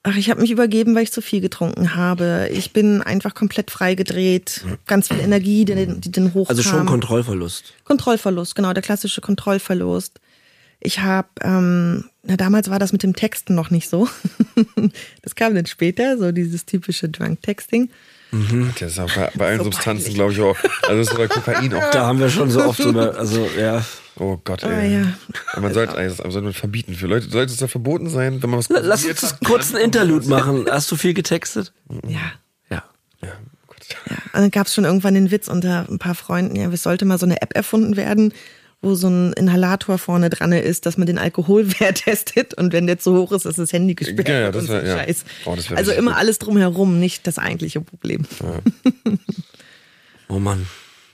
[0.02, 2.48] Ach, ich habe mich übergeben, weil ich zu viel getrunken habe.
[2.52, 4.64] Ich bin einfach komplett freigedreht.
[4.86, 6.56] Ganz viel Energie, die, die den hochkam.
[6.56, 7.74] Also schon Kontrollverlust.
[7.84, 10.18] Kontrollverlust, genau, der klassische Kontrollverlust.
[10.80, 14.08] Ich habe, ähm, na damals war das mit dem Texten noch nicht so.
[15.22, 17.90] das kam dann später, so dieses typische Drunk-Texting.
[18.30, 18.72] Mhm.
[18.80, 20.56] Das ist auch bei, bei allen so Substanzen, glaube ich, auch.
[20.88, 21.90] Also das ist bei Kokain auch.
[21.90, 23.84] Da haben wir schon so oft drüber, also ja.
[24.16, 24.68] Oh Gott, ey.
[24.70, 25.60] Oh, ja.
[25.60, 26.94] Man sollte eigentlich das sollte verbieten.
[26.94, 30.28] Für Leute sollte es da verboten sein, wenn man was Lass uns kurz einen Interlude
[30.28, 30.66] machen.
[30.70, 31.72] Hast du viel getextet?
[32.06, 32.32] Ja.
[32.70, 32.84] Ja.
[33.22, 33.32] Ja.
[34.08, 36.82] Ja, und dann gab es schon irgendwann den Witz unter ein paar Freunden, ja, es
[36.82, 38.32] sollte mal so eine App erfunden werden,
[38.82, 42.98] wo so ein Inhalator vorne dran ist, dass man den Alkoholwert testet und wenn der
[42.98, 44.28] zu hoch ist, ist das Handy gesperrt.
[44.28, 44.98] Ja, ja, das wär, ja.
[44.98, 45.24] Scheiß.
[45.44, 46.20] Oh, das also immer gut.
[46.20, 48.26] alles drumherum, nicht das eigentliche Problem.
[48.40, 49.02] Ja.
[50.28, 50.66] oh Mann.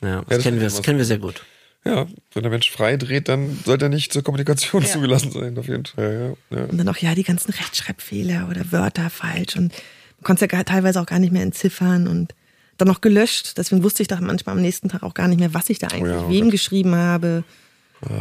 [0.03, 1.42] Ja, das, das kennen, wir, das kennen wir sehr gut.
[1.87, 4.89] Ja, wenn der Mensch frei dreht, dann sollte er nicht zur Kommunikation ja.
[4.89, 6.37] zugelassen sein, auf jeden Fall.
[6.51, 6.64] Ja, ja.
[6.64, 10.64] Und dann auch, ja, die ganzen Rechtschreibfehler oder Wörter falsch und man konnte es ja
[10.64, 12.34] teilweise auch gar nicht mehr entziffern und
[12.76, 13.57] dann noch gelöscht.
[13.57, 15.89] Deswegen wusste ich da manchmal am nächsten Tag auch gar nicht mehr, was ich da
[15.89, 17.45] eigentlich oh ja, wem geschrieben habe.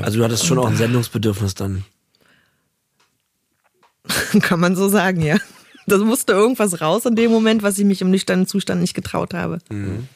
[0.01, 1.83] Also du hattest schon auch ein Sendungsbedürfnis dann.
[4.41, 5.37] Kann man so sagen, ja.
[5.87, 9.33] Das musste irgendwas raus in dem Moment, was ich mich im nüchternen Zustand nicht getraut
[9.33, 9.59] habe.
[9.69, 10.07] Mhm.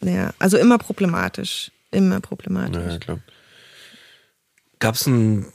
[0.00, 1.70] Ja, also immer problematisch.
[1.90, 2.92] Immer problematisch.
[2.92, 3.18] Ja, klar.
[4.78, 5.46] Gab es ein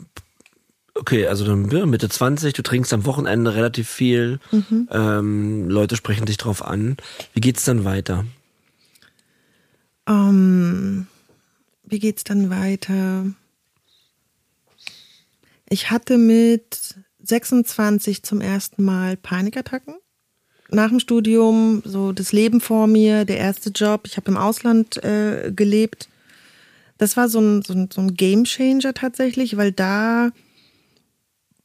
[0.99, 4.89] Okay, also dann Mitte 20, du trinkst am Wochenende relativ viel, mhm.
[4.91, 6.97] ähm, Leute sprechen dich drauf an.
[7.33, 8.25] Wie geht's dann weiter?
[10.05, 11.07] Um, ähm,
[11.83, 13.27] wie geht's dann weiter?
[15.69, 19.95] Ich hatte mit 26 zum ersten Mal Panikattacken.
[20.71, 24.01] Nach dem Studium, so das Leben vor mir, der erste Job.
[24.05, 26.09] Ich habe im Ausland äh, gelebt.
[26.97, 30.31] Das war so ein, so ein, so ein Game Changer tatsächlich, weil da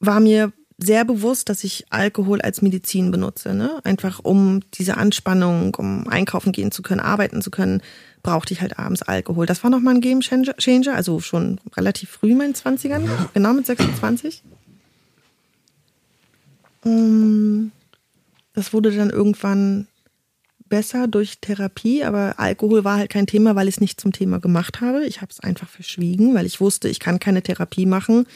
[0.00, 3.54] war mir sehr bewusst, dass ich Alkohol als Medizin benutze.
[3.54, 3.80] Ne?
[3.84, 7.82] Einfach um diese Anspannung, um einkaufen gehen zu können, arbeiten zu können,
[8.22, 9.46] brauchte ich halt abends Alkohol.
[9.46, 13.02] Das war nochmal ein Game Changer, also schon relativ früh in meinen 20ern,
[13.34, 14.42] genau mit 26.
[16.84, 17.70] Ähm,
[18.54, 19.86] das wurde dann irgendwann
[20.68, 24.40] besser durch Therapie, aber Alkohol war halt kein Thema, weil ich es nicht zum Thema
[24.40, 25.04] gemacht habe.
[25.04, 28.26] Ich habe es einfach verschwiegen, weil ich wusste, ich kann keine Therapie machen,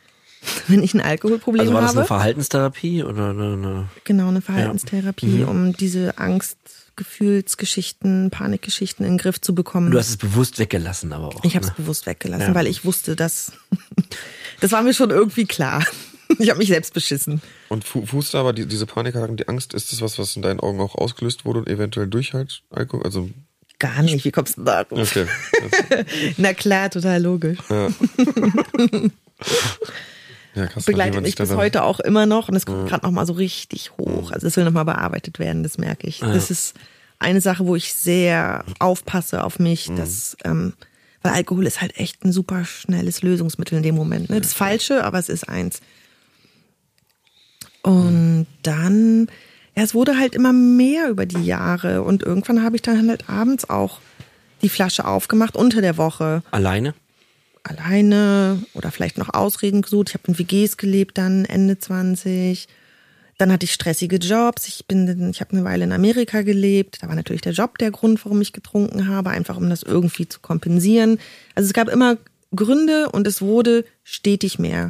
[0.68, 1.68] wenn ich ein Alkoholproblem habe.
[1.68, 1.98] Also war das habe.
[2.00, 5.48] eine Verhaltenstherapie oder eine, eine Genau, eine Verhaltenstherapie, Mhm.
[5.48, 6.56] um diese Angst,
[6.96, 9.90] Gefühlsgeschichten, Panikgeschichten in den Griff zu bekommen.
[9.90, 11.44] Du hast es bewusst weggelassen, aber auch.
[11.44, 11.76] ich habe es ne?
[11.76, 12.54] bewusst weggelassen, Ja.
[12.54, 13.52] weil ich wusste, dass
[14.60, 15.84] das war mir schon irgendwie klar.
[16.38, 17.40] Ich habe mich selbst beschissen.
[17.68, 20.60] Und fu fußt aber die, diese Panikattacken, die Angst, ist das was, was in deinen
[20.60, 23.04] Augen auch ausgelöst wurde und eventuell durch halt Alkohol?
[23.04, 23.30] Also,
[23.78, 24.24] Gar nicht.
[24.24, 24.98] Wie kommst du da drauf?
[24.98, 25.26] okay.
[26.36, 27.58] Na klar, total logisch.
[27.68, 27.88] ja.
[30.54, 33.26] ja, krass, Begleitet mich bis heute auch immer noch und es kommt gerade noch mal
[33.26, 34.30] so richtig hoch.
[34.32, 36.20] Also es will noch mal bearbeitet werden, das merke ich.
[36.20, 36.74] Das ist
[37.18, 40.72] eine Sache, wo ich sehr aufpasse auf mich, dass ähm,
[41.26, 44.30] weil Alkohol ist halt echt ein super schnelles Lösungsmittel in dem Moment.
[44.30, 44.40] Ne?
[44.40, 45.80] Das Falsche, aber es ist eins.
[47.86, 49.28] Und dann,
[49.76, 53.30] ja, es wurde halt immer mehr über die Jahre und irgendwann habe ich dann halt
[53.30, 54.00] abends auch
[54.60, 56.94] die Flasche aufgemacht unter der Woche Alleine?
[57.62, 60.08] alleine oder vielleicht noch Ausreden gesucht.
[60.08, 62.66] Ich habe in WGs gelebt dann Ende 20.
[63.38, 64.66] Dann hatte ich stressige Jobs.
[64.66, 66.98] Ich bin, ich habe eine Weile in Amerika gelebt.
[67.02, 70.28] Da war natürlich der Job der Grund, warum ich getrunken habe, einfach um das irgendwie
[70.28, 71.20] zu kompensieren.
[71.54, 72.16] Also es gab immer
[72.52, 74.88] Gründe und es wurde stetig mehr.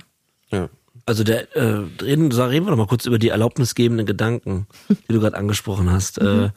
[0.51, 0.71] Ja.
[1.07, 5.21] Also der, äh, reden, reden wir doch mal kurz über die erlaubnisgebenden Gedanken, die du
[5.21, 6.19] gerade angesprochen hast.
[6.19, 6.51] Äh,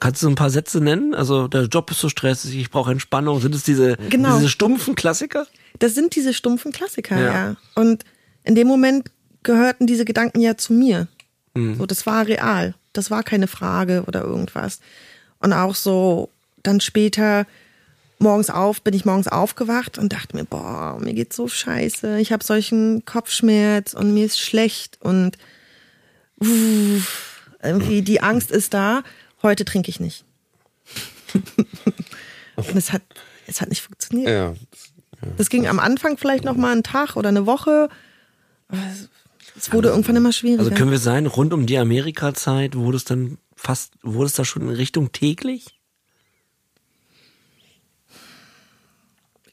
[0.00, 1.14] kannst du so ein paar Sätze nennen?
[1.14, 3.40] Also der Job ist so stressig, ich brauche Entspannung.
[3.40, 4.36] Sind es diese, Genau.
[4.36, 5.46] diese stumpfen Klassiker?
[5.78, 7.32] Das sind diese stumpfen Klassiker, Ja.
[7.32, 7.56] ja.
[7.74, 8.04] Und
[8.42, 9.10] in dem Moment
[9.42, 11.08] gehörten diese Gedanken ja zu mir.
[11.56, 12.74] So, das war real.
[12.92, 14.80] Das war keine Frage oder irgendwas.
[15.38, 16.30] Und auch so
[16.64, 17.46] dann später
[18.24, 22.18] morgens auf, bin ich morgens aufgewacht und dachte mir, boah, mir geht's so scheiße.
[22.18, 25.38] Ich habe solchen Kopfschmerz und mir ist schlecht und
[26.40, 29.02] uff, irgendwie die Angst ist da.
[29.42, 30.24] Heute trinke ich nicht.
[32.56, 33.02] und es hat,
[33.46, 34.28] es hat nicht funktioniert.
[34.28, 34.54] Ja.
[35.36, 37.88] Das ging am Anfang vielleicht noch mal einen Tag oder eine Woche.
[38.70, 39.08] Es-
[39.72, 40.62] wurde irgendwann immer schwieriger.
[40.64, 44.44] Also können wir sein, rund um die Amerika-Zeit wurde es dann fast, wurde es da
[44.44, 45.78] schon in Richtung täglich?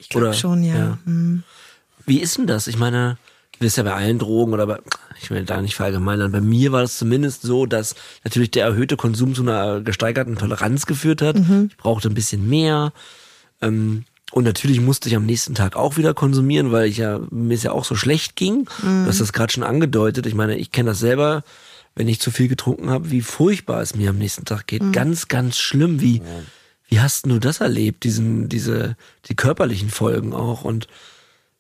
[0.02, 0.76] Ich glaube oder- schon, ja.
[0.76, 0.98] ja.
[1.06, 1.44] Hm.
[2.06, 2.68] Wie ist denn das?
[2.68, 3.18] Ich meine,
[3.54, 4.80] du wirst ja bei allen Drogen oder bei,
[5.22, 8.98] ich will da nicht verallgemeinern, bei mir war es zumindest so, dass natürlich der erhöhte
[8.98, 11.38] Konsum zu einer gesteigerten Toleranz geführt hat.
[11.70, 12.92] Ich brauchte ein bisschen mehr.
[13.62, 17.54] Ähm, und natürlich musste ich am nächsten Tag auch wieder konsumieren, weil ich ja, mir
[17.54, 18.66] es ja auch so schlecht ging.
[18.82, 20.26] Du hast das gerade schon angedeutet.
[20.26, 21.44] Ich meine, ich kenne das selber,
[21.96, 24.94] wenn ich zu viel getrunken habe, wie furchtbar es mir am nächsten Tag geht.
[24.94, 26.00] Ganz, ganz schlimm.
[26.02, 26.22] Wie,
[26.92, 30.64] wie hast du das erlebt, diesen, diese, die körperlichen Folgen auch?
[30.64, 30.88] Und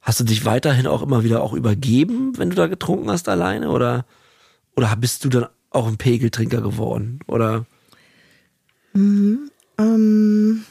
[0.02, 3.70] Hast du dich weiterhin auch immer wieder auch übergeben, wenn du da getrunken hast alleine?
[3.70, 4.06] Oder,
[4.76, 7.20] oder bist du dann auch ein Pegeltrinker geworden?
[7.28, 7.66] Oder
[9.78, 10.66] Ähm,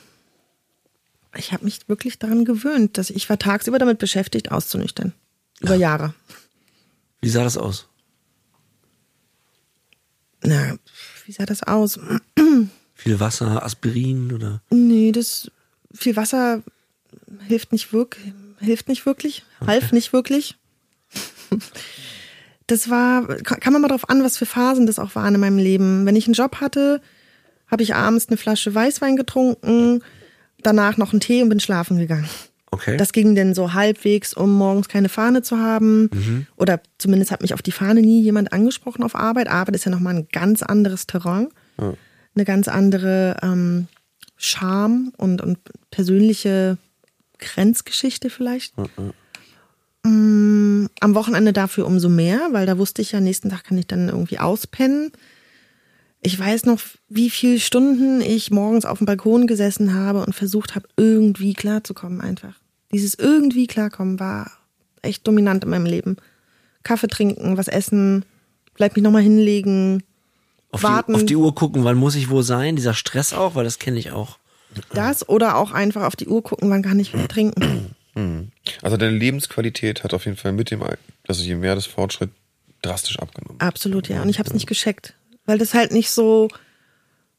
[1.36, 5.14] ich habe mich wirklich daran gewöhnt, dass ich war tagsüber damit beschäftigt, auszunüchtern.
[5.60, 6.12] Über Jahre.
[7.20, 7.86] wie sah das aus?
[10.42, 10.76] Na,
[11.26, 12.00] wie sah das aus?
[13.02, 14.60] Viel Wasser, Aspirin oder?
[14.70, 15.50] Nee, das
[15.94, 16.62] viel Wasser
[17.48, 20.56] hilft nicht wirklich, hilft nicht wirklich, half nicht wirklich.
[22.66, 25.58] Das war, kann man mal drauf an, was für Phasen das auch waren in meinem
[25.58, 26.06] Leben.
[26.06, 27.00] Wenn ich einen Job hatte,
[27.68, 30.04] habe ich abends eine Flasche Weißwein getrunken,
[30.62, 32.28] danach noch einen Tee und bin schlafen gegangen.
[32.70, 32.96] Okay.
[32.96, 36.46] Das ging denn so halbwegs, um morgens keine Fahne zu haben.
[36.56, 39.48] Oder zumindest hat mich auf die Fahne nie jemand angesprochen auf Arbeit.
[39.48, 41.48] Arbeit ist ja nochmal ein ganz anderes Terrain.
[42.40, 43.86] Eine ganz andere ähm,
[44.38, 45.58] Charme und, und
[45.90, 46.78] persönliche
[47.38, 48.72] Grenzgeschichte vielleicht.
[50.04, 53.88] Mm, Am Wochenende dafür umso mehr, weil da wusste ich ja, nächsten Tag kann ich
[53.88, 55.12] dann irgendwie auspennen.
[56.22, 56.80] Ich weiß noch,
[57.10, 62.22] wie viele Stunden ich morgens auf dem Balkon gesessen habe und versucht habe, irgendwie klarzukommen
[62.22, 62.54] einfach.
[62.90, 64.50] Dieses irgendwie klarkommen war
[65.02, 66.16] echt dominant in meinem Leben.
[66.84, 68.24] Kaffee trinken, was essen,
[68.74, 70.04] vielleicht mich nochmal hinlegen,
[70.72, 71.12] auf, warten.
[71.12, 72.76] Die, auf die Uhr gucken, wann muss ich wo sein?
[72.76, 74.38] Dieser Stress auch, weil das kenne ich auch.
[74.94, 77.90] das oder auch einfach auf die Uhr gucken, wann kann ich wieder trinken.
[78.82, 82.30] Also deine Lebensqualität hat auf jeden Fall mit dem, Al- also je mehr das Fortschritt,
[82.82, 83.60] drastisch abgenommen.
[83.60, 84.20] Absolut, ja.
[84.22, 85.14] Und ich habe es nicht gescheckt,
[85.46, 86.48] weil das halt nicht so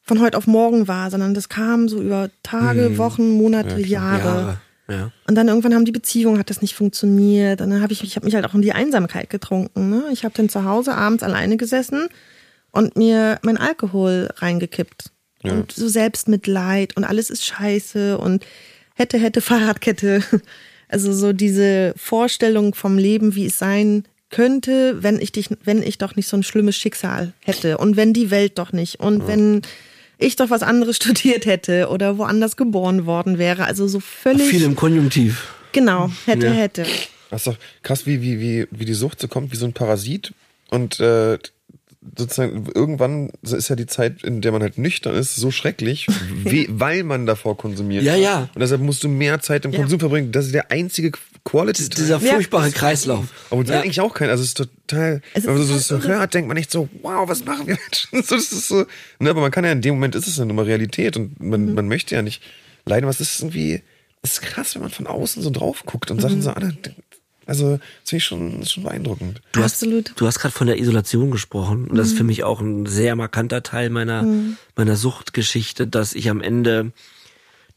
[0.03, 4.23] von heute auf morgen war, sondern das kam so über Tage, Wochen, Monate, Jahre.
[4.23, 4.57] Jahre.
[4.88, 5.11] Ja.
[5.27, 7.61] Und dann irgendwann haben die Beziehungen, hat das nicht funktioniert.
[7.61, 9.89] Und dann habe ich, ich habe mich halt auch in die Einsamkeit getrunken.
[9.89, 10.03] Ne?
[10.11, 12.07] Ich habe dann zu Hause abends alleine gesessen
[12.72, 15.11] und mir mein Alkohol reingekippt.
[15.43, 15.53] Ja.
[15.53, 18.45] Und so Selbstmitleid und alles ist scheiße und
[18.95, 20.24] hätte, hätte, Fahrradkette.
[20.93, 25.97] Also so diese Vorstellung vom Leben, wie es sein könnte, wenn ich dich, wenn ich
[25.99, 29.61] doch nicht so ein schlimmes Schicksal hätte und wenn die Welt doch nicht und wenn
[30.17, 33.63] ich doch was anderes studiert hätte oder woanders geboren worden wäre.
[33.67, 34.49] Also so völlig.
[34.49, 35.53] Viel im Konjunktiv.
[35.72, 36.51] Genau, hätte, Ja.
[36.51, 36.86] hätte.
[37.30, 39.72] Das ist doch krass, wie, wie, wie, wie die Sucht so kommt, wie so ein
[39.72, 40.34] Parasit.
[40.69, 41.38] Und äh,
[42.18, 46.08] sozusagen irgendwann ist ja die Zeit, in der man halt nüchtern ist, so schrecklich,
[46.43, 48.04] wie, weil man davor konsumiert.
[48.04, 48.49] Ja, ja.
[48.56, 49.80] Und deshalb musst du mehr Zeit im Ja.
[49.80, 50.32] Konsum verbringen.
[50.32, 51.12] Das ist der einzige
[51.43, 51.89] Quality.
[51.89, 52.34] Dieser Ja.
[52.34, 53.26] furchtbare Kreislauf.
[53.52, 53.82] aber das Ja.
[53.82, 56.47] eigentlich auch kein, also es ist total, Es ist wenn man so, so hört, denkt
[56.47, 58.10] man nicht so, wow, was machen wir Menschen?
[58.28, 58.86] So, das ist so,
[59.20, 61.39] ne, aber man kann ja in dem Moment ist es ja nun mal Realität und
[61.39, 61.74] man, Mhm.
[61.76, 62.41] man möchte ja nicht
[62.86, 63.82] leiden, was ist irgendwie,
[64.24, 66.22] es ist krass, wenn man von außen so drauf guckt und Mhm.
[66.22, 66.60] Sachen so, ah,
[67.52, 69.41] also, das finde ich schon, schon beeindruckend.
[69.52, 70.14] Du hast, Absolut.
[70.16, 71.88] du hast gerade von der Isolation gesprochen.
[71.89, 74.26] Und das ist für mich auch ein sehr markanter Teil meiner,
[74.78, 76.93] meiner Suchtgeschichte, dass ich am Ende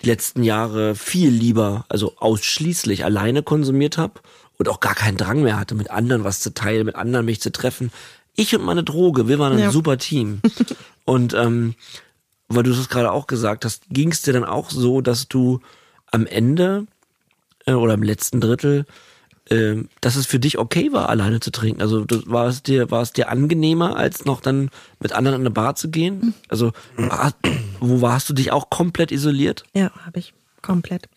[0.02, 4.20] die letzten Jahre viel lieber, also ausschließlich alleine konsumiert habe
[4.58, 7.40] und auch gar keinen Drang mehr hatte, mit anderen was zu teilen, mit anderen mich
[7.40, 7.90] zu treffen.
[8.36, 9.70] Ich und meine Droge, wir waren ein Ja.
[9.72, 10.40] super Team.
[11.04, 11.74] und ähm,
[12.46, 15.60] weil du das gerade auch gesagt hast, ging es dir dann auch so, dass du
[16.12, 16.86] am Ende
[17.66, 18.84] äh, oder im letzten Drittel,
[19.50, 21.82] ähm, dass es für dich okay war, alleine zu trinken.
[21.82, 24.70] Also du, war es dir, war es dir angenehmer, als noch dann
[25.00, 26.34] mit anderen in eine Bar zu gehen?
[26.48, 27.34] Also war,
[27.80, 29.64] wo warst du dich auch komplett isoliert?
[29.74, 30.32] Ja, habe ich.
[30.62, 31.08] Komplett.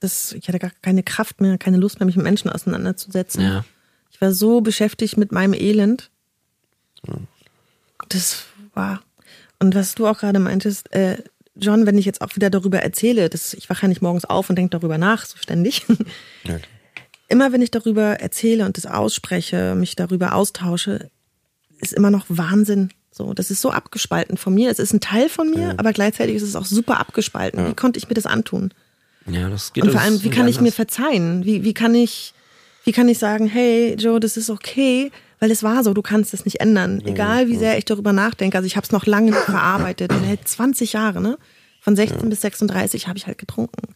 [0.00, 3.42] Das, ich hatte gar keine Kraft mehr, keine Lust mehr, mich mit Menschen auseinanderzusetzen.
[3.42, 3.64] Ja.
[4.10, 6.10] Ich war so beschäftigt mit meinem Elend.
[8.08, 8.44] Das
[8.74, 9.02] war.
[9.60, 11.22] Und was du auch gerade meintest, äh,
[11.54, 14.50] John, wenn ich jetzt auch wieder darüber erzähle, das, ich wache ja nicht morgens auf
[14.50, 15.86] und denke darüber nach, so ständig.
[16.44, 16.58] Ja,
[17.32, 21.10] immer wenn ich darüber erzähle und das ausspreche, mich darüber austausche,
[21.80, 22.90] ist immer noch Wahnsinn.
[23.10, 24.70] So, das ist so abgespalten von mir.
[24.70, 27.68] Es ist ein Teil von mir, aber gleichzeitig ist es auch super abgespalten.
[27.68, 28.72] Wie konnte ich mir das antun?
[29.26, 31.44] Ja, das geht Und vor allem, wie kann ich mir verzeihen?
[31.44, 32.32] Wie, wie kann ich,
[32.84, 35.10] wie kann ich sagen, hey Joe, das ist okay,
[35.40, 37.02] weil es war so, du kannst es nicht ändern.
[37.04, 38.56] Egal wie sehr ich darüber nachdenke.
[38.56, 40.12] Also ich habe es noch lange nicht verarbeitet.
[40.12, 41.36] Und halt 20 Jahre, ne?
[41.80, 43.94] Von 16 bis 36 habe ich halt getrunken.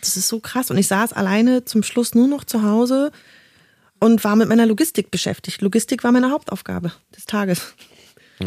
[0.00, 0.70] Das ist so krass.
[0.70, 3.10] Und ich saß alleine zum Schluss nur noch zu Hause
[3.98, 5.60] und war mit meiner Logistik beschäftigt.
[5.62, 7.74] Logistik war meine Hauptaufgabe des Tages.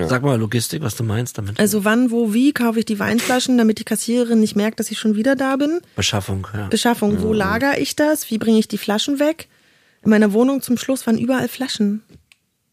[0.08, 1.60] Sag mal Logistik, was du meinst damit.
[1.60, 4.98] Also wann, wo, wie kaufe ich die Weinflaschen, damit die Kassiererin nicht merkt, dass ich
[4.98, 5.82] schon wieder da bin.
[5.96, 6.68] Beschaffung, ja.
[6.68, 8.32] Beschaffung, wo lagere ich das?
[8.32, 9.50] Wie bringe ich die Flaschen weg?
[10.04, 12.02] In meiner Wohnung zum Schluss waren überall Flaschen.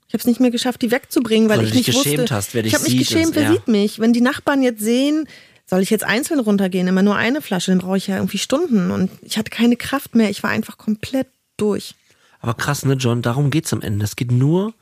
[0.08, 2.18] Ich habe es nicht mehr geschafft, die wegzubringen, weil, Weil ich du dich nicht geschämt
[2.22, 2.34] wusste.
[2.34, 3.52] hast, wer dich ich habe mich geschämt, wer ja.
[3.52, 4.00] sieht mich?
[4.00, 5.28] Wenn die Nachbarn jetzt sehen,
[5.70, 8.90] soll ich jetzt einzeln runtergehen, immer nur eine Flasche, dann brauche ich ja irgendwie Stunden
[8.90, 10.28] und ich hatte keine Kraft mehr.
[10.28, 11.94] Ich war einfach komplett durch.
[12.40, 14.04] Aber krass, ne, John, darum geht's am Ende.
[14.04, 14.74] Es geht nur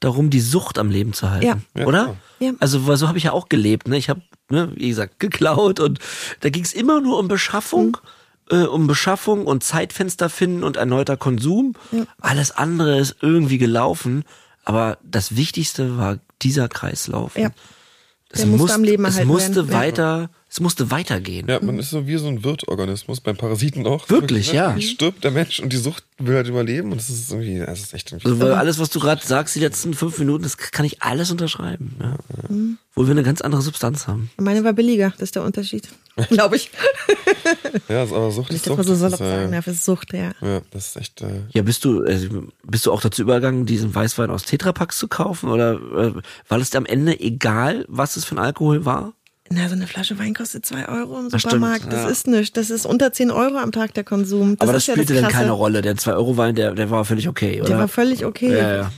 [0.00, 1.46] darum, die Sucht am Leben zu halten.
[1.46, 1.58] Ja.
[1.76, 2.16] Ja, oder?
[2.40, 2.52] Ja.
[2.60, 3.88] Also, weil so habe ich ja auch gelebt.
[3.88, 3.98] Ne?
[3.98, 5.98] Ich habe, ne, wie gesagt, geklaut und
[6.40, 7.98] da ging's immer nur um Beschaffung.
[8.50, 11.74] Äh, um Beschaffung und Zeitfenster finden und erneuter Konsum.
[12.20, 14.24] Alles andere ist irgendwie gelaufen.
[14.64, 17.36] Aber das Wichtigste war dieser Kreislauf.
[17.36, 17.50] Ja.
[18.32, 20.28] Es musste, Leben es musste werden.
[20.52, 21.46] Es musste weitergehen.
[21.48, 24.10] Ja, man ist so wie so ein Wirtorganismus, beim Parasiten auch.
[24.10, 24.78] Wirklich, ja.
[24.78, 27.94] Stirbt der Mensch und die Sucht will halt überleben und das ist irgendwie, das ist
[27.94, 28.28] echt irgendwie.
[28.28, 31.30] Also, weil alles, was du gerade sagst, die letzten fünf Minuten, das kann ich alles
[31.30, 31.96] unterschreiben.
[31.98, 32.16] Ja.
[32.94, 34.30] Wo wir eine ganz andere Substanz haben.
[34.36, 35.88] Meine war billiger, das ist der Unterschied.
[36.28, 36.70] Glaube ich.
[37.88, 38.76] Ja, ist aber Sucht Ich ist darf Sucht.
[38.76, 40.32] mal so das salopp ist, sagen, äh, ja, für Sucht, ja.
[40.42, 41.22] ja, das ist echt.
[41.22, 42.28] Äh, Ja, bist du, äh,
[42.64, 45.48] bist du auch dazu übergegangen, diesen Weißwein aus Tetrapacks zu kaufen?
[45.48, 46.12] Oder äh,
[46.48, 49.14] war es dir am Ende egal, was es für ein Alkohol war?
[49.54, 51.78] Na, so eine Flasche Wein kostet zwei Euro im Das Supermarkt.
[51.80, 52.08] stimmt, das ja.
[52.08, 52.52] ist nichts.
[52.52, 54.56] Das ist unter 10 Euro am Tag der Konsum.
[54.56, 55.42] Das Aber das ist ja spielte das dann Krasse.
[55.44, 55.82] keine Rolle.
[55.82, 57.68] Der 2-Euro-Wein, der, der war völlig okay, oder?
[57.70, 58.56] Der war völlig okay.
[58.56, 58.92] Ja, ja.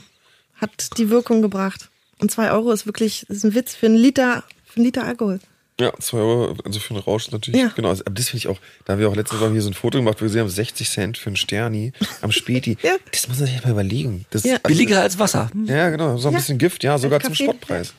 [0.57, 1.89] Hat die Wirkung gebracht.
[2.19, 5.05] Und zwei Euro ist wirklich, das ist ein Witz für einen Liter, für einen Liter
[5.05, 5.41] Alkohol.
[5.81, 7.61] ja, zwei Euro, also für einen Rausch natürlich.
[7.61, 7.69] Ja.
[7.75, 9.71] Genau, also, aber das finde ich auch, da haben wir auch letztes Mal hier so
[9.71, 11.93] ein Foto gemacht, wo wir gesehen haben, 60 Cent für einen Sterni
[12.23, 12.79] am Späti.
[12.83, 12.93] Ja.
[13.11, 14.25] Das muss man sich mal überlegen.
[14.31, 14.59] Das, Ja.
[14.59, 15.51] Billiger als Wasser.
[15.67, 16.39] Ja, genau, so ein Ja.
[16.39, 17.93] bisschen Gift, ja, sogar zum Kaffee, Spottpreis.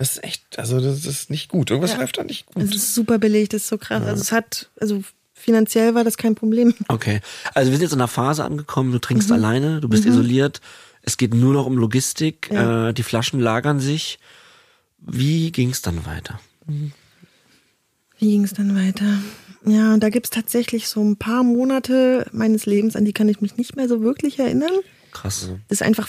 [0.00, 1.70] Das ist echt, also das ist nicht gut.
[1.70, 2.62] Irgendwas läuft da nicht gut.
[2.62, 4.02] Es ist super billig, das ist so krass.
[4.02, 6.72] Also es hat, also finanziell war das kein Problem.
[6.88, 7.20] Okay.
[7.52, 10.62] Also wir sind jetzt in einer Phase angekommen, du trinkst alleine, du bist isoliert,
[11.02, 12.88] es geht nur noch um Logistik, Ja.
[12.88, 14.18] äh, die Flaschen lagern sich.
[15.00, 16.40] Wie ging es dann weiter?
[16.66, 16.90] Wie
[18.18, 19.18] ging es dann weiter?
[19.66, 23.58] Ja, da gibt's tatsächlich so ein paar Monate meines Lebens, an die kann ich mich
[23.58, 24.72] nicht mehr so wirklich erinnern.
[25.12, 25.50] Krass.
[25.68, 26.08] Das ist einfach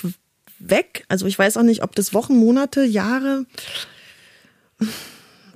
[0.70, 1.06] weg.
[1.08, 3.46] Also ich weiß auch nicht, ob das Wochen, Monate, Jahre.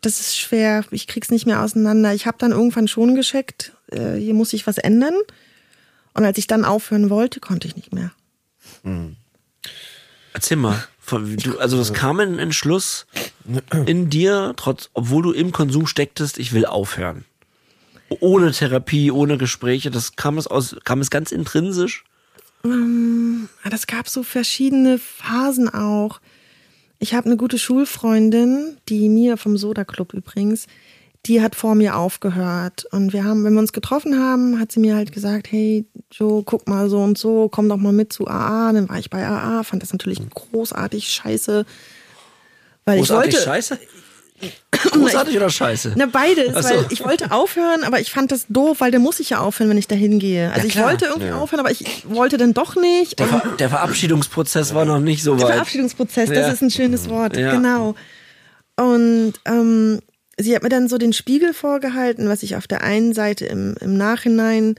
[0.01, 0.85] Das ist schwer.
[0.91, 2.13] Ich krieg's nicht mehr auseinander.
[2.13, 5.15] Ich habe dann irgendwann schon gescheckt, äh, hier muss sich was ändern.
[6.13, 8.11] Und als ich dann aufhören wollte, konnte ich nicht mehr.
[10.33, 10.83] Erzähl mal.
[11.09, 13.05] Du, also es kam ein Entschluss
[13.85, 17.25] in dir, trotz, obwohl du im Konsum stecktest, ich will aufhören.
[18.09, 22.05] Ohne Therapie, ohne Gespräche, das kam es aus, kam es ganz intrinsisch.
[22.65, 26.19] Ah, Das gab so verschiedene Phasen auch.
[26.99, 30.67] Ich habe eine gute Schulfreundin, die Mia vom Soda Club übrigens,
[31.25, 32.85] die hat vor mir aufgehört.
[32.91, 36.43] Und wir haben, wenn wir uns getroffen haben, hat sie mir halt gesagt, hey Joe,
[36.43, 38.71] guck mal so und so, komm doch mal mit zu AA.
[38.73, 41.65] Dann war ich bei AA, fand das natürlich großartig scheiße.
[42.85, 43.79] Weil Großartig ich wollte, scheiße?
[44.71, 45.93] Großartig oder scheiße?
[45.95, 46.69] Na, beides, so.
[46.69, 49.69] weil ich wollte aufhören, aber ich fand das doof, weil da muss ich ja aufhören,
[49.69, 50.51] wenn ich da hingehe.
[50.51, 53.19] Also Ja, ich wollte irgendwie aufhören, aber ich wollte dann doch nicht.
[53.19, 55.53] Der, Ver der Verabschiedungsprozess war noch nicht so der weit.
[55.53, 56.35] Verabschiedungsprozess, Ja.
[56.35, 57.51] das ist ein schönes Wort, Ja.
[57.51, 57.95] genau.
[58.77, 59.99] Und ähm,
[60.37, 63.75] sie hat mir dann so den Spiegel vorgehalten, was ich auf der einen Seite im,
[63.79, 64.75] im Nachhinein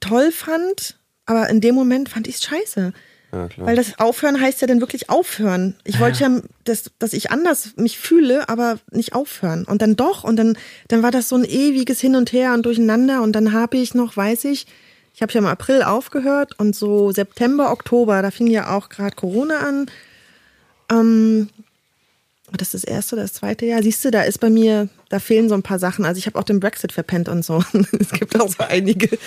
[0.00, 2.92] toll fand, aber in dem Moment fand ich es scheiße.
[3.34, 3.66] Ja.
[3.66, 5.74] Weil das Aufhören heißt ja dann wirklich aufhören.
[5.84, 9.64] Ich wollte ja, dass, dass ich anders mich fühle, aber nicht aufhören.
[9.64, 10.24] Und dann doch.
[10.24, 10.56] Und dann,
[10.88, 13.22] dann war das so ein ewiges Hin und Her und Durcheinander.
[13.22, 14.66] Und dann habe ich noch, weiß ich,
[15.14, 19.14] ich habe ja im April aufgehört und so September, Oktober, da fing ja auch gerade
[19.14, 19.86] Corona an.
[20.90, 21.48] Ähm,
[22.54, 23.82] war das das erste oder das zweite Jahr?
[23.82, 26.04] Siehst du, da ist bei mir, da fehlen so ein paar Sachen.
[26.04, 27.64] Also ich habe auch den Brexit verpennt und so.
[27.98, 29.18] es gibt auch so einige.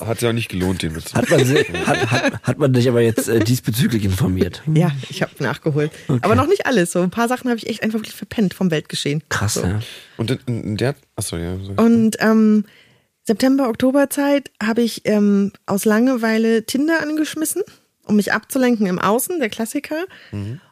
[0.00, 1.30] Hat ja auch nicht gelohnt, den mitzunehmen.
[1.30, 4.62] Hat man, hat, hat, hat man dich aber jetzt äh, diesbezüglich informiert?
[4.72, 5.90] Ja, ich habe nachgeholt.
[6.22, 6.92] Aber noch nicht alles.
[6.92, 9.22] So ein paar Sachen habe ich echt einfach wirklich verpennt vom Weltgeschehen.
[9.28, 9.62] Krass, so.
[9.62, 9.80] ja.
[10.16, 11.58] Und in, in der, achso, ja.
[11.76, 12.64] Und ähm,
[13.24, 17.60] September, Oktoberzeit habe ich ähm, aus Langeweile Tinder angeschmissen,
[18.06, 20.06] um mich abzulenken im Außen, der Klassiker.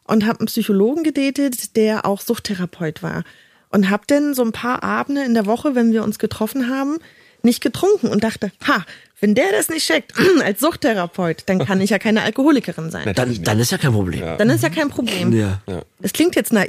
[0.08, 3.22] Und habe einen Psychologen gedatet, der auch Suchttherapeut war.
[3.70, 6.98] Und habe dann so ein paar Abende in der Woche, wenn wir uns getroffen haben,
[7.42, 8.84] nicht getrunken und dachte, ha,
[9.20, 13.12] wenn der das nicht checkt als Suchttherapeut, dann kann ich ja keine Alkoholikerin sein.
[13.14, 14.20] Dann, dann ist ja kein Problem.
[14.20, 14.36] Ja.
[14.36, 15.32] Dann ist ja kein Problem.
[15.32, 15.60] Ja.
[16.00, 16.64] Es klingt jetzt na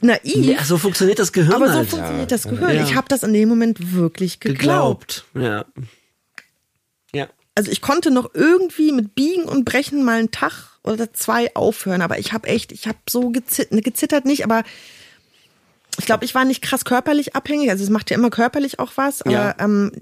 [0.00, 1.88] naiv, so funktioniert das Gehirn aber so halt.
[1.88, 2.74] funktioniert das Gehirn.
[2.74, 2.82] Ja.
[2.82, 5.24] Ich habe das in dem Moment wirklich geglaubt.
[5.32, 5.64] Geglaubt.
[5.76, 5.84] Ja.
[7.54, 12.00] Also ich konnte noch irgendwie mit Biegen und Brechen mal einen Tag oder zwei aufhören,
[12.02, 14.64] aber ich habe echt, ich habe so gezittert, gezittert nicht, aber
[15.98, 17.70] ich glaube, ich war nicht krass körperlich abhängig.
[17.70, 19.54] Also es macht ja immer körperlich auch was, aber Ja.
[19.58, 19.92] ähm,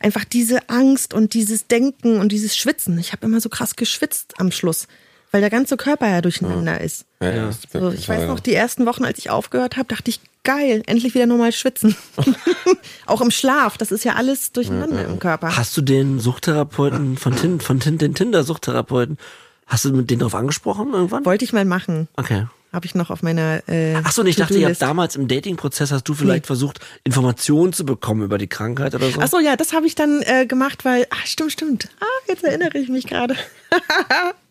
[0.00, 2.98] einfach diese Angst und dieses Denken und dieses Schwitzen.
[2.98, 4.86] Ich habe immer so krass geschwitzt am Schluss,
[5.34, 7.06] weil der ganze Körper ja durcheinander ist.
[7.20, 7.50] ja, ja.
[7.72, 10.84] So, ich weiß ja- noch, die ersten Wochen, als ich aufgehört habe, dachte ich, geil,
[10.86, 11.96] endlich wieder normal schwitzen.
[13.06, 15.56] auch im Schlaf, das ist ja alles durcheinander im Körper.
[15.56, 19.18] Hast du den Suchttherapeuten von, Tin, von Tin, den Tinder-Suchttherapeuten,
[19.66, 21.24] hast du mit denen drauf angesprochen irgendwann?
[21.24, 22.06] Wollte ich mal machen.
[22.14, 22.46] Okay.
[22.72, 25.26] Habe ich noch auf meiner äh, Ach so, und ich dachte, ihr habt damals im
[25.26, 29.20] Dating-Prozess hast du vielleicht versucht, Informationen zu bekommen über die Krankheit oder so?
[29.20, 31.88] Ach so, ja, das habe ich dann äh, gemacht, weil, ah, stimmt, stimmt.
[31.98, 33.34] Ah, jetzt erinnere ich mich gerade.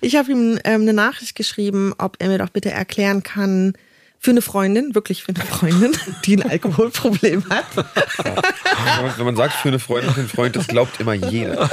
[0.00, 3.74] ich habe ihm ähm, eine Nachricht geschrieben, ob er mir doch bitte erklären kann,
[4.18, 7.64] für eine Freundin, wirklich für eine Freundin, die ein Alkoholproblem hat.
[7.76, 11.68] Wenn man- Wenn man sagt, für eine Freundin, für einen Freund, das glaubt immer jeder.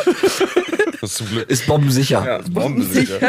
[0.99, 1.49] Das ist zum Glück.
[1.49, 2.25] Ist bombensicher.
[2.25, 3.19] ja, ist bombensicher.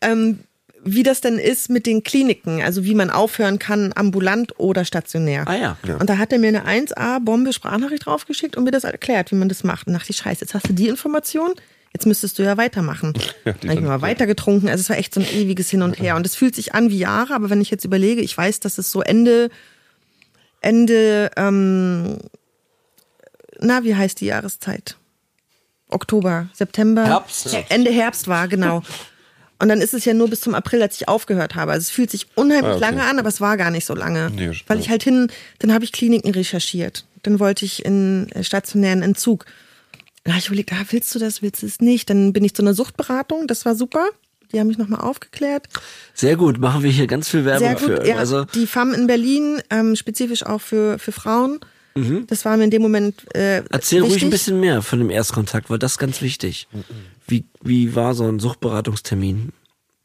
[0.00, 0.40] ähm,
[0.84, 5.46] wie das denn ist mit den Kliniken, also wie man aufhören kann, ambulant oder stationär.
[5.46, 5.76] Ah ja.
[5.98, 9.64] Und da hat er mir eine 1A-Bombe-Sprachnachricht draufgeschickt und mir das erklärt, wie man das
[9.64, 9.86] macht.
[9.86, 11.52] Und dachte ich, scheiße, jetzt hast du die Information,
[11.92, 13.12] jetzt müsstest du ja weitermachen.
[13.44, 14.68] Ja, dann habe ich mal weiter getrunken.
[14.68, 16.16] Also es war echt so ein ewiges Hin und Her.
[16.16, 18.76] Und es fühlt sich an wie Jahre, aber wenn ich jetzt überlege, ich weiß, dass
[18.78, 19.48] es so Ende,
[20.60, 22.18] Ende, ähm,
[23.60, 24.96] na, wie heißt die Jahreszeit?
[25.88, 27.04] Oktober, September.
[27.06, 27.56] Herbst.
[27.70, 28.82] Ende Herbst war, genau.
[29.60, 31.72] Und dann ist es ja nur bis zum April, als ich aufgehört habe.
[31.72, 32.80] Also es fühlt sich unheimlich Ah, okay.
[32.80, 34.30] lange an, aber es war gar nicht so lange.
[34.30, 37.04] Nee, weil ich halt hin, dann habe ich Kliniken recherchiert.
[37.24, 39.46] Dann wollte ich in äh, stationären Entzug.
[40.28, 42.10] Dann habe ich überlegt, ah, willst du das, willst du es nicht?
[42.10, 44.06] Dann bin ich zu einer Suchtberatung, das war super.
[44.52, 45.68] Die haben mich nochmal aufgeklärt.
[46.12, 47.98] Sehr gut, machen wir hier ganz viel Werbung Sehr gut.
[48.02, 48.06] für.
[48.06, 51.60] Ja, Also die FAM in Berlin, ähm, spezifisch auch für, für Frauen.
[52.26, 53.66] Das war mir in dem Moment äh, Mhm.
[53.70, 54.12] erzähl wichtig.
[54.16, 56.68] ruhig ein bisschen mehr von dem Erstkontakt, weil das ist ganz wichtig.
[57.26, 59.52] Wie, wie war so ein Suchtberatungstermin?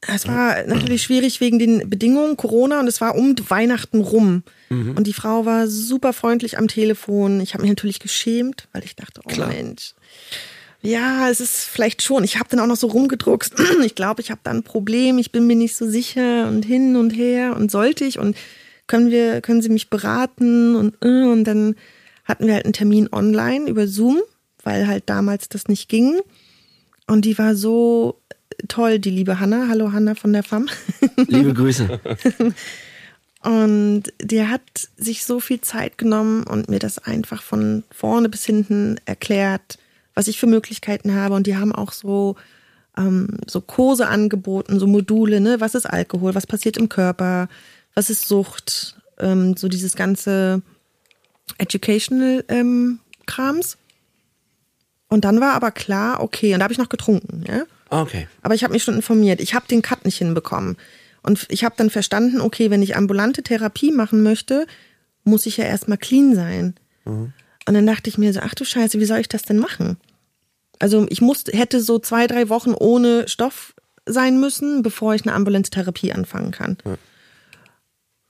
[0.07, 4.43] Es war natürlich schwierig wegen den Bedingungen Corona und es war um Weihnachten rum.
[4.69, 7.39] Und die Frau war super freundlich am Telefon.
[7.41, 9.49] Ich habe mich natürlich geschämt, weil ich dachte, oh Klar.
[9.49, 9.93] Mensch.
[10.85, 12.25] Ja, es ist vielleicht schon.
[12.25, 13.53] Ich habe dann auch noch so rumgedruckst.
[13.83, 15.17] Ich glaube, ich habe da ein Problem.
[15.17, 18.35] Ich bin mir nicht so sicher und hin und her und sollte ich und
[18.85, 21.75] können wir, können Sie mich beraten und äh, und dann
[22.25, 24.21] hatten wir halt einen Termin online über Zoom,
[24.63, 26.19] weil halt damals das nicht ging.
[27.07, 28.21] Und die war so
[28.67, 29.67] toll, die liebe Hanna.
[29.69, 30.69] Hallo Hanna von der FAM.
[31.27, 31.99] Liebe Grüße.
[33.41, 34.61] Und der hat
[34.95, 39.77] sich so viel Zeit genommen und mir das einfach von vorne bis hinten erklärt,
[40.13, 41.35] was ich für Möglichkeiten habe.
[41.35, 42.35] Und die haben auch so,
[42.97, 45.59] ähm, so Kurse angeboten, so Module, ne?
[45.59, 46.35] Was ist Alkohol?
[46.35, 47.49] Was passiert im Körper?
[47.93, 48.95] Was ist Sucht?
[49.19, 50.61] Ähm, so dieses ganze
[51.57, 53.77] Educational ähm, Krams.
[55.07, 57.63] Und dann war aber klar, okay, und da habe ich noch getrunken, ja.
[57.89, 58.27] Okay.
[58.41, 59.39] Aber ich habe mich schon informiert.
[59.39, 60.77] Ich habe den Cut nicht hinbekommen.
[61.21, 64.65] Und ich habe dann verstanden, okay, wenn ich ambulante Therapie machen möchte,
[65.23, 66.73] muss ich ja erstmal clean sein.
[67.65, 69.97] Und dann dachte ich mir so, ach du Scheiße, wie soll ich das denn machen?
[70.79, 73.73] Also ich musste, hätte so zwei, drei Wochen ohne Stoff
[74.05, 76.77] sein müssen, bevor ich eine ambulante Therapie anfangen kann.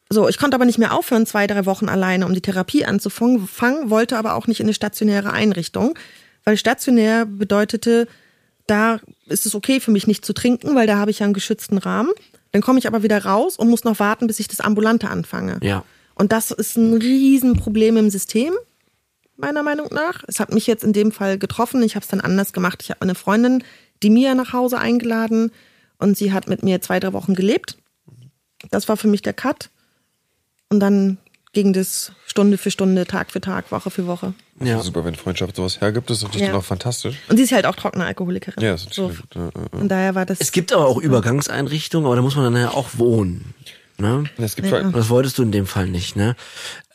[0.09, 3.47] So, ich konnte aber nicht mehr aufhören, zwei, drei Wochen alleine, um die Therapie anzufangen,
[3.47, 5.97] fangen, wollte aber auch nicht in eine stationäre Einrichtung,
[6.43, 8.07] weil stationär bedeutete,
[8.67, 11.33] da ist es okay für mich nicht zu trinken, weil da habe ich ja einen
[11.33, 12.11] geschützten Rahmen.
[12.51, 15.57] Dann komme ich aber wieder raus und muss noch warten, bis ich das Ambulante anfange.
[15.63, 15.83] Ja.
[16.13, 18.53] Und das ist ein Riesenproblem im System,
[19.37, 20.23] meiner Meinung nach.
[20.27, 21.81] Es hat mich jetzt in dem Fall getroffen.
[21.83, 22.79] Ich habe es dann anders gemacht.
[22.83, 23.63] Ich habe eine Freundin,
[24.01, 25.51] die Mia nach Hause eingeladen
[25.97, 27.77] und sie hat mit mir zwei, drei Wochen gelebt.
[28.71, 29.69] Das war für mich der Cut.
[30.69, 31.17] Und dann
[31.53, 34.33] ging das Stunde für Stunde, Tag für Tag, Woche für Woche.
[34.59, 34.81] Ja.
[34.81, 36.51] Super, wenn Freundschaft sowas hergibt, das ist natürlich Ja.
[36.53, 37.17] dann auch fantastisch.
[37.29, 38.63] Und sie ist halt auch trockene Alkoholikerin.
[38.63, 39.03] Ja, das ist so.
[39.09, 39.35] natürlich gut.
[39.35, 39.77] Ja, ja, ja.
[39.79, 40.39] Von daher war das.
[40.41, 43.53] Es gibt aber auch Übergangseinrichtungen, aber da muss man dann ja auch wohnen.
[43.97, 44.23] Ne?
[44.37, 44.83] Es gibt, Ja.
[44.91, 46.35] Das wolltest du in dem Fall nicht, ne?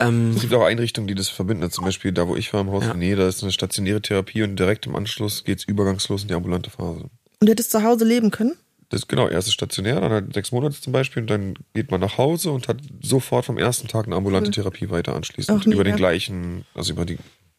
[0.01, 1.71] Ähm, es gibt auch Einrichtungen, die das verbinden.
[1.71, 2.93] Zum Beispiel da, wo ich war im Haus Ja.
[2.93, 6.35] in Nähe, da ist eine stationäre Therapie und direkt im Anschluss geht's übergangslos in die
[6.35, 7.05] ambulante Phase.
[7.05, 7.11] Und
[7.47, 8.55] du hättest zu Hause leben können?
[8.91, 11.91] Das ist genau, erst ist stationär, dann halt sechs Monate zum Beispiel und dann geht
[11.91, 15.67] man nach Hause und hat sofort vom ersten Tag eine ambulante Therapie weiter anschließend.
[15.67, 17.17] Über den gleichen, also über die,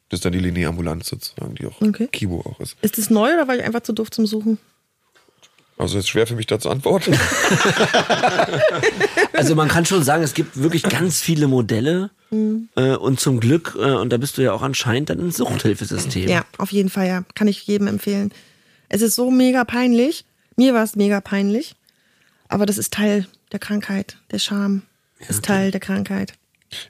[0.09, 2.07] das ist dann die Linie Ambulanz sozusagen, die auch Okay.
[2.11, 2.75] Kibo auch ist.
[2.81, 4.57] Ist das neu oder war ich einfach zu doof zum Suchen?
[5.79, 7.17] Also ist schwer für mich da zu antworten.
[9.33, 12.09] Also man kann schon sagen, es gibt wirklich ganz viele Modelle
[12.75, 16.27] äh, und zum Glück, äh, und da bist du ja auch anscheinend dann ein Suchthilfesystem.
[16.27, 17.23] Ja, auf jeden Fall, ja.
[17.35, 18.33] Kann ich jedem empfehlen.
[18.89, 20.25] Es ist so mega peinlich.
[20.57, 21.75] Mir war es mega peinlich.
[22.49, 24.17] Aber das ist Teil der Krankheit.
[24.31, 24.81] Der Scham
[25.29, 26.33] ist Teil der Krankheit.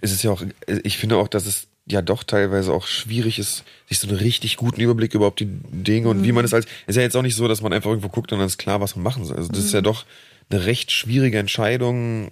[0.01, 3.63] es ist ja auch, ich finde auch, dass es ja doch teilweise auch schwierig ist,
[3.87, 6.95] sich so einen richtig guten Überblick überhaupt die Dinge und wie man es als, ist
[6.95, 8.95] ja jetzt auch nicht so, dass man einfach irgendwo guckt und dann ist klar, was
[8.95, 9.37] man machen soll.
[9.37, 10.05] Also das ist ja doch
[10.51, 12.31] eine recht schwierige Entscheidung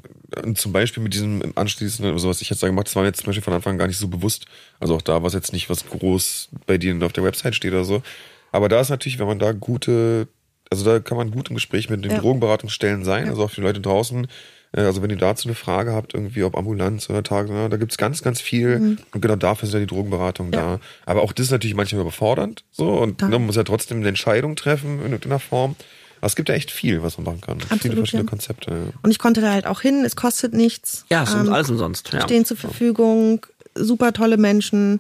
[0.55, 3.19] zum Beispiel mit diesem anschließenden, also was ich jetzt da gemacht, das war mir jetzt
[3.19, 4.45] zum Beispiel von Anfang an gar nicht so bewusst.
[4.79, 7.85] Also auch da, was jetzt nicht was groß bei denen auf der Website steht oder
[7.85, 8.01] so.
[8.51, 10.27] Aber da ist natürlich, wenn man da gute,
[10.71, 12.19] also da kann man gut im Gespräch mit den Ja.
[12.19, 14.27] Drogenberatungsstellen sein, also auch für die Leute draußen.
[14.74, 17.97] Äh, Also wenn ihr dazu eine Frage habt, irgendwie ob Ambulanz oder Tag, da gibt's
[17.97, 18.97] ganz, ganz viel.
[19.13, 20.53] Und genau dafür ist ja die Drogenberatung Mhm.
[20.53, 20.59] Ja.
[20.76, 20.80] da.
[21.05, 22.63] Aber auch das ist natürlich manchmal überfordernd.
[22.72, 25.76] So, und ne, man muss ja trotzdem eine Entscheidung treffen in irgendeiner Form.
[26.20, 27.59] Aber es gibt ja echt viel, was man machen kann.
[27.59, 28.30] viele Absolut, verschiedene ja.
[28.30, 28.72] Konzepte.
[28.72, 28.78] Ja.
[29.03, 30.03] Und ich konnte da halt auch hin.
[30.03, 31.05] Es kostet nichts.
[31.09, 32.11] Ja, es ist Ähm, alles umsonst.
[32.11, 32.22] Ja.
[32.22, 33.45] Stehen zur Verfügung.
[33.76, 34.99] Super tolle Menschen.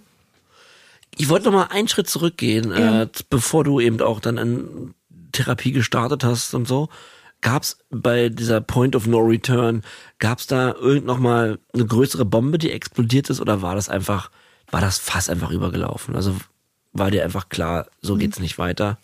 [1.17, 3.03] Ich wollte noch mal einen Schritt zurückgehen, Ja.
[3.03, 4.93] äh, bevor du eben auch dann in
[5.31, 6.89] Therapie gestartet hast und so.
[7.47, 9.81] Gab's bei dieser Point of No Return,
[10.19, 14.31] gab's da irgend noch mal eine größere Bombe, die explodiert ist, oder war das einfach,
[14.69, 16.15] war das Fass einfach übergelaufen?
[16.17, 16.35] Also
[16.91, 18.19] war dir einfach klar, so Mhm.
[18.19, 18.97] geht's nicht weiter?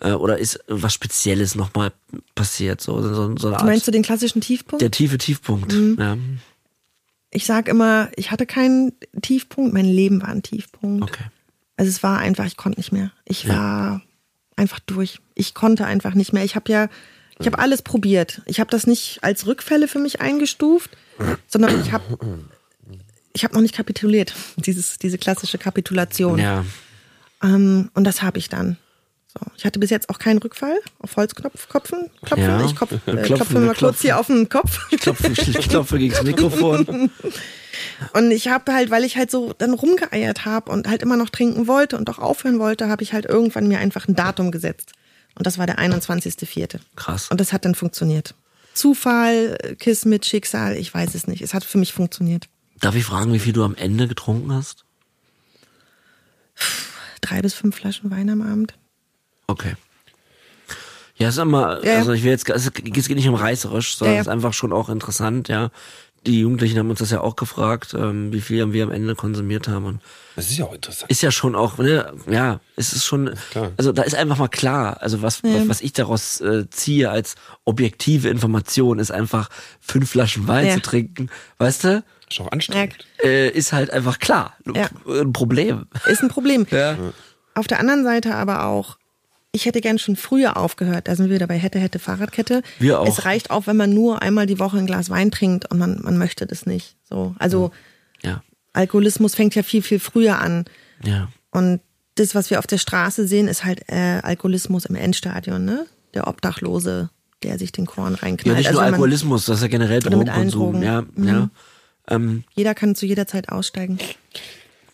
[0.00, 1.92] Äh, oder ist was Spezielles noch mal
[2.34, 2.80] passiert?
[2.82, 4.82] So, so, so eine Du meinst Art, du den klassischen Tiefpunkt?
[4.82, 5.72] der tiefe Tiefpunkt.
[5.72, 5.96] Mhm.
[5.98, 6.16] Ja.
[7.30, 8.92] Ich sag immer, ich hatte keinen
[9.22, 9.72] Tiefpunkt.
[9.72, 11.04] Mein Leben war ein Tiefpunkt.
[11.04, 11.24] Okay.
[11.78, 13.10] Also es war einfach, ich konnte nicht mehr.
[13.24, 14.02] Ich war
[14.56, 15.20] einfach durch.
[15.34, 16.44] Ich konnte einfach nicht mehr.
[16.44, 16.88] Ich habe ja,
[17.38, 18.42] ich habe alles probiert.
[18.46, 20.90] Ich habe das nicht als Rückfälle für mich eingestuft,
[21.46, 22.04] sondern ich habe,
[23.32, 24.34] ich habe noch nicht kapituliert.
[24.56, 26.38] Dieses, diese klassische Kapitulation.
[26.38, 26.64] Ja.
[27.42, 28.76] Ähm, und das habe ich dann.
[29.32, 29.46] So.
[29.56, 32.10] Ich hatte bis jetzt auch keinen Rückfall auf Holzknopf klopfen.
[32.24, 32.44] klopfen.
[32.44, 32.64] Ja.
[32.64, 34.00] Ich klopf, äh, Klopfen, klopfe mal kurz klopfen.
[34.02, 34.78] hier auf den Kopf.
[34.90, 37.10] Ich klopfe, ich klopfe gegen das Mikrofon.
[38.12, 41.30] Und ich habe halt, weil ich halt so dann rumgeeiert habe und halt immer noch
[41.30, 44.92] trinken wollte und auch aufhören wollte, habe ich halt irgendwann mir einfach ein Datum gesetzt.
[45.34, 46.78] Und das war der 21.04.
[46.96, 47.28] Krass.
[47.30, 48.34] Und das hat dann funktioniert.
[48.74, 51.42] Zufall, Kiss mit Schicksal, ich weiß es nicht.
[51.42, 52.48] Es hat für mich funktioniert.
[52.80, 54.84] Darf ich fragen, wie viel du am Ende getrunken hast?
[57.20, 58.74] Drei bis fünf Flaschen Wein am Abend.
[59.46, 59.74] Okay.
[61.16, 61.98] Ja, ist immer, Ja, ja.
[61.98, 64.20] also ich will jetzt, es geht nicht um reißerisch, sondern Ja, ja.
[64.22, 65.70] es ist einfach schon auch interessant, ja.
[66.26, 69.16] Die Jugendlichen haben uns das ja auch gefragt, ähm, wie viel haben wir am Ende
[69.16, 69.84] konsumiert haben.
[69.86, 70.00] Und
[70.36, 71.10] Das ist ja auch interessant.
[71.10, 73.72] ist ja schon auch, ne, ja, es ist schon, klar.
[73.76, 77.34] also da ist einfach mal klar, also was, was, was ich daraus äh, ziehe als
[77.64, 79.48] objektive Information, ist einfach
[79.80, 80.74] fünf Flaschen Wein Ja.
[80.74, 83.04] zu trinken, weißt du, ist auch anstrengend.
[83.24, 84.88] äh, ist halt einfach klar, Ja.
[85.08, 85.86] ein Problem.
[86.06, 86.66] Ist ein Problem.
[86.70, 86.96] Ja.
[87.54, 88.96] Auf der anderen Seite aber auch,
[89.52, 91.08] ich hätte gern schon früher aufgehört.
[91.08, 92.62] Da sind wir wieder bei hätte, hätte, Fahrradkette.
[92.78, 93.06] Wir auch.
[93.06, 96.00] Es reicht auch, wenn man nur einmal die Woche ein Glas Wein trinkt und man,
[96.02, 96.96] man möchte das nicht.
[97.08, 97.70] So, also
[98.22, 98.42] Ja,
[98.72, 100.64] Alkoholismus fängt ja viel, viel früher an.
[101.04, 101.28] ja.
[101.50, 101.80] Und
[102.14, 105.86] das, was wir auf der Straße sehen, ist halt äh, Alkoholismus im Endstadion, ne?
[106.14, 107.08] Der Obdachlose,
[107.42, 108.46] der sich den Korn reinknallt.
[108.46, 110.60] Ja, nicht Also nur wenn man- Alkoholismus, das ist ja generell Drogenkonsum.
[110.72, 110.78] Drogen.
[111.14, 111.26] Mhm.
[111.28, 111.50] Ja, ja.
[112.08, 113.98] Ähm, Jeder kann zu jeder Zeit aussteigen.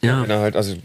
[0.01, 0.23] Ja.
[0.23, 0.77] Wenn er halt, also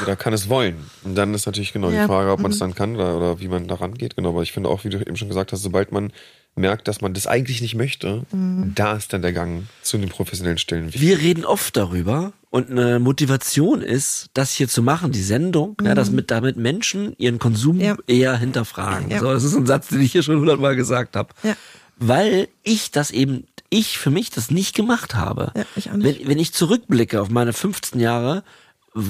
[0.00, 0.76] jeder kann es wollen.
[1.04, 2.02] Und dann ist natürlich genau Ja.
[2.02, 4.16] die Frage, ob man es dann kann oder, oder wie man da rangeht.
[4.16, 6.12] Genau, aber ich finde auch, wie du eben schon gesagt hast, sobald man
[6.56, 10.58] merkt, dass man das eigentlich nicht möchte, da ist dann der Gang zu den professionellen
[10.58, 10.92] Stellen.
[10.92, 15.94] Wir reden oft darüber und eine Motivation ist, das hier zu machen, die Sendung, ja,
[15.94, 17.82] dass mit, damit Menschen ihren Konsum Mhm.
[17.82, 17.96] Ja.
[18.08, 19.10] eher hinterfragen.
[19.10, 19.20] Ja.
[19.20, 21.32] So, das ist ein Satz, den ich hier schon hundertmal gesagt habe.
[21.44, 21.54] Ja.
[22.02, 25.52] Weil ich das eben, ich für mich das nicht gemacht habe.
[25.56, 26.20] Ja, ich auch nicht.
[26.20, 28.42] Wenn, wenn ich zurückblicke auf meine 15 Jahre,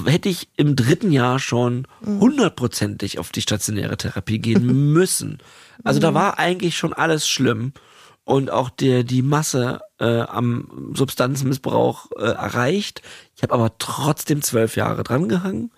[0.05, 2.19] hätte ich im dritten Jahr schon Mhm.
[2.19, 5.39] hundertprozentig auf die stationäre Therapie gehen müssen.
[5.83, 6.01] Also Mhm.
[6.03, 7.73] da war eigentlich schon alles schlimm
[8.23, 13.01] und auch der die Masse äh, am Substanzmissbrauch äh, erreicht.
[13.35, 15.71] Ich habe aber trotzdem zwölf Jahre drangehangen.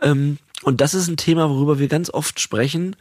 [0.00, 2.96] Ähm, und das ist ein Thema, worüber wir ganz oft sprechen.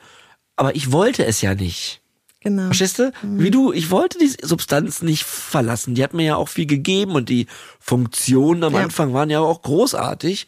[0.57, 2.01] Aber ich wollte es ja nicht.
[2.45, 2.67] Genau.
[2.67, 3.11] Verstehst du?
[3.23, 5.95] Wie du, ich wollte die Substanz nicht verlassen.
[5.95, 7.47] Die hat mir ja auch viel gegeben und die
[7.79, 8.83] Funktionen am Ja.
[8.83, 10.47] Anfang waren ja auch großartig.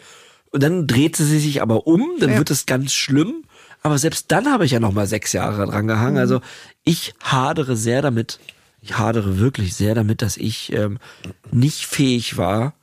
[0.52, 2.38] Und dann drehte sie sich aber um, dann Ja.
[2.38, 3.44] wird es ganz schlimm.
[3.82, 6.14] Aber selbst dann habe ich ja noch mal sechs Jahre dran gehangen.
[6.14, 6.20] Mhm.
[6.20, 6.42] Also
[6.84, 8.40] ich hadere sehr damit,
[8.82, 11.00] ich hadere wirklich sehr damit, dass ich ähm,
[11.52, 12.74] nicht fähig war,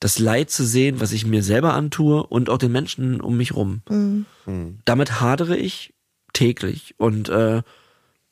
[0.00, 3.54] das Leid zu sehen, was ich mir selber antue und auch den Menschen um mich
[3.54, 3.82] rum.
[3.88, 4.26] Mhm.
[4.84, 5.92] Damit hadere ich
[6.32, 7.62] täglich und äh,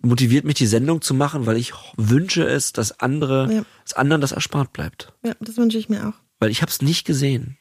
[0.06, 3.64] motiviert mich die Sendung zu machen, weil ich wünsche es, dass andere, Ja.
[3.84, 5.12] dass anderen das erspart bleibt.
[5.24, 6.14] Ja, das wünsche ich mir auch.
[6.40, 7.56] Weil ich habe es nicht gesehen.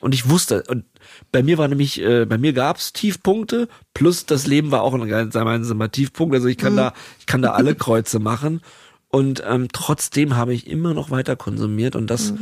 [0.00, 0.84] Und ich wusste, und
[1.32, 5.06] bei mir war nämlich, äh, bei mir gab's Tiefpunkte, plus das Leben war auch ein
[5.08, 6.34] gemeinsamer Tiefpunkt.
[6.34, 8.60] Also ich kann da, ich kann da alle Kreuze machen.
[9.08, 12.34] Und ähm, trotzdem habe ich immer noch weiter konsumiert und das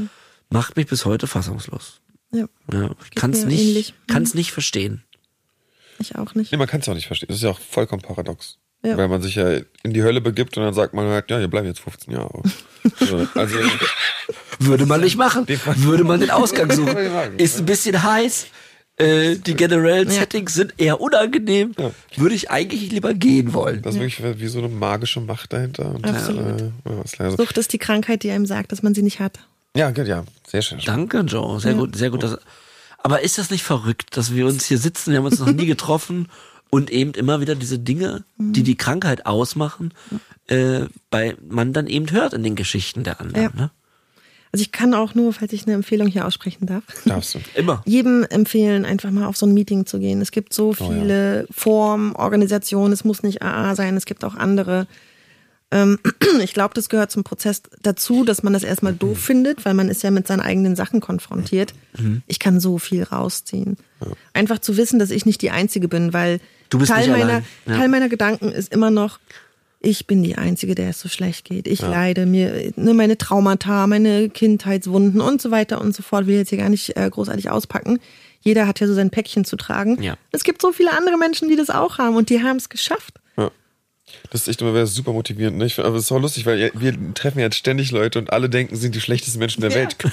[0.50, 2.00] macht mich bis heute fassungslos.
[2.32, 3.92] Ja, Ja, ich kann es nicht.
[3.92, 4.12] Mhm.
[4.12, 5.04] kann's nicht verstehen.
[6.00, 6.50] ich auch nicht.
[6.50, 7.28] Nee, man kann es auch nicht verstehen.
[7.28, 8.58] Das ist ja auch vollkommen paradox.
[8.84, 8.96] Ja.
[8.98, 9.48] Weil man sich ja
[9.82, 12.42] in die Hölle begibt und dann sagt man halt, ja, hier bleiben jetzt 15 Jahre.
[13.00, 13.56] so, also,
[14.58, 15.46] Würde man nicht machen.
[15.76, 16.96] Würde man den Ausgang suchen.
[17.38, 18.46] Ist ein bisschen heiß.
[18.96, 20.20] Äh, die generellen Ja.
[20.20, 21.74] Settings sind eher unangenehm.
[22.16, 23.82] Würde ich eigentlich lieber gehen wollen.
[23.82, 25.92] das ist wirklich wie so eine magische Macht dahinter.
[25.94, 26.60] Und, Absolut.
[26.60, 27.36] Äh, ja, leider so.
[27.38, 29.40] Sucht ist die Krankheit, die einem sagt, dass man sie nicht hat.
[29.76, 30.78] ja, gut, ja, sehr schön.
[30.84, 31.58] Danke, Joe.
[31.58, 32.22] Sehr gut, sehr gut.
[32.22, 32.38] Dass,
[32.98, 35.66] aber ist das nicht verrückt, dass wir uns hier sitzen, wir haben uns noch nie
[35.66, 36.28] getroffen
[36.74, 39.94] und eben immer wieder diese Dinge, die die Krankheit ausmachen,
[40.48, 43.42] äh, bei man dann eben hört in den Geschichten der anderen.
[43.44, 43.50] Ja.
[43.54, 43.70] Ne?
[44.50, 47.38] Also ich kann auch nur, falls ich eine Empfehlung hier aussprechen darf, Darfst du.
[47.54, 47.82] Immer.
[47.86, 50.20] jedem empfehlen, einfach mal auf so ein Meeting zu gehen.
[50.20, 54.88] Es gibt so viele Formen, Organisationen, es muss nicht AA sein, es gibt auch andere.
[55.70, 56.00] Ähm,
[56.42, 59.88] ich glaube, das gehört zum Prozess dazu, dass man das erstmal doof findet, weil man
[59.88, 61.72] ist ja mit seinen eigenen Sachen konfrontiert.
[62.26, 63.76] Ich kann so viel rausziehen.
[64.32, 66.40] Einfach zu wissen, dass ich nicht die Einzige bin, weil
[66.70, 67.44] Du bist Teil, nicht meiner, allein.
[67.66, 67.76] Ja.
[67.76, 69.18] Teil meiner Gedanken ist immer noch,
[69.80, 71.68] ich bin die Einzige, der es so schlecht geht.
[71.68, 76.26] Ich leide mir ne, meine Traumata, meine Kindheitswunden und so weiter und so fort.
[76.26, 77.98] Will jetzt hier gar nicht äh, großartig auspacken.
[78.40, 80.02] Jeder hat ja so sein Päckchen zu tragen.
[80.02, 80.16] Ja.
[80.32, 83.20] Es gibt so viele andere Menschen, die das auch haben und die haben es geschafft.
[84.22, 84.28] Ja.
[84.30, 85.58] Das ist echt immer wieder super motivierend.
[85.58, 85.66] Ne?
[85.66, 88.48] Ich find, aber es ist auch lustig, weil wir treffen jetzt ständig Leute und alle
[88.48, 89.96] denken, sie sind die schlechtesten Menschen der Welt.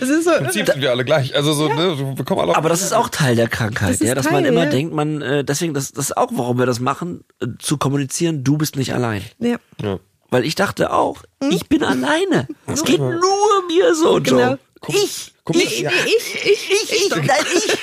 [0.00, 0.32] Das ist so.
[0.32, 1.36] Im Prinzip sind wir alle gleich.
[1.36, 4.14] Also so, ne, wir bekommen alle Aber das ist auch Teil der Krankheit, Das ja,
[4.14, 4.70] dass man Teil, immer ja.
[4.70, 8.42] denkt, man, äh, deswegen, das, das ist auch, warum wir das machen, äh, zu kommunizieren,
[8.42, 9.22] du bist nicht allein.
[9.38, 9.56] Ja.
[9.82, 9.98] Ja.
[10.30, 11.50] Weil ich dachte auch, Hm?
[11.52, 12.48] ich bin alleine.
[12.66, 13.20] Es geht nur
[13.68, 14.56] mir so, Genau.
[14.80, 15.90] Guck- Ich, guck- ich, ja.
[16.04, 17.78] ich, ich, ich, ich, nein, ich.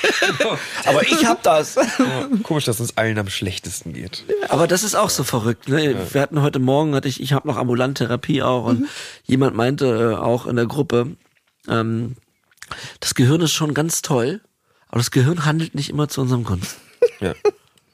[0.86, 1.74] Aber ich hab das.
[1.74, 4.24] Ja, komisch, dass uns allen am schlechtesten geht.
[4.48, 5.68] Aber das ist auch so verrückt.
[5.68, 5.96] Ne?
[6.12, 8.86] Wir hatten heute Morgen, hatte ich, ich habe noch ambulante Therapie auch und
[9.24, 11.16] jemand meinte äh, auch in der Gruppe,
[11.68, 12.14] ähm,
[13.00, 14.40] das Gehirn ist schon ganz toll,
[14.88, 16.80] aber das Gehirn handelt nicht immer zu unserem Gunsten,
[17.20, 17.34] Ja.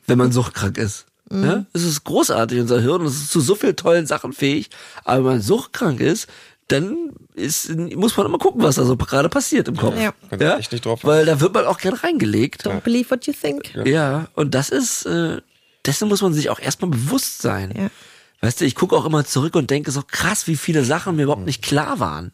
[0.06, 1.06] wenn man suchtkrank ist.
[1.32, 1.64] Ja?
[1.72, 4.68] Es ist großartig, unser Hirn, es ist zu so vielen tollen Sachen fähig,
[5.04, 6.26] aber wenn man suchtkrank ist,
[6.72, 9.96] dann ist, muss man immer gucken, was da so gerade passiert im Kopf.
[9.98, 10.12] Ja.
[10.30, 12.66] Ich echt nicht drauf Weil da wird man auch gern reingelegt.
[12.66, 13.74] Don't believe what you think.
[13.84, 15.40] Ja, und das ist, äh,
[15.86, 17.72] dessen muss man sich auch erstmal bewusst sein.
[17.76, 17.90] Ja.
[18.40, 21.24] Weißt du, ich gucke auch immer zurück und denke so krass, wie viele Sachen mir
[21.24, 22.32] überhaupt nicht klar waren.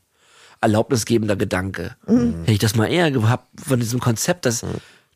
[0.60, 1.96] Erlaubnisgebender Gedanke.
[2.06, 4.64] Hätte ich das mal eher gehabt von diesem Konzept, dass,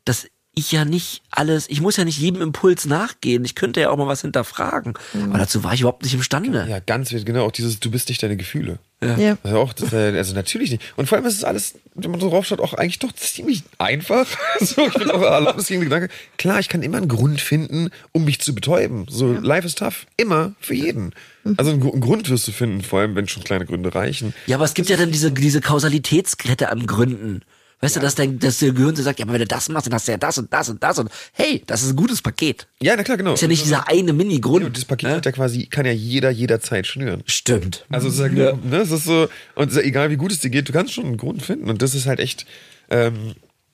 [0.05, 3.45] dass ich ja nicht alles, ich muss ja nicht jedem Impuls nachgehen.
[3.45, 4.95] Ich könnte ja auch mal was hinterfragen.
[5.13, 6.67] Aber dazu war ich überhaupt nicht imstande.
[6.69, 8.79] Ja, ganz genau, auch dieses, du bist nicht deine Gefühle.
[9.01, 9.37] Ja.
[9.43, 10.83] Also auch, das, also natürlich nicht.
[10.95, 13.63] Und vor allem ist es alles, wenn man so drauf schaut, auch eigentlich doch ziemlich
[13.77, 14.27] einfach.
[14.59, 16.13] So, ich bin auch erlaubt, gegen den Gedanke.
[16.37, 19.07] Klar, ich kann immer einen Grund finden, um mich zu betäuben.
[19.09, 20.05] So, life is tough.
[20.17, 21.13] Immer, für jeden.
[21.57, 24.35] Also einen, einen Grund wirst du finden, vor allem, wenn schon kleine Gründe reichen.
[24.45, 27.41] Ja, aber es gibt ja dann diese, diese Kausalitätskette an Gründen.
[27.81, 29.87] Weißt du, dass, dein, dass der Gehirn so sagt, ja, aber wenn du das machst,
[29.87, 32.21] dann hast du ja das und das und das und hey, das ist ein gutes
[32.21, 32.67] Paket.
[32.81, 33.33] Ja, na klar, genau.
[33.33, 34.65] Ist ja nicht dieser eine Mini-Grund.
[34.65, 35.15] Und das Paket ne?
[35.15, 37.23] hat ja quasi, kann ja jeder jederzeit schnüren.
[37.25, 37.85] Stimmt.
[37.89, 40.39] Also es ist, ja, ne, es ist so, und es ist egal wie gut es
[40.39, 41.69] dir geht, du kannst schon einen Grund finden.
[41.69, 42.45] Und das ist halt echt,
[42.91, 43.33] ähm,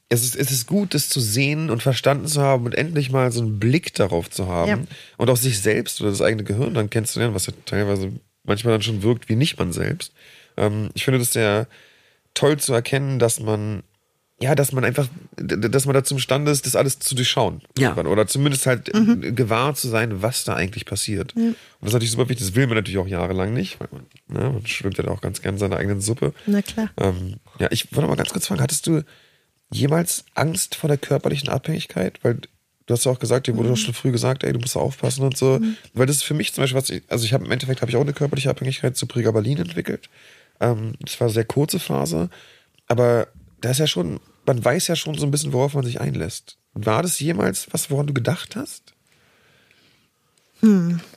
[0.10, 3.32] es ist, es ist gut, das zu sehen und verstanden zu haben und endlich mal
[3.34, 4.80] so einen Blick darauf zu haben Ja.
[5.18, 8.14] und auch sich selbst oder das eigene Gehirn dann kennenzulernen, was ja teilweise
[8.46, 10.14] manchmal dann schon wirkt wie nicht man selbst.
[10.56, 11.68] Ähm, ich finde das sehr
[12.34, 13.84] toll zu erkennen, dass man
[14.40, 17.62] ja, dass man einfach, dass man dazu imstande ist, das alles zu durchschauen.
[17.78, 17.98] Ja.
[17.98, 21.36] Oder zumindest halt äh, gewahr zu sein, was da eigentlich passiert.
[21.36, 22.46] Und das ist natürlich super wichtig.
[22.46, 25.42] Das will man natürlich auch jahrelang nicht, weil man, ne, man schwimmt ja auch ganz
[25.42, 26.34] gern in seiner eigenen Suppe.
[26.46, 26.90] Na klar.
[26.98, 29.04] Ähm, ja, ich wollte mal ganz kurz fragen, hattest du
[29.72, 32.20] jemals Angst vor der körperlichen Abhängigkeit?
[32.22, 32.36] Weil
[32.86, 35.24] du hast ja auch gesagt, dir wurde doch schon früh gesagt, ey, du musst aufpassen
[35.24, 35.60] und so.
[35.96, 37.90] Weil das ist für mich zum Beispiel, was ich, also ich habe im Endeffekt habe
[37.90, 40.10] ich auch eine körperliche Abhängigkeit zu Pregabalin entwickelt.
[40.60, 42.30] Ähm, das war eine sehr kurze Phase,
[42.88, 43.28] aber
[43.62, 46.58] da ist ja schon, man weiß ja schon so ein bisschen, worauf man sich einlässt.
[46.74, 48.94] War das jemals was, woran du gedacht hast?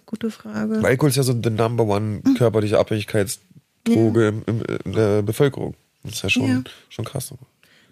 [0.07, 0.83] Gute Frage.
[0.83, 5.75] Weil Alkohol ist ja so the number one körperliche Abhängigkeitsdroge im, in der Bevölkerung.
[6.03, 6.63] Das ist ja schon, Ja.
[6.89, 7.33] schon krass.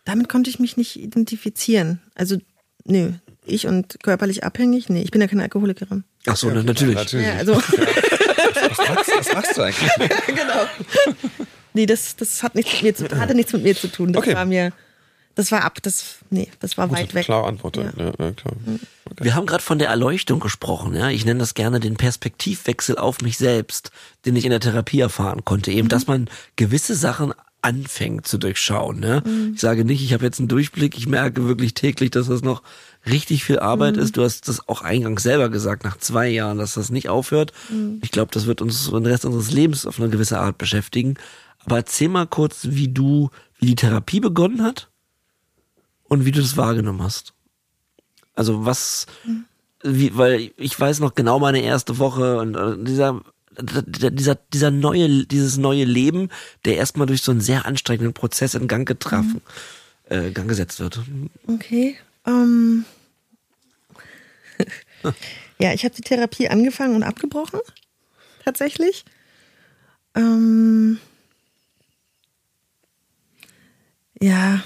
[0.04, 2.00] Damit konnte ich mich nicht identifizieren.
[2.14, 2.38] Also,
[2.84, 3.12] nö.
[3.44, 4.88] Ich und körperlich abhängig?
[4.90, 6.04] Nee, ich bin ja keine Alkoholikerin.
[6.26, 6.96] Ach so, na, natürlich.
[6.96, 7.26] natürlich.
[7.26, 7.54] Ja, also,
[8.68, 9.90] Was machst, was machst du eigentlich?
[11.78, 14.12] nee, das, das hat nichts mit mir zu, hatte nichts mit mir zu tun.
[14.12, 14.34] Das Okay.
[14.34, 14.72] war mir,
[15.36, 17.24] das war ab, das, nee, das war weit weg.
[17.24, 17.76] Klar Antwort.
[17.76, 17.84] Ja.
[17.96, 18.06] Ja.
[18.18, 18.54] Ja, klar.
[19.10, 19.24] Okay.
[19.24, 21.08] Wir haben gerade von der Erleuchtung gesprochen, ja.
[21.10, 23.92] Ich nenne das gerne den Perspektivwechsel auf mich selbst,
[24.26, 25.70] den ich in der Therapie erfahren konnte.
[25.70, 29.00] Eben, dass man gewisse Sachen anfängt zu durchschauen.
[29.00, 29.22] Ne?
[29.54, 32.62] Ich sage nicht, ich habe jetzt einen Durchblick, ich merke wirklich täglich, dass das noch
[33.04, 34.16] richtig viel Arbeit ist.
[34.16, 37.52] Du hast das auch eingangs selber gesagt, nach zwei Jahren, dass das nicht aufhört.
[38.00, 41.14] Ich glaube, das wird uns den Rest unseres Lebens auf eine gewisse Art beschäftigen.
[41.64, 44.88] Aber erzähl mal kurz, wie du, wie die Therapie begonnen hat
[46.04, 47.34] und wie du das wahrgenommen hast.
[48.34, 49.06] Also was,
[49.82, 53.20] wie, weil ich weiß noch genau meine erste Woche und äh, dieser,
[53.60, 56.30] dieser, dieser neue, dieses neue Leben,
[56.64, 59.42] der erstmal durch so einen sehr anstrengenden Prozess in Gang getroffen,
[60.08, 61.00] äh, Gang gesetzt wird.
[61.46, 61.96] Okay.
[62.26, 62.84] Ähm.
[65.58, 67.60] ja, ich habe die Therapie angefangen und abgebrochen.
[68.44, 69.04] Tatsächlich.
[70.14, 70.98] Ähm.
[74.20, 74.62] Ja.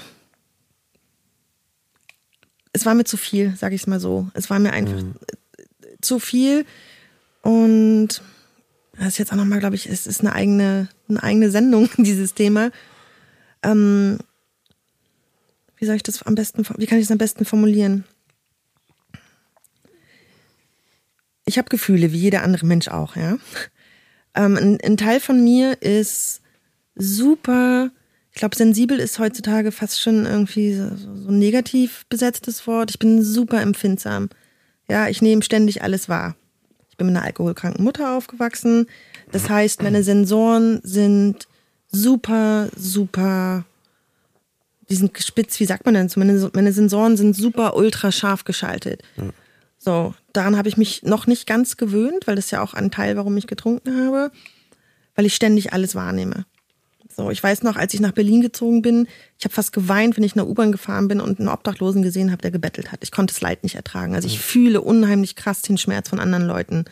[2.71, 4.29] Es war mir zu viel, sage ich es mal so.
[4.33, 6.65] Es war mir einfach äh, zu viel.
[7.41, 8.21] Und
[8.97, 12.33] das ist jetzt auch nochmal, glaube ich, es ist eine eigene, eine eigene Sendung, dieses
[12.33, 12.71] Thema.
[13.61, 14.19] Ähm,
[15.77, 18.05] wie soll ich das am besten, wie kann ich es am besten formulieren?
[21.45, 23.37] Ich habe Gefühle, wie jeder andere Mensch auch, ja.
[24.33, 26.41] Ähm, ein, ein Teil von mir ist
[26.95, 27.91] super,
[28.33, 32.89] ich glaube, sensibel ist heutzutage fast schon irgendwie so, so ein negativ besetztes Wort.
[32.89, 34.29] Ich bin super empfindsam.
[34.89, 36.35] Ja, ich nehme ständig alles wahr.
[36.89, 38.87] Ich bin mit einer alkoholkranken Mutter aufgewachsen.
[39.31, 41.47] Das heißt, meine Sensoren sind
[41.91, 43.65] super, super
[44.89, 46.09] die sind gespitzt, wie sagt man denn?
[46.09, 46.19] so?
[46.19, 49.01] Meine, meine Sensoren sind super ultra scharf geschaltet.
[49.77, 52.91] So, daran habe ich mich noch nicht ganz gewöhnt, weil das ist ja auch ein
[52.91, 54.31] Teil, warum ich getrunken habe,
[55.15, 56.45] weil ich ständig alles wahrnehme.
[57.15, 59.07] So, ich weiß noch, als ich nach Berlin gezogen bin,
[59.37, 62.31] ich habe fast geweint, wenn ich in der U-Bahn gefahren bin und einen Obdachlosen gesehen
[62.31, 62.99] habe, der gebettelt hat.
[63.03, 64.15] Ich konnte das Leid nicht ertragen.
[64.15, 66.85] Also ich fühle unheimlich krass den Schmerz von anderen Leuten.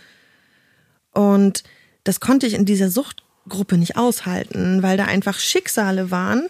[1.13, 1.63] Und
[2.03, 6.47] das konnte ich in dieser Suchtgruppe nicht aushalten, weil da einfach Schicksale waren.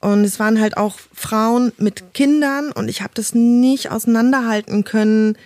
[0.00, 5.36] Und es waren halt auch Frauen mit Kindern und ich habe das nicht auseinanderhalten können.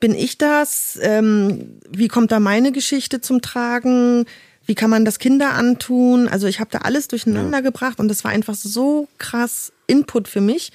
[0.00, 0.98] Bin ich das?
[1.02, 4.24] Ähm, wie kommt da meine Geschichte zum Tragen?
[4.66, 6.28] Wie kann man das Kinder antun?
[6.28, 10.40] Also ich habe da alles durcheinander gebracht und das war einfach so krass Input für
[10.40, 10.72] mich.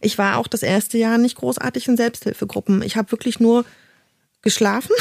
[0.00, 2.82] Ich war auch das erste Jahr nicht großartig in Selbsthilfegruppen.
[2.82, 3.64] Ich habe wirklich nur
[4.42, 4.92] geschlafen,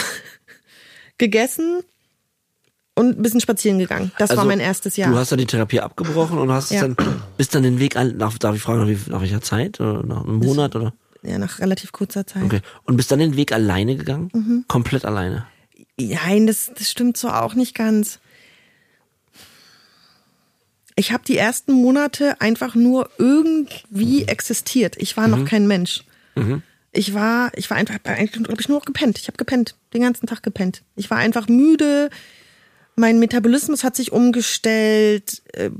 [1.17, 1.81] gegessen
[2.95, 4.11] und ein bisschen spazieren gegangen.
[4.17, 5.11] Das war Also, mein erstes Jahr.
[5.11, 6.87] Du hast dann die Therapie abgebrochen und hast Ja.
[6.87, 6.95] dann,
[7.37, 9.79] bist dann den Weg, an- nach, darf ich fragen, nach, wie, nach welcher Zeit?
[9.79, 10.93] Oder nach einem Monat oder?
[11.23, 12.43] ja, nach relativ kurzer Zeit.
[12.43, 12.59] Okay.
[12.83, 14.29] Und bist dann den Weg alleine gegangen?
[14.33, 14.65] Mhm.
[14.67, 15.47] Komplett alleine.
[15.97, 18.19] Nein, das, das stimmt so auch nicht ganz.
[20.95, 24.95] Ich habe die ersten Monate einfach nur irgendwie existiert.
[24.97, 26.03] Ich war noch kein Mensch.
[26.91, 29.17] Ich war, ich war einfach, eigentlich ich nur noch gepennt.
[29.17, 30.83] Ich habe gepennt, den ganzen Tag gepennt.
[30.95, 32.09] Ich war einfach müde.
[32.95, 35.41] Mein Metabolismus hat sich umgestellt.
[35.53, 35.71] Äh,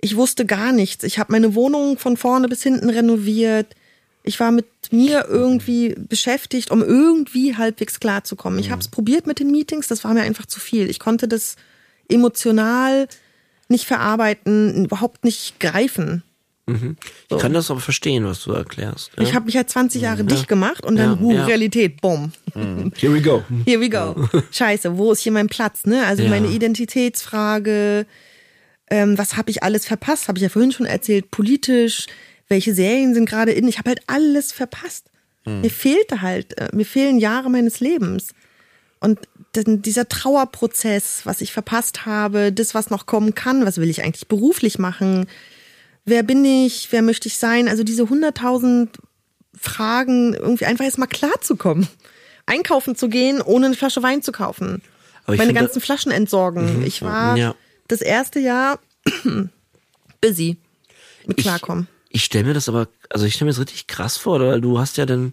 [0.00, 1.04] Ich wusste gar nichts.
[1.04, 3.74] Ich habe meine Wohnung von vorne bis hinten renoviert.
[4.22, 8.58] Ich war mit mir irgendwie beschäftigt, um irgendwie halbwegs klarzukommen.
[8.58, 10.88] Ich habe es probiert mit den Meetings, das war mir einfach zu viel.
[10.90, 11.56] Ich konnte das
[12.08, 13.08] emotional
[13.68, 16.22] nicht verarbeiten, überhaupt nicht greifen.
[17.30, 19.12] Ich kann das aber verstehen, was du erklärst.
[19.16, 19.22] Ja?
[19.22, 21.44] Ich habe mich halt 20 Jahre dicht gemacht und dann, Ja, huh, ja.
[21.46, 22.32] Realität, bumm.
[22.54, 23.44] Here we go.
[23.64, 24.28] Here we go.
[24.50, 25.84] Scheiße, wo ist hier mein Platz?
[25.86, 26.04] Ne?
[26.04, 26.28] Also Ja.
[26.30, 28.04] meine Identitätsfrage,
[28.90, 30.26] ähm, was habe ich alles verpasst?
[30.26, 32.06] Habe ich ja vorhin schon erzählt, politisch,
[32.48, 33.68] welche Serien sind gerade in?
[33.68, 35.10] Ich habe halt alles verpasst.
[35.44, 38.30] Mir fehlte halt, äh, mir fehlen Jahre meines Lebens.
[39.00, 39.20] Und
[39.56, 44.26] dieser Trauerprozess, was ich verpasst habe, das, was noch kommen kann, was will ich eigentlich
[44.28, 45.26] beruflich machen?
[46.04, 46.88] Wer bin ich?
[46.92, 47.68] Wer möchte ich sein?
[47.68, 48.88] Also diese 100.000
[49.58, 51.88] Fragen, irgendwie einfach erst mal klarzukommen.
[52.46, 54.82] Einkaufen zu gehen, ohne eine Flasche Wein zu kaufen.
[55.22, 56.84] Ich Meine finde- ganzen Flaschen entsorgen.
[56.86, 57.54] Ich war Ja.
[57.88, 58.78] das erste Jahr
[60.20, 60.56] busy
[61.26, 61.88] mit Klarkommen.
[62.08, 64.78] Ich stelle mir das aber, also ich stelle mir das richtig krass vor, weil du
[64.78, 65.32] hast ja dann,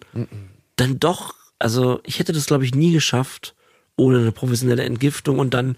[0.76, 3.56] dann doch, also ich hätte das glaube ich nie geschafft,
[3.96, 5.78] ohne eine professionelle Entgiftung und dann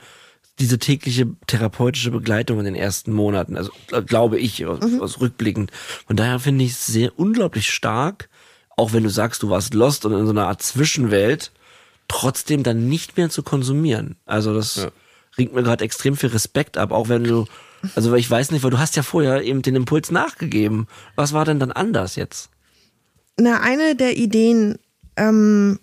[0.60, 3.72] diese tägliche therapeutische Begleitung in den ersten Monaten, also
[4.06, 5.72] glaube ich, aus, aus rückblickend.
[6.07, 8.30] Von daher finde ich es sehr unglaublich stark,
[8.78, 11.52] auch wenn du sagst, du warst lost und in so einer Art Zwischenwelt,
[12.07, 14.16] trotzdem dann nicht mehr zu konsumieren.
[14.26, 14.88] Also das
[15.38, 17.45] ringt mir gerade extrem viel Respekt ab, auch wenn du,
[17.95, 20.88] also weil ich weiß nicht, weil du hast ja vorher eben den Impuls nachgegeben.
[21.16, 22.49] Was war denn dann anders jetzt?
[23.38, 24.78] Na, eine der Ideen,
[25.17, 25.79] ähm,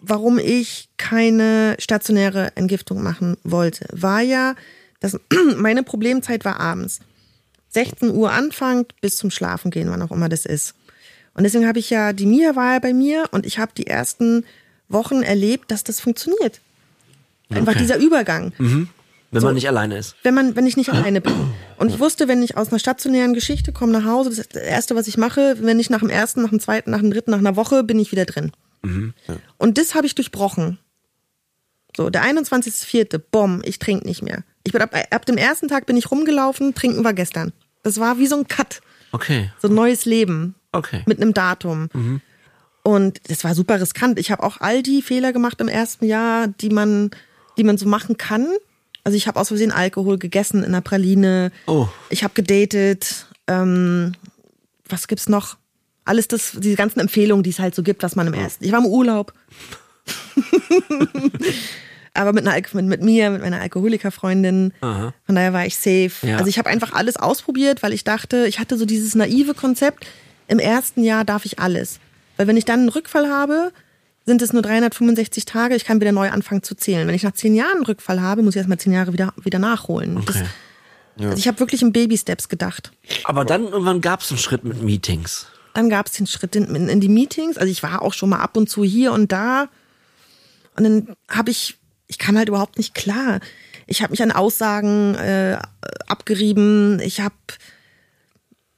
[0.00, 4.54] warum ich keine stationäre Entgiftung machen wollte, war ja,
[5.00, 5.18] dass
[5.56, 7.00] meine Problemzeit war abends.
[7.70, 10.74] 16 Uhr anfängt bis zum Schlafen gehen, wann auch immer das ist.
[11.34, 13.88] Und deswegen habe ich ja, die Mia war ja bei mir und ich habe die
[13.88, 14.44] ersten
[14.88, 16.60] Wochen erlebt, dass das funktioniert.
[17.50, 17.80] Einfach Okay.
[17.80, 18.52] dieser Übergang.
[18.58, 20.14] Wenn man nicht alleine ist.
[20.22, 21.32] wenn man, wenn ich nicht alleine bin.
[21.76, 24.62] Und ich wusste, wenn ich aus einer stationären Geschichte komme nach Hause, das ist das
[24.62, 27.32] erste, was ich mache, wenn ich nach dem ersten, nach dem zweiten, nach dem dritten,
[27.32, 28.52] nach einer Woche bin ich wieder drin.
[29.58, 30.78] Und das habe ich durchbrochen.
[31.96, 34.42] So, der 21.04., bumm, ich trinke nicht mehr.
[34.64, 37.52] Ich bin ab, ab dem ersten Tag bin ich rumgelaufen, trinken war gestern.
[37.82, 38.80] Das war wie so ein Cut,
[39.12, 41.02] Okay, so ein neues Leben okay.
[41.06, 41.88] mit einem Datum.
[42.82, 44.18] Und das war super riskant.
[44.18, 47.10] Ich habe auch all die Fehler gemacht im ersten Jahr, die man,
[47.56, 48.48] die man so machen kann.
[49.04, 51.52] Also ich habe aus Versehen Alkohol gegessen in einer Praline.
[51.66, 51.88] Oh.
[52.10, 53.26] Ich habe gedatet.
[53.46, 54.14] Ähm,
[54.88, 55.56] was gibt's noch?
[56.04, 58.64] Alles das, diese ganzen Empfehlungen, die es halt so gibt, was man im ersten.
[58.64, 59.32] Ich war im Urlaub.
[62.16, 64.72] Aber mit, einer, mit, mit mir, mit meiner Alkoholikerfreundin.
[64.80, 66.12] Von daher war ich safe.
[66.22, 66.36] Ja.
[66.36, 70.06] Also ich habe einfach alles ausprobiert, weil ich dachte, ich hatte so dieses naive Konzept,
[70.46, 71.98] im ersten Jahr darf ich alles.
[72.36, 73.72] Weil wenn ich dann einen Rückfall habe,
[74.26, 77.06] sind es nur 365 Tage, ich kann wieder neu anfangen zu zählen.
[77.08, 79.58] Wenn ich nach zehn Jahren einen Rückfall habe, muss ich erstmal zehn Jahre wieder, wieder
[79.58, 80.22] nachholen.
[80.26, 80.36] Das,
[81.16, 81.26] Okay.
[81.26, 82.90] also ich habe wirklich in Baby-Steps gedacht.
[83.24, 85.46] Aber dann irgendwann gab es einen Schritt mit Meetings.
[85.74, 87.58] Dann gab es den Schritt in, in, in die Meetings.
[87.58, 89.68] Also ich war auch schon mal ab und zu hier und da.
[90.76, 91.76] Und dann habe ich,
[92.06, 93.40] ich kam halt überhaupt nicht klar.
[93.86, 95.58] Ich habe mich an Aussagen äh,
[96.06, 97.00] abgerieben.
[97.00, 97.34] Ich habe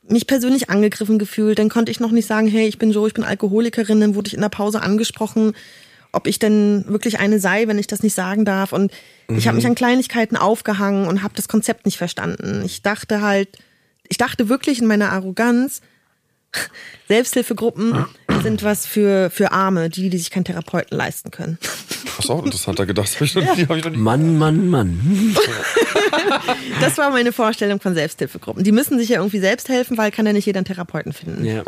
[0.09, 1.59] mich persönlich angegriffen gefühlt.
[1.59, 4.01] Dann konnte ich noch nicht sagen, hey, ich bin Joe, ich bin Alkoholikerin.
[4.01, 5.53] Dann wurde ich in der Pause angesprochen,
[6.13, 8.73] ob ich denn wirklich eine sei, wenn ich das nicht sagen darf.
[8.73, 8.91] Und
[9.29, 12.63] ich habe mich an Kleinigkeiten aufgehangen und habe das Konzept nicht verstanden.
[12.65, 13.59] Ich dachte halt,
[14.09, 15.83] ich dachte wirklich in meiner Arroganz,
[17.09, 18.07] Selbsthilfegruppen
[18.43, 21.59] sind was für, für Arme, die, die sich keinen Therapeuten leisten können.
[22.17, 23.15] Das ist auch interessanter gedacht.
[23.15, 23.99] Hab ich noch nie, hab ich noch nie.
[23.99, 25.37] Mann, Mann, Mann.
[26.81, 28.65] Das war meine Vorstellung von Selbsthilfegruppen.
[28.65, 31.45] Die müssen sich ja irgendwie selbst helfen, weil kann ja nicht jeder einen Therapeuten finden.
[31.45, 31.63] Ja.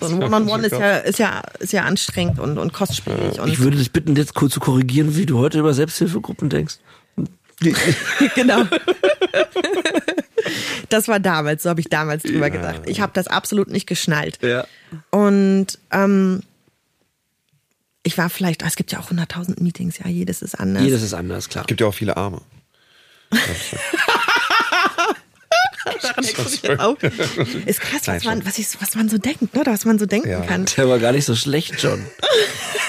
[0.00, 3.40] So ein One-on-One ist ja, ist ja, ist ja anstrengend und, und kostspielig.
[3.40, 6.76] Und Ich würde dich bitten, jetzt kurz zu korrigieren, wie du heute über Selbsthilfegruppen denkst.
[8.34, 8.64] genau.
[10.88, 12.82] Das war damals, so habe ich damals drüber gedacht.
[12.86, 14.38] Ich habe das absolut nicht geschnallt.
[14.42, 14.66] Ja.
[15.10, 16.42] Und ähm,
[18.02, 20.82] ich war vielleicht, ah, es gibt ja auch 100.000 Meetings, ja, jedes ist anders.
[20.82, 21.64] Jedes ist anders, klar.
[21.66, 22.42] Gibt ja auch viele Arme.
[25.84, 26.96] Daran jetzt auch.
[27.66, 29.62] Ist krass, was man, was, ich, was man so denkt, ne?
[29.64, 30.40] was man so denken Ja.
[30.42, 30.66] kann.
[30.76, 32.04] Der war gar nicht so schlecht, John.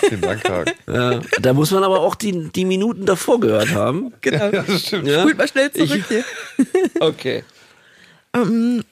[0.08, 0.72] Vielen Dank, Hagen.
[0.88, 4.14] Ja, da muss man aber auch die, die Minuten davor gehört haben.
[4.22, 4.50] Genau.
[4.52, 5.08] Ja, das stimmt.
[5.08, 5.22] Ja?
[5.22, 6.24] Spult mal schnell zurück hier.
[7.00, 7.44] Okay.
[8.32, 8.84] Also Nein,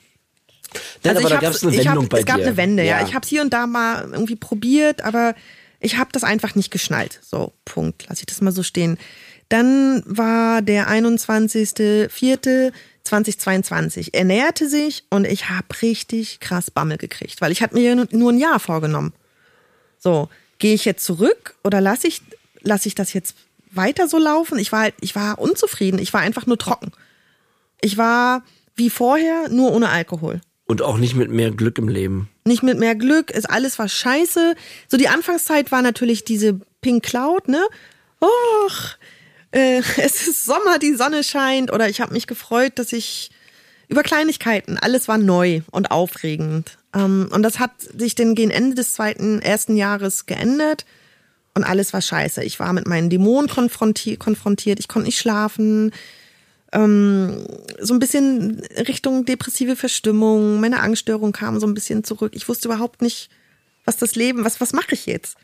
[1.03, 2.47] aber ich da gab es eine ich Wendung hab, bei Es gab dir.
[2.47, 3.05] eine Wende, ja.
[3.05, 5.35] Ich habe es hier und da mal irgendwie probiert, aber
[5.79, 7.19] ich habe das einfach nicht geschnallt.
[7.23, 8.05] So, Punkt.
[8.07, 8.97] Lass ich das mal so stehen.
[9.49, 10.87] Dann war der
[13.05, 14.09] 21.04.2022.
[14.13, 18.07] Er näherte sich und ich habe richtig krass Bammel gekriegt, weil ich hatte mir nur-
[18.11, 19.13] nur ein Jahr vorgenommen.
[19.99, 20.29] So,
[20.59, 22.21] gehe ich jetzt zurück oder lasse ich,
[22.61, 23.35] lasse ich das jetzt
[23.71, 24.57] weiter so laufen?
[24.59, 25.99] Ich war halt, ich war unzufrieden.
[25.99, 26.91] Ich war einfach nur trocken.
[27.81, 28.43] Ich war
[28.75, 30.41] wie vorher, nur ohne Alkohol.
[30.65, 32.29] Und auch nicht mit mehr Glück im Leben.
[32.45, 34.55] Nicht mit mehr Glück, es alles war scheiße.
[34.87, 37.61] So die Anfangszeit war natürlich diese Pink Cloud, ne?
[38.21, 38.97] Och,
[39.51, 43.29] äh, es ist Sommer, die Sonne scheint oder ich habe mich gefreut, dass ich
[43.87, 46.77] über Kleinigkeiten, alles war neu und aufregend.
[46.95, 50.85] Ähm, und das hat sich dann gegen Ende des zweiten, ersten Jahres geändert
[51.53, 52.43] und alles war scheiße.
[52.43, 54.79] Ich war mit meinen Dämonen konfrontiert, konfrontiert.
[54.79, 55.91] ich konnte nicht schlafen.
[56.71, 57.45] Ähm,
[57.79, 62.31] so ein bisschen Richtung depressive Verstimmung, meine Angststörung kam so ein bisschen zurück.
[62.33, 63.29] Ich wusste überhaupt nicht,
[63.83, 65.35] was das Leben, was, was mache ich jetzt?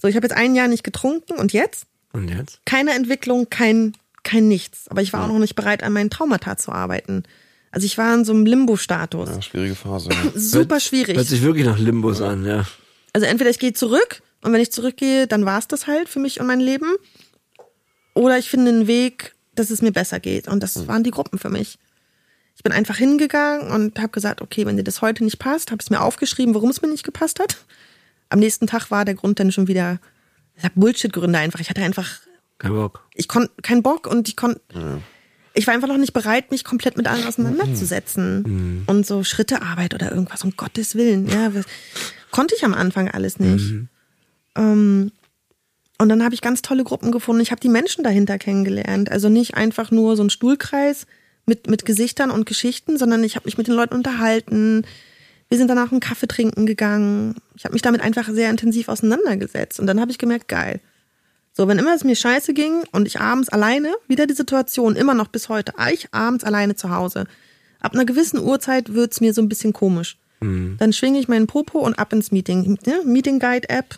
[0.00, 1.86] So, ich habe jetzt ein Jahr nicht getrunken und jetzt?
[2.12, 2.60] Und jetzt?
[2.64, 3.92] Keine Entwicklung, kein,
[4.22, 4.88] kein nichts.
[4.88, 7.22] Aber ich war auch noch nicht bereit, an meinen Traumata zu arbeiten.
[7.70, 9.28] Also ich war in so einem Limbo-Status.
[9.28, 10.10] Ja, schwierige Phase.
[10.10, 10.16] Ja.
[10.34, 11.18] Super Hört schwierig.
[11.20, 12.66] sich wirklich nach Limbus an, ja.
[13.12, 16.40] Also entweder ich gehe zurück und wenn ich zurückgehe, dann war's das halt für mich
[16.40, 16.96] und mein Leben.
[18.14, 20.48] Oder ich finde einen Weg, dass es mir besser geht.
[20.48, 21.78] Und das waren die Gruppen für mich.
[22.56, 25.80] Ich bin einfach hingegangen und habe gesagt, okay, wenn dir das heute nicht passt, habe
[25.80, 27.56] es mir aufgeschrieben, warum es mir nicht gepasst hat.
[28.28, 29.98] Am nächsten Tag war der Grund dann schon wieder,
[30.60, 31.60] ich habe Bullshit-Gründe einfach.
[31.60, 32.08] Ich hatte einfach,
[32.58, 33.04] Kein Bock.
[33.14, 34.60] ich konnte keinen Bock und ich konnte,
[35.54, 38.84] ich war einfach noch nicht bereit, mich komplett mit allem auseinanderzusetzen.
[38.86, 41.28] Und so Schrittearbeit oder irgendwas, um Gottes Willen.
[41.28, 41.64] Ja, was-
[42.30, 43.74] konnte ich am Anfang alles nicht.
[44.56, 45.12] Ähm,
[45.98, 47.42] und dann habe ich ganz tolle Gruppen gefunden.
[47.42, 49.10] Ich habe die Menschen dahinter kennengelernt.
[49.10, 51.06] Also nicht einfach nur so ein Stuhlkreis
[51.46, 54.86] mit, mit Gesichtern und Geschichten, sondern ich habe mich mit den Leuten unterhalten.
[55.50, 57.34] Wir sind danach einen Kaffee trinken gegangen.
[57.56, 59.80] Ich habe mich damit einfach sehr intensiv auseinandergesetzt.
[59.80, 60.80] Und dann habe ich gemerkt, geil.
[61.52, 65.14] So, wenn immer es mir scheiße ging und ich abends alleine, wieder die Situation, immer
[65.14, 67.26] noch bis heute, ich abends alleine zu Hause.
[67.80, 70.16] Ab einer gewissen Uhrzeit wird's mir so ein bisschen komisch.
[70.78, 72.78] Dann schwinge ich meinen Popo und ab ins Meeting.
[72.86, 73.02] Ne?
[73.04, 73.96] Meeting Guide App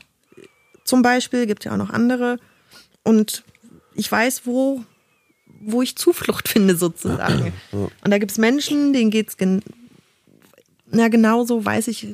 [0.85, 2.39] zum Beispiel, gibt ja auch noch andere.
[3.05, 3.45] Und
[3.95, 4.83] ich weiß, wo,
[5.61, 7.53] wo ich Zuflucht finde, sozusagen.
[7.73, 9.37] Und da gibt's Menschen, denen geht's
[10.93, 12.07] na genauso, weiß ich,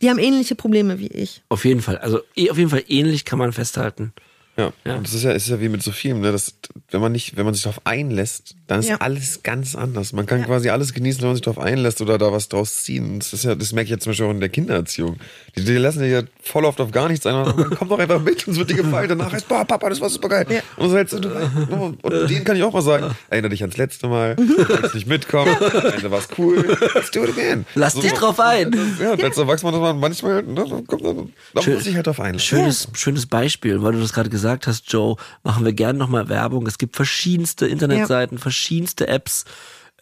[0.00, 1.42] die haben ähnliche Probleme wie ich.
[1.48, 1.98] Auf jeden Fall.
[1.98, 4.12] Also eh- auf jeden Fall ähnlich kann man festhalten.
[4.56, 4.70] Ja.
[4.84, 4.96] Ja.
[4.96, 6.30] Und das ist ja, ist ja wie mit so vielem, ne?
[6.30, 6.54] Das,
[6.90, 8.96] wenn man nicht, wenn man sich darauf einlässt, dann ist Ja.
[8.98, 10.12] alles ganz anders.
[10.12, 10.44] Man kann Ja.
[10.46, 13.18] quasi alles genießen, wenn man sich darauf einlässt oder da was draus ziehen.
[13.18, 15.16] Das ist ja, das merke ich jetzt zum Beispiel auch in der Kindererziehung.
[15.56, 17.34] Die, die lassen dich ja voll oft auf gar nichts ein.
[17.34, 19.08] aber Komm doch einfach mit, uns wird dir gefallen.
[19.08, 20.46] Danach heißt, boah, Papa, das war super geil.
[20.50, 20.60] Ja.
[20.76, 21.30] Und so hältst du, du-
[22.02, 24.54] und denen kann ich auch mal sagen, erinnere dich ans letzte Mal, Mhm.
[24.68, 25.56] willst nicht mitkommen,
[25.94, 27.64] Ende war's cool, let's do it again.
[27.74, 28.70] Lass dich drauf ein.
[29.00, 31.02] Ja, und als Erwachsener man manchmal, ne, da kommt,
[31.54, 32.46] da muss ich halt drauf einlassen.
[32.46, 34.41] Schönes, schönes Beispiel, weil du das gerade gesagt hast,
[34.86, 36.66] Joe, machen wir gerne nochmal Werbung.
[36.66, 39.44] Es gibt verschiedenste Internetseiten, verschiedenste Apps,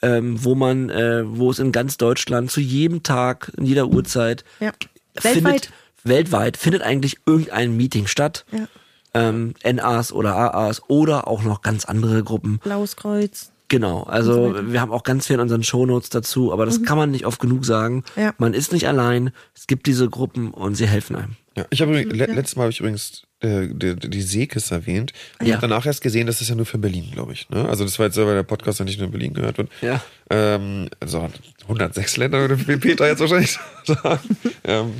[0.03, 4.45] ähm, wo man, äh, wo es in ganz Deutschland zu jedem Tag, in jeder Uhrzeit,
[4.61, 4.73] Ja.
[5.19, 5.73] findet, Weltweit.
[6.05, 8.45] weltweit findet eigentlich irgendein Meeting statt.
[8.53, 8.67] Ja.
[9.13, 12.59] Ähm, NAs oder AAs oder auch noch ganz andere Gruppen.
[12.63, 13.51] Blaues Kreuz.
[13.71, 17.13] Genau, also wir haben auch ganz viel in unseren Shownotes dazu, aber das kann man
[17.13, 18.03] nicht oft genug sagen.
[18.17, 18.23] Mhm.
[18.23, 18.35] Ja.
[18.39, 21.37] Man ist nicht allein, es gibt diese Gruppen und sie helfen einem.
[21.57, 25.13] Ja, ich habe übrigens- le letztes Mal habe ich übrigens äh, die, die Seekis erwähnt.
[25.41, 25.57] Ich Ja.
[25.57, 27.49] habe danach erst gesehen, das ist ja nur für Berlin, glaube ich.
[27.51, 27.69] Ne?
[27.69, 29.69] Also das war jetzt weil der Podcast ja nicht nur in Berlin gehört wird.
[29.81, 30.01] Ja.
[30.31, 31.29] Ähm, also
[31.67, 34.21] 106 Länder würde Peter jetzt wahrscheinlich sagen.
[34.65, 34.93] ähm,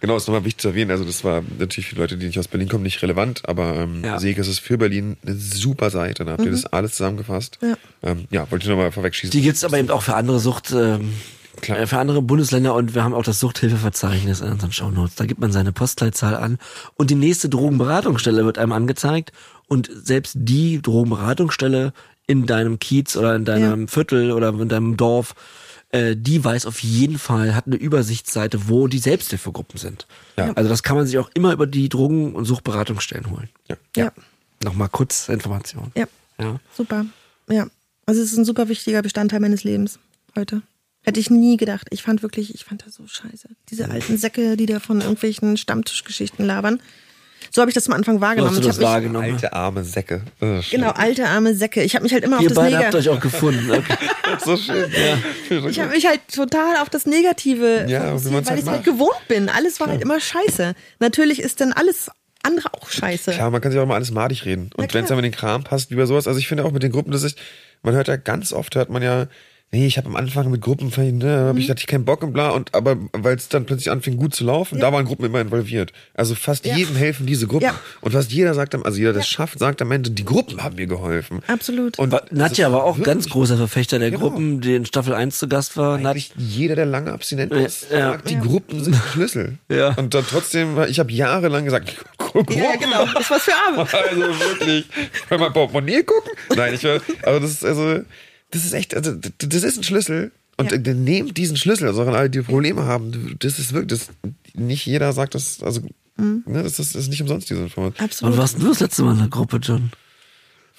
[0.00, 0.90] genau, ist nochmal wichtig zu erwähnen.
[0.92, 4.04] Also das war natürlich für Leute, die nicht aus Berlin kommen, nicht relevant, aber ähm,
[4.04, 4.20] Ja.
[4.20, 6.24] Seekis ist für Berlin eine super Seite.
[6.24, 7.58] Da habt ihr das alles zusammengefasst.
[7.62, 7.74] Ja.
[8.02, 9.30] Ähm, ja, wollte ich nochmal vorwegschießen.
[9.32, 11.14] Die gibt's aber eben auch für andere Sucht, ähm,
[11.60, 11.78] Klar.
[11.78, 15.14] äh, für andere Bundesländer und wir haben auch das Suchthilfeverzeichnis in unseren Shownotes.
[15.16, 16.58] Da gibt man seine Postleitzahl an
[16.94, 19.32] und die nächste Drogenberatungsstelle wird einem angezeigt
[19.68, 21.92] und selbst die Drogenberatungsstelle
[22.26, 25.34] in deinem Kiez oder in deinem Viertel oder in deinem Dorf,
[25.90, 30.06] äh, die weiß auf jeden Fall, hat eine Übersichtsseite, wo die Selbsthilfegruppen sind.
[30.36, 30.52] Ja.
[30.54, 33.48] Also das kann man sich auch immer über die Drogen- und Suchtberatungsstellen holen.
[33.68, 33.76] ja.
[33.96, 34.12] Ja.
[34.64, 35.92] Nochmal kurz Information.
[35.94, 36.06] Ja.
[36.40, 36.58] Ja.
[36.74, 37.04] Super.
[37.48, 37.66] Ja.
[38.06, 39.98] Also es ist ein super wichtiger Bestandteil meines Lebens
[40.34, 40.62] heute.
[41.06, 41.86] Hätte ich nie gedacht.
[41.90, 43.48] Ich fand wirklich, ich fand das so scheiße.
[43.70, 46.80] Diese alten Säcke, die da von irgendwelchen Stammtischgeschichten labern.
[47.52, 48.56] So habe ich das am Anfang So wahrgenommen.
[48.56, 49.32] hast du Ich das hab mich, wahrgenommen.
[49.34, 50.22] Alte arme Säcke.
[50.40, 51.82] Ist genau, alte arme Säcke.
[51.84, 52.86] Ich habe mich halt immer Ihr auf das beide Negative.
[52.98, 53.70] habt euch auch gefunden.
[53.70, 53.96] Okay.
[54.44, 54.90] so schön.
[54.90, 55.66] Ja.
[55.68, 58.84] Ich habe mich halt total auf das Negative Ja, weil halt ich halt macht.
[58.84, 59.48] gewohnt bin.
[59.48, 60.74] Alles war halt immer scheiße.
[60.98, 62.10] Natürlich ist dann alles
[62.42, 63.30] andere auch scheiße.
[63.30, 64.70] Klar, man kann sich auch mal alles madig reden.
[64.76, 66.72] Und wenn es dann mit den Kram passt, wie bei sowas, also ich finde auch
[66.72, 67.38] mit den Gruppen, das ist,
[67.82, 69.26] man hört ja ganz oft, hört man ja,
[69.72, 72.32] Nee, ich habe am Anfang mit Gruppen, ne, hab ich hatte ich keinen Bock und
[72.32, 75.40] bla und aber weil es dann plötzlich anfing gut zu laufen, da waren Gruppen immer
[75.40, 75.92] involviert.
[76.14, 76.76] Also fast Ja.
[76.76, 77.74] jedem helfen diese Gruppen Ja.
[78.00, 80.62] und fast jeder sagt am, also jeder, der es schafft, sagt am Ende, die Gruppen
[80.62, 81.42] haben mir geholfen.
[81.48, 81.98] Absolut.
[81.98, 84.22] Und Nadja war auch ganz großer Verfechter der Genau.
[84.30, 85.98] Gruppen, die in Staffel 1 zu Gast war.
[85.98, 88.12] Nad Eigentlich jeder, der lange abstinent ist, Ja.
[88.12, 89.58] sagt, die Gruppen sind der Schlüssel.
[89.68, 89.94] Ja.
[89.96, 92.56] Und dann trotzdem, ich habe jahrelang gesagt, Gruppen.
[92.56, 93.04] ja, genau.
[93.12, 93.78] Das ist was für Arme.
[93.92, 94.86] Also wirklich.
[95.28, 96.30] Bei meinem Portemonnaie gucken?
[96.54, 98.00] Nein, ich will, aber das ist also,
[98.56, 100.32] das ist echt, also, das ist ein Schlüssel.
[100.58, 100.78] Und Ja.
[100.78, 104.08] äh, nehmt diesen Schlüssel, also an alle, die Probleme haben, das ist wirklich, das,
[104.54, 105.82] nicht jeder sagt das, also,
[106.16, 106.44] Mhm.
[106.46, 108.02] ne, das, ist, das ist nicht umsonst diese Information.
[108.02, 108.38] Absolut.
[108.38, 109.90] warst du das letzte Mal in der Gruppe, John?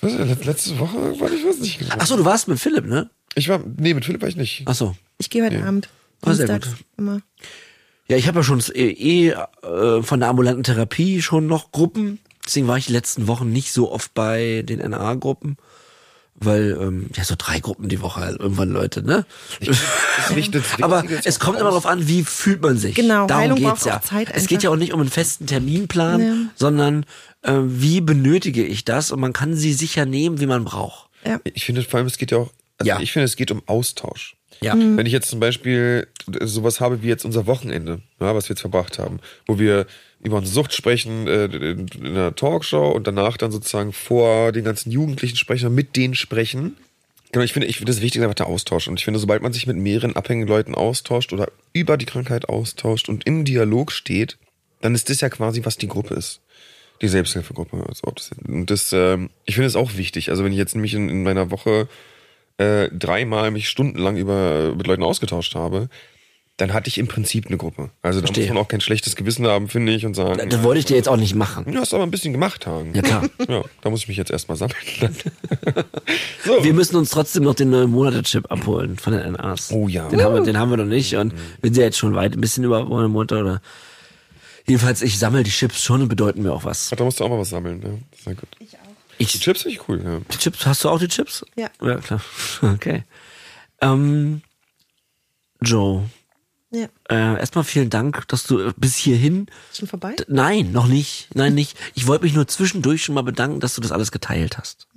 [0.01, 1.79] Was, äh, letzte Woche war ich was nicht.
[1.89, 3.09] Ach so, du warst mit Philipp, ne?
[3.35, 4.63] Ich war, nee, mit Philipp war ich nicht.
[4.65, 4.95] Ach so.
[5.19, 5.89] Ich gehe heute Abend.
[6.21, 6.67] Ah, sehr gut.
[6.97, 7.21] immer.
[8.07, 12.17] Ja, ich habe ja schon eh, eh äh, von der ambulanten Therapie schon noch Gruppen.
[12.45, 15.57] Deswegen war ich die letzten Wochen nicht so oft bei den NA-Gruppen.
[16.39, 19.25] Weil, ähm, ja, so drei Gruppen die Woche halt irgendwann Leute, ne?
[20.81, 22.93] Aber es kommt immer darauf an, wie fühlt man sich.
[22.95, 23.97] Genau, Darum Heilung geht's braucht ja.
[23.97, 26.35] auch Zeit es geht ja auch nicht um einen festen Terminplan, Ja.
[26.55, 27.05] sondern
[27.41, 29.11] äh, wie benötige ich das?
[29.11, 31.09] Und man kann sie sicher nehmen, wie man braucht.
[31.25, 31.39] Ja.
[31.55, 32.99] Ich finde vor allem, es geht ja auch, also Ja.
[32.99, 34.35] ich finde, es geht um Austausch.
[34.61, 34.73] Ja.
[34.75, 36.07] Wenn ich jetzt zum Beispiel
[36.41, 39.85] sowas habe wie jetzt unser Wochenende, ja, was wir jetzt verbracht haben, wo wir
[40.21, 44.63] über unsere Sucht sprechen äh, in, in einer Talkshow und danach dann sozusagen vor den
[44.63, 46.75] ganzen Jugendlichen sprechen und mit denen sprechen.
[47.31, 48.87] Genau, ich finde, ich finde das Wichtige ist einfach der Austausch.
[48.87, 52.49] Und ich finde, sobald man sich mit mehreren abhängigen Leuten austauscht oder über die Krankheit
[52.49, 54.37] austauscht und im Dialog steht,
[54.81, 56.41] dann ist das ja quasi, was die Gruppe ist.
[57.01, 57.85] Die Selbsthilfegruppe.
[57.87, 58.11] Also
[58.47, 60.29] und das, ähm, ich finde es auch wichtig.
[60.29, 61.87] Also wenn ich jetzt nämlich in, in meiner Woche
[62.57, 65.89] äh, dreimal mich stundenlang über mit Leuten ausgetauscht habe,
[66.57, 67.91] dann hatte ich im Prinzip eine Gruppe.
[68.01, 68.45] Also da Verstehe.
[68.47, 70.95] muss man auch kein schlechtes Gewissen haben, finde ich, und sagen, Das wollte ich dir
[70.97, 71.71] jetzt auch nicht machen.
[71.71, 72.93] du hast aber ein bisschen gemacht, Hagen.
[72.95, 73.23] Ja, klar.
[73.47, 74.75] Ja, da muss ich mich jetzt erstmal sammeln.
[76.63, 79.71] Wir müssen uns trotzdem noch den neuen Monate-Chip abholen von den NAs.
[79.71, 80.07] Oh ja.
[80.09, 82.33] Den haben wir, den haben wir noch nicht und wir sind ja jetzt schon weit,
[82.33, 83.61] ein bisschen über einen Monat oder.
[84.65, 86.89] Jedenfalls, ich sammle die Chips schon und bedeuten mir auch was.
[86.89, 88.03] da musst du auch mal was sammeln.
[88.11, 88.49] Ist ja gut.
[88.59, 88.79] Ich auch.
[89.19, 90.01] Die Ich, Chips finde ich cool.
[90.03, 90.19] Ja.
[90.31, 91.45] die Chips, hast du auch die Chips?
[91.55, 91.69] Ja.
[91.81, 92.21] Ja, klar.
[92.61, 93.03] Okay.
[93.81, 94.41] Ähm,
[95.61, 96.03] Joe,
[96.69, 96.87] Ja.
[97.09, 99.47] äh, erstmal vielen Dank, dass du äh, bis hierhin.
[99.71, 100.15] Ist schon vorbei?
[100.27, 101.29] Nein, noch nicht.
[101.33, 101.77] Nein, nicht.
[101.95, 104.87] Ich wollte mich nur zwischendurch schon mal bedanken, dass du das alles geteilt hast.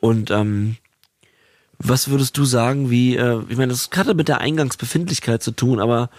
[0.00, 0.76] Und ähm,
[1.78, 5.80] was würdest du sagen, wie, äh, ich meine, das hatte mit der Eingangsbefindlichkeit zu tun,
[5.80, 6.10] aber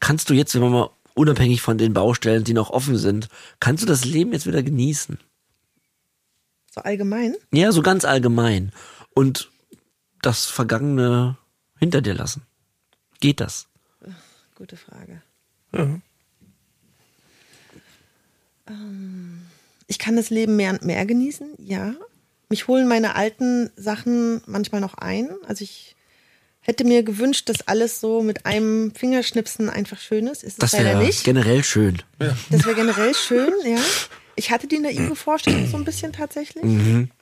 [0.00, 3.28] kannst du jetzt, wenn man mal unabhängig von den Baustellen, die noch offen sind,
[3.60, 5.18] kannst du das Leben jetzt wieder genießen?
[6.72, 7.34] So allgemein?
[7.52, 8.72] Ja, so ganz allgemein.
[9.14, 9.50] Und
[10.22, 11.36] das Vergangene
[11.78, 12.42] hinter dir lassen.
[13.20, 13.68] Geht das?
[14.54, 15.22] Gute Frage.
[15.72, 16.00] Ja.
[18.68, 19.42] Ähm,
[19.86, 21.94] ich kann das Leben mehr und mehr genießen, ja.
[22.48, 25.30] Mich holen meine alten Sachen manchmal noch ein.
[25.46, 25.96] Also ich
[26.60, 30.42] hätte mir gewünscht, dass alles so mit einem Fingerschnipsen einfach schön ist.
[30.44, 31.24] Ist es Das wäre nicht.
[31.24, 32.02] generell schön.
[32.18, 33.80] Das wäre generell schön, ja.
[34.36, 36.64] Ich hatte die naive Vorstellung so ein bisschen tatsächlich.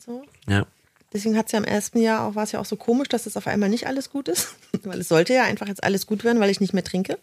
[0.04, 0.22] So.
[0.48, 0.66] Ja.
[1.12, 3.26] Deswegen hat es ja im ersten Jahr auch, war es ja auch so komisch, dass
[3.26, 4.54] es auf einmal nicht alles gut ist.
[4.84, 7.18] weil es sollte ja einfach jetzt alles gut werden, weil ich nicht mehr trinke.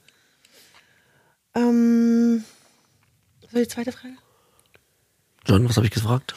[1.56, 2.44] Ähm,
[3.42, 4.14] was war die zweite Frage?
[5.48, 6.36] John, was habe ich gefragt?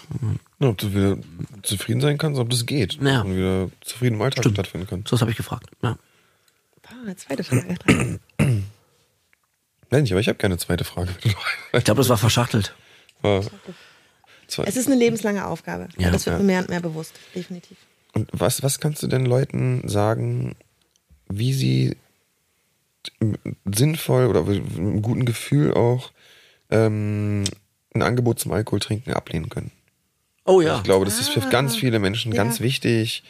[0.58, 1.18] Ja, ob du wieder
[1.62, 2.94] zufrieden sein kannst, ob das geht.
[3.02, 3.20] Ja.
[3.20, 5.04] Und wieder zufrieden im Alltag stattfinden kann.
[5.06, 5.66] So was habe ich gefragt.
[5.82, 5.98] Ja.
[6.86, 7.76] Ah, eine zweite Frage.
[9.90, 11.10] Nein, ich, aber ich habe keine zweite Frage.
[11.22, 12.74] Ich glaube, das war verschachtelt.
[13.20, 13.44] War
[14.52, 14.64] zwei.
[14.64, 15.88] Es ist eine lebenslange Aufgabe.
[15.98, 16.10] Ja.
[16.10, 16.38] das wird Ja.
[16.38, 17.76] mir mehr und mehr bewusst, definitiv.
[18.14, 20.54] Und was, was kannst du denn Leuten sagen,
[21.28, 21.96] wie sie
[23.64, 26.10] sinnvoll oder mit einem guten Gefühl auch
[26.70, 27.44] ähm,
[27.94, 29.70] ein Angebot zum Alkoholtrinken ablehnen können?
[30.44, 30.76] Oh ja.
[30.76, 32.42] Ich glaube, das ist für ganz viele Menschen Ja.
[32.42, 33.22] ganz wichtig.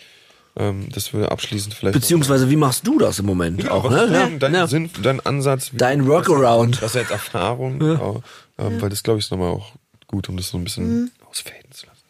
[0.57, 1.95] Ähm, das würde abschließend vielleicht.
[1.95, 4.37] Beziehungsweise, wie machst du das im Moment ja, auch, ne?
[4.39, 4.67] dein, ja.
[4.67, 5.71] Sinn, dein Ansatz?
[5.73, 6.83] Dein Workaround.
[6.83, 8.23] Das ist jetzt Erfahrung, genau.
[8.59, 9.73] ähm, weil das glaube ich ist nochmal auch
[10.13, 12.05] gut, um das so ein bisschen ausfaden zu lassen.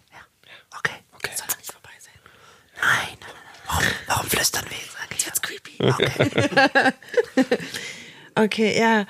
[0.79, 0.97] Okay.
[1.15, 1.31] Okay.
[1.35, 2.12] Soll nicht vorbei sein.
[2.77, 3.16] Nein.
[3.66, 5.27] Warum, warum flüstern wir jetzt?
[5.27, 5.79] Jetzt creepy.
[5.81, 6.93] Okay.
[8.35, 9.07] Okay, ja.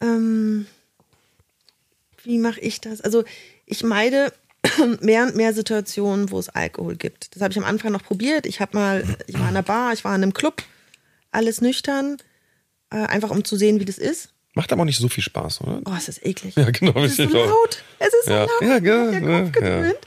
[0.00, 0.66] Ähm,
[2.22, 3.00] wie mache ich das?
[3.00, 3.24] Also
[3.66, 4.32] ich meide
[5.00, 7.34] mehr und mehr Situationen, wo es Alkohol gibt.
[7.34, 8.46] Das habe ich am Anfang noch probiert.
[8.46, 10.62] Ich habe mal, ich war in einer Bar, ich war in einem Club,
[11.32, 12.18] alles nüchtern,
[12.90, 14.32] äh, einfach um zu sehen, wie das ist.
[14.54, 15.80] Macht aber auch nicht so viel Spaß, oder?
[15.84, 16.56] Oh, es ist eklig.
[16.56, 16.98] Ja, genau.
[17.04, 17.82] Es ist so laut.
[17.98, 18.40] Es ist so Ja.
[18.40, 18.62] laut.
[18.62, 19.98] Ja, genau, ja, Kopf gewöhnt.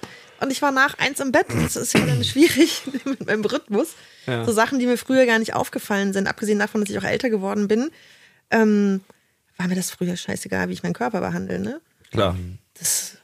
[0.41, 1.45] Und ich war nach eins im Bett.
[1.49, 3.89] Das ist ja dann schwierig mit meinem Rhythmus.
[4.25, 4.43] Ja.
[4.43, 7.29] So Sachen, die mir früher gar nicht aufgefallen sind, abgesehen davon, dass ich auch älter
[7.29, 7.89] geworden bin,
[8.51, 8.99] ähm,
[9.57, 11.59] war mir das früher scheißegal, wie ich meinen Körper behandle.
[11.59, 11.79] Ne?
[12.11, 12.35] Klar.
[12.77, 13.15] Das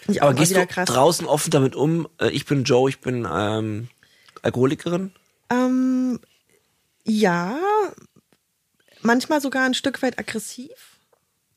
[0.00, 0.88] finde ich auch Aber gehst wieder du krass.
[0.88, 2.08] draußen offen damit um?
[2.18, 3.88] Äh, Ich bin Joe, ich bin ähm,
[4.40, 5.12] Alkoholikerin.
[5.50, 6.18] Ähm,
[7.04, 7.58] Ja,
[9.02, 10.70] manchmal sogar ein Stück weit aggressiv.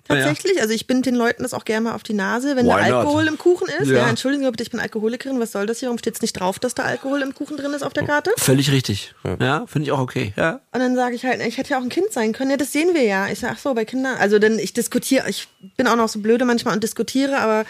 [0.05, 0.59] Tatsächlich.
[0.61, 2.75] Also ich bin den Leuten das auch gerne mal auf die Nase, wenn Why da
[2.89, 2.93] not?
[2.99, 3.87] Alkohol im Kuchen ist.
[3.87, 3.99] Ja.
[3.99, 5.39] Ja, entschuldigen Sie bitte, ich bin Alkoholikerin.
[5.39, 5.87] Was soll das hier?
[5.87, 8.31] Warum steht es nicht drauf, dass da Alkohol im Kuchen drin ist auf der Karte?
[8.37, 9.15] Völlig richtig.
[9.39, 10.33] Ja, finde ich auch okay.
[10.35, 10.59] Ja.
[10.73, 12.51] Und dann sage ich halt, ich hätte ja auch ein Kind sein können.
[12.51, 13.29] Ja, das sehen wir ja.
[13.29, 14.17] Ich sage, ach so, bei Kindern.
[14.17, 15.47] Also dann, ich diskutiere, ich
[15.77, 17.65] bin auch noch so blöde manchmal und diskutiere, aber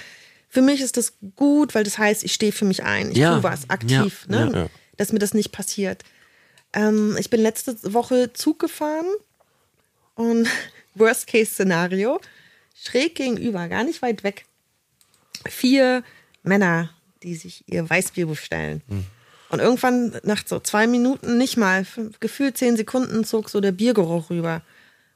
[0.49, 3.11] für mich ist das gut, weil das heißt, ich stehe für mich ein.
[3.11, 3.33] Ich Ja.
[3.35, 4.45] tue was aktiv, Ja.
[4.45, 4.51] ne?
[4.55, 4.67] Ja.
[4.97, 6.01] dass mir das nicht passiert.
[6.73, 9.05] Ähm, ich bin letzte Woche Zug gefahren
[10.15, 10.47] und
[10.95, 12.19] Worst-Case-Szenario,
[12.75, 14.45] schräg gegenüber, gar nicht weit weg,
[15.47, 16.03] vier
[16.43, 16.89] Männer,
[17.23, 18.81] die sich ihr Weißbier bestellen.
[19.49, 23.71] Und irgendwann nach so zwei Minuten, nicht mal, fünf- gefühlt zehn Sekunden, zog so der
[23.71, 24.61] Biergeruch rüber.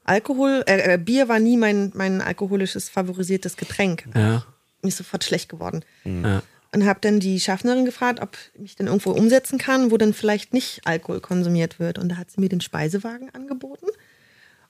[0.04, 4.04] Alkohol, äh, äh, Bier war nie mein, mein alkoholisches favorisiertes Getränk.
[4.14, 4.44] Ja.
[4.80, 5.84] Mir ist sofort schlecht geworden.
[6.04, 6.42] Ja.
[6.72, 10.14] Und habe dann die Schaffnerin gefragt, ob ich mich denn irgendwo umsetzen kann, wo dann
[10.14, 11.98] vielleicht nicht Alkohol konsumiert wird.
[11.98, 13.86] Und da hat sie mir den Speisewagen angeboten.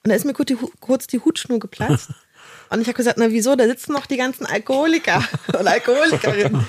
[0.03, 2.09] Und da ist mir kurz die, kurz die Hutschnur geplatzt.
[2.69, 6.63] Und ich habe gesagt, na wieso, da sitzen noch die ganzen Alkoholiker und Alkoholikerinnen.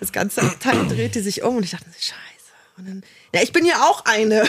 [0.00, 2.14] Das ganze Abteil drehte sich um und ich dachte, scheiße.
[2.76, 3.02] Und dann,
[3.32, 4.42] ja, ich bin ja auch eine.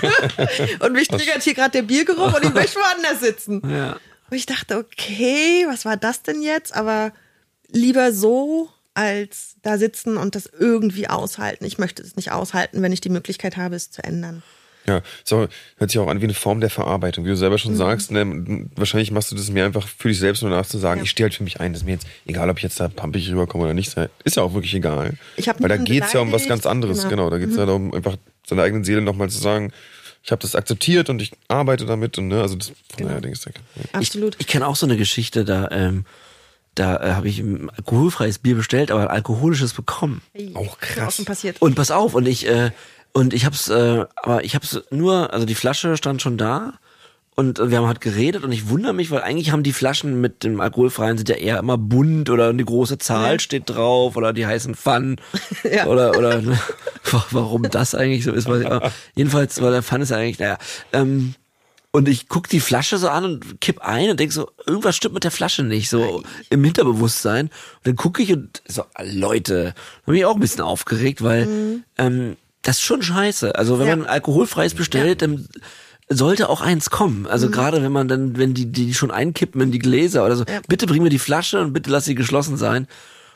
[0.80, 3.62] und mich triggert hier gerade der Biergeruch und ich möchte woanders sitzen.
[3.70, 3.92] Ja.
[4.30, 6.74] Und ich dachte, okay, was war das denn jetzt?
[6.74, 7.12] Aber
[7.68, 11.64] lieber so, als da sitzen und das irgendwie aushalten.
[11.64, 14.42] Ich möchte es nicht aushalten, wenn ich die Möglichkeit habe, es zu ändern.
[14.86, 15.46] Ja, so
[15.76, 17.58] hört sich auch an wie eine Form der Verarbeitung, wie du selber Mhm.
[17.60, 18.10] schon sagst.
[18.10, 20.98] Ne, wahrscheinlich machst du das mir einfach für dich selbst nur nachzusagen.
[20.98, 21.04] Ja.
[21.04, 21.72] Ich stehe halt für mich ein.
[21.72, 23.96] Das ist mir jetzt egal, ob ich jetzt da pampig rüberkomme oder nicht.
[24.24, 25.14] Ist ja auch wirklich egal.
[25.36, 26.98] Ich hab Weil da niemanden geht's ja um was ganz anderes.
[26.98, 27.10] Genau.
[27.12, 29.72] Genau, da geht's ja darum, einfach seiner eigenen Seele nochmal zu sagen,
[30.24, 32.18] ich habe das akzeptiert und ich arbeite damit.
[32.18, 33.08] Und ne, also das Genau.
[33.10, 33.52] daher denke ich, ja.
[33.92, 34.34] Absolut.
[34.36, 36.04] Ich, ich kenne auch so eine Geschichte, da, ähm,
[36.74, 40.22] da äh, habe ich ein alkoholfreies Bier bestellt, aber ein alkoholisches bekommen.
[40.34, 41.08] Auch Ist mir krass.
[41.08, 41.60] Auch schon passiert.
[41.60, 42.70] Und pass auf, und ich, äh,
[43.12, 46.74] und ich hab's, äh, aber ich hab's nur, also die Flasche stand schon da
[47.34, 50.44] und wir haben halt geredet und ich wundere mich, weil eigentlich haben die Flaschen mit
[50.44, 54.46] dem alkoholfreien sind ja eher immer bunt oder eine große Zahl steht drauf oder die
[54.46, 55.16] heißen Fun
[55.70, 55.86] Ja.
[55.86, 56.58] oder oder ne,
[57.30, 58.90] warum das eigentlich so ist, weiß ich auch.
[59.14, 60.58] jedenfalls, weil der Fun ist ja eigentlich, naja,
[60.92, 61.34] ähm,
[61.94, 65.12] und ich guck die Flasche so an und kipp ein und denk so, irgendwas stimmt
[65.12, 67.46] mit der Flasche nicht, so im Hinterbewusstsein.
[67.48, 67.52] Und
[67.86, 69.74] dann gucke ich und so, Leute,
[70.06, 73.54] hab mich auch ein bisschen aufgeregt, weil ähm, das ist schon scheiße.
[73.56, 73.96] Also wenn Ja.
[73.96, 75.46] man alkoholfreies bestellt, dann
[76.08, 77.26] sollte auch eins kommen.
[77.26, 80.44] Also gerade wenn man dann, wenn die, die schon einkippen in die Gläser oder so,
[80.44, 80.60] Ja.
[80.68, 82.86] bitte bring mir die Flasche und bitte lass sie geschlossen sein.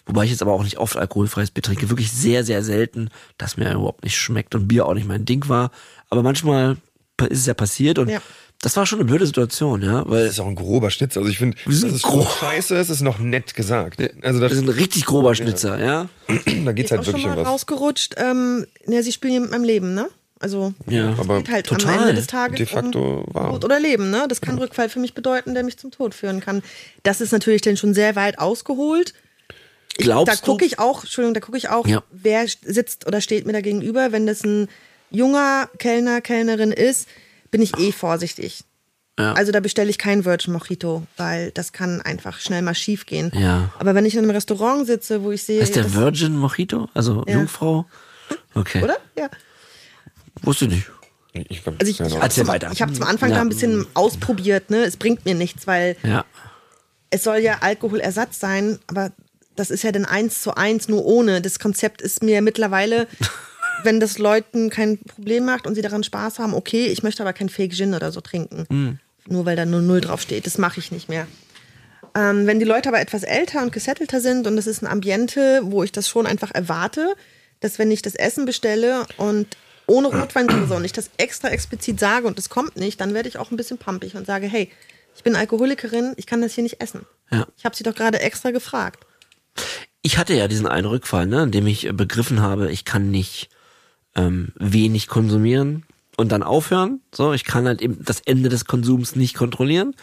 [0.05, 3.57] Wobei ich jetzt aber auch nicht oft alkoholfreies Bier trinke, wirklich sehr, sehr selten, das
[3.57, 5.71] mir überhaupt nicht schmeckt und Bier auch nicht mein Ding war.
[6.11, 6.77] Aber manchmal
[7.29, 8.21] ist es ja passiert und Ja.
[8.63, 11.21] Das war schon eine blöde Situation, ja, weil Das ist auch ein grober Schnitzer.
[11.21, 12.29] Also ich finde, es so grob.
[12.41, 14.01] scheiße ist, ist noch nett gesagt.
[14.23, 16.09] Also das das, ist ein richtig grober Schnitzer, ja.
[16.65, 17.47] da geht's Ist auch halt schon wirklich um mal was.
[17.49, 18.15] rausgerutscht.
[18.17, 20.09] Ähm, ja, sie spielen hier mit meinem Leben, ne?
[20.41, 21.13] Also Ja.
[21.13, 21.95] es Aber geht halt total.
[21.95, 23.53] am Ende des Tages De facto um wahr.
[23.53, 24.27] Tod oder Leben, ne?
[24.29, 26.63] Das kann Rückfall für mich bedeuten, der mich zum Tod führen kann.
[27.05, 29.15] Das ist natürlich dann schon sehr weit ausgeholt.
[29.99, 32.03] Ich, Glaubst da gucke ich auch, Entschuldigung, da gucke ich auch, Ja.
[32.11, 34.13] wer sitzt oder steht mir da gegenüber.
[34.13, 34.69] Wenn das ein
[35.11, 37.09] junger Kellner, Kellnerin ist,
[37.57, 38.65] bin ich eh vorsichtig.
[39.19, 39.33] Ja.
[39.33, 43.33] Also da bestelle ich kein Virgin Mojito, weil das kann einfach schnell mal schief gehen.
[43.35, 43.71] Ja.
[43.79, 46.89] Aber wenn ich in einem Restaurant sitze, wo ich sehe, Heißt der Virgin Mojito?
[46.93, 47.37] Also Ja.
[47.37, 47.87] Jungfrau?
[48.55, 48.83] Okay.
[48.83, 48.99] oder?
[49.17, 49.31] Ja.
[50.43, 50.91] wusste ich nicht.
[51.33, 52.15] Ich, Also ich, ich.
[52.15, 52.71] Erzähl weiter.
[52.73, 53.37] Ich habe zum Anfang Ja.
[53.37, 54.85] da ein bisschen ausprobiert, ne?
[54.85, 56.27] Es bringt mir nichts, weil Ja.
[57.09, 59.13] es soll ja Alkoholersatz sein, aber
[59.55, 61.41] das ist ja dann eins zu eins, nur ohne.
[61.41, 63.07] Das Konzept ist mir mittlerweile,
[63.83, 67.33] wenn das Leuten kein Problem macht und sie daran Spaß haben, okay, ich möchte aber
[67.33, 68.67] kein Fake Gin oder so trinken.
[68.69, 68.99] Mhm.
[69.29, 70.47] Nur weil da nur Null draufsteht.
[70.47, 71.27] Das mache ich nicht mehr.
[72.15, 75.61] Ähm, wenn die Leute aber etwas älter und gesettelter sind und das ist ein Ambiente,
[75.65, 77.15] wo ich das schon einfach erwarte,
[77.61, 82.27] dass wenn ich das Essen bestelle und ohne Rotweinsoße und ich das extra explizit sage
[82.27, 84.71] und es kommt nicht, dann werde ich auch ein bisschen pumpig und sage, hey,
[85.15, 87.07] ich bin Alkoholikerin, ich kann das hier nicht essen.
[87.31, 87.47] Ja.
[87.57, 89.07] Ich habe sie doch gerade extra gefragt.
[90.03, 93.49] Ich hatte ja diesen einen Rückfall, ne, in dem ich begriffen habe, ich kann nicht
[94.17, 95.85] ähm, wenig konsumieren
[96.17, 97.01] und dann aufhören.
[97.15, 99.95] So, ich kann halt eben das Ende des Konsums nicht kontrollieren.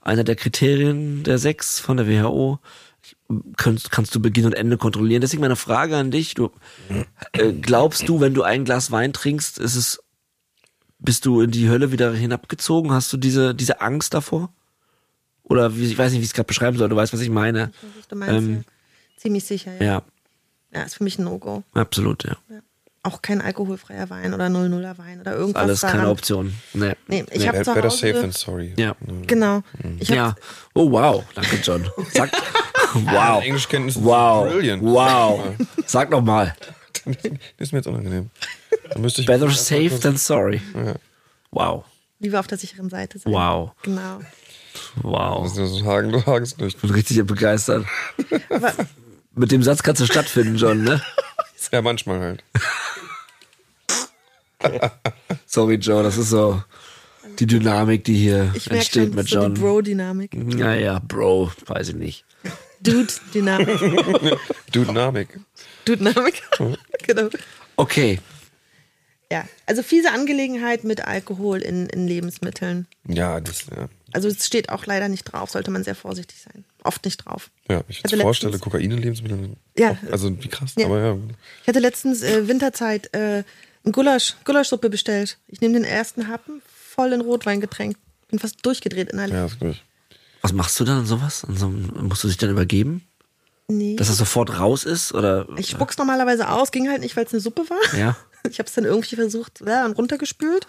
[0.00, 2.58] Einer der Kriterien der sechs von der WHO.
[3.02, 3.16] Ich,
[3.56, 5.20] kannst, kannst du Beginn und Ende kontrollieren.
[5.20, 6.50] Deswegen meine Frage an dich: Du
[7.32, 10.00] äh, glaubst du, wenn du ein Glas Wein trinkst, ist es
[10.98, 12.92] bist du in die Hölle wieder hinabgezogen?
[12.92, 14.52] Hast du diese diese Angst davor?
[15.42, 16.88] Oder wie, ich weiß nicht, wie ich es gerade beschreiben soll.
[16.88, 17.72] Du weißt, was ich meine.
[17.98, 18.62] Was du meinst, Ähm, ja.
[19.16, 19.84] Ziemlich sicher, ja.
[19.84, 20.02] Ja,
[20.72, 21.64] Ja, ist für mich ein No-Go.
[21.74, 22.36] absolut, ja.
[22.48, 22.60] Ja.
[23.02, 25.62] Auch kein alkoholfreier Wein oder 00er Wein oder irgendwas.
[25.62, 25.96] Alles daran.
[25.96, 26.54] keine Option.
[26.74, 26.92] Nee.
[27.08, 27.48] Nee, ich Nee.
[27.48, 28.74] habe zu Better safe than sorry.
[28.76, 28.94] Ja.
[29.26, 29.62] Genau.
[29.98, 30.34] Ich hab, Ja.
[30.74, 31.88] Oh wow, danke John.
[32.12, 32.30] Sag
[32.94, 33.42] wow.
[33.42, 34.48] Englischkenntnisse Wow.
[34.50, 34.82] brilliant.
[34.82, 35.40] Wow.
[35.86, 36.54] Sag noch mal.
[37.06, 37.16] Das
[37.58, 38.28] ist mir jetzt unangenehm.
[38.94, 40.60] Ich Better safe than sorry.
[41.52, 41.84] Wow.
[42.18, 43.32] Lieber auf der sicheren Seite sein.
[43.32, 43.70] Wow.
[43.82, 44.20] Genau.
[45.02, 45.44] Wow.
[45.44, 46.76] Das ist so Hagen, du Hagens nicht.
[46.76, 47.86] Ich bin richtig begeistert.
[48.50, 48.72] Aber
[49.34, 51.00] Mit dem Satz kannst du stattfinden, John, ne?
[51.72, 52.44] Ja, manchmal halt.
[55.46, 56.62] Sorry, Joe, das ist so
[57.38, 59.54] die Dynamik, die hier ich entsteht schon, mit so John.
[59.54, 60.34] die Bro-Dynamik.
[60.34, 62.24] Naja, Bro, weiß ich nicht.
[62.80, 63.78] Dude-Dynamik.
[64.74, 65.40] Dynamik.
[65.84, 66.42] Dude-Dynamik.
[67.06, 67.28] genau.
[67.76, 68.18] Okay.
[69.32, 72.86] Ja, also fiese Angelegenheit mit Alkohol in, in Lebensmitteln.
[73.06, 73.88] Ja, das, ja.
[74.12, 76.64] Also es steht auch leider nicht drauf, sollte man sehr vorsichtig sein.
[76.84, 77.50] Oft nicht drauf.
[77.68, 79.56] Ja, ich jetzt vorstelle, letztens- Kokain in Lebensmitteln.
[79.76, 79.96] Ja.
[80.10, 80.86] Also wie krass, Ja.
[80.86, 81.16] aber ja.
[81.62, 83.44] Ich hatte letztens äh, Winterzeit äh,
[83.84, 85.38] ein Gulasch, Gulaschsuppe bestellt.
[85.48, 87.98] Ich nehme den ersten Happen, voll in Rotwein getränkt.
[88.28, 89.34] Bin fast durchgedreht innerlich.
[89.34, 89.82] Ja, ist gut.
[90.42, 91.44] Was machst du dann an sowas?
[91.44, 93.04] An so, einem- musst du dich dann übergeben?
[93.68, 93.96] Nee.
[93.96, 95.12] Dass das sofort raus ist?
[95.14, 95.46] Oder?
[95.56, 97.98] ich spuck's normalerweise aus, ging halt nicht, weil es eine Suppe war.
[97.98, 98.16] Ja.
[98.50, 100.66] Ich habe es dann irgendwie versucht ja, und runtergespült.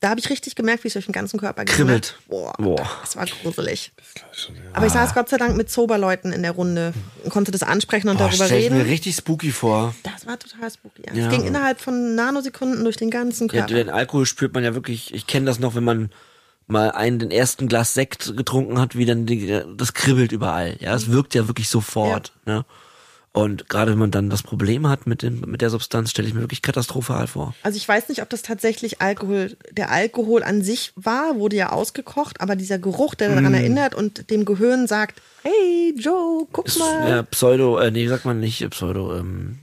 [0.00, 1.74] Da habe ich richtig gemerkt, wie es durch den ganzen Körper ging.
[1.74, 2.18] Kribbelt.
[2.28, 2.86] Boah, Boah.
[3.00, 3.92] das war gruselig.
[3.96, 4.60] Das glaub ich schon, ja.
[4.74, 6.92] Aber ich saß Gott sei Dank mit Soberleuten in der Runde
[7.24, 8.90] und konnte das ansprechen und Boah, darüber stell ich mir reden.
[8.90, 9.94] richtig spooky vor.
[10.02, 11.02] Das war total spooky.
[11.06, 11.14] Ja.
[11.14, 11.24] Ja.
[11.26, 13.74] Es ging innerhalb von Nanosekunden durch den ganzen Ja, Körper.
[13.74, 15.14] den Alkohol spürt man ja wirklich.
[15.14, 16.10] Ich kenne das noch, wenn man
[16.66, 20.76] mal einen den ersten Glas Sekt getrunken hat, wie dann die, das kribbelt überall.
[20.80, 22.32] Ja, es wirkt ja wirklich sofort.
[22.44, 22.64] Ne?
[23.36, 26.32] Und gerade wenn man dann das Problem hat mit dem mit der Substanz, stelle ich
[26.32, 27.54] mir wirklich katastrophal vor.
[27.62, 31.70] Also ich weiß nicht, ob das tatsächlich Alkohol, der Alkohol an sich war, wurde ja
[31.70, 36.78] ausgekocht, aber dieser Geruch, der daran erinnert und dem Gehirn sagt, hey Joe, guck Ist,
[36.78, 37.10] mal.
[37.10, 39.58] ja, Pseudo, äh, nee, sagt man nicht äh, Pseudo, ähm,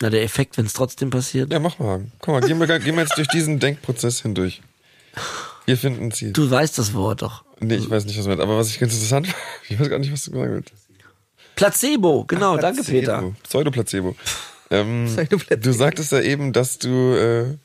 [0.00, 1.52] na, der Effekt, wenn es trotzdem passiert.
[1.52, 2.06] Ja, mach mal.
[2.18, 4.62] Komm mal, gehen wir, gehen wir jetzt durch diesen Denkprozess hindurch.
[5.66, 6.32] Wir finden ein Ziel.
[6.32, 7.44] Du weißt das Wort doch.
[7.60, 8.42] Nee, ich weiß nicht, was du meinst.
[8.42, 9.36] Aber was ich ganz interessant fand,
[9.68, 10.72] ich weiß gar nicht, was du sagen willst.
[11.62, 12.98] Placebo, genau, danke Placebo.
[12.98, 13.32] Peter.
[13.44, 14.16] Pseudoplacebo.
[14.70, 15.62] Ähm, Pseudoplacebo.
[15.62, 17.56] Du sagtest ja eben, dass du äh,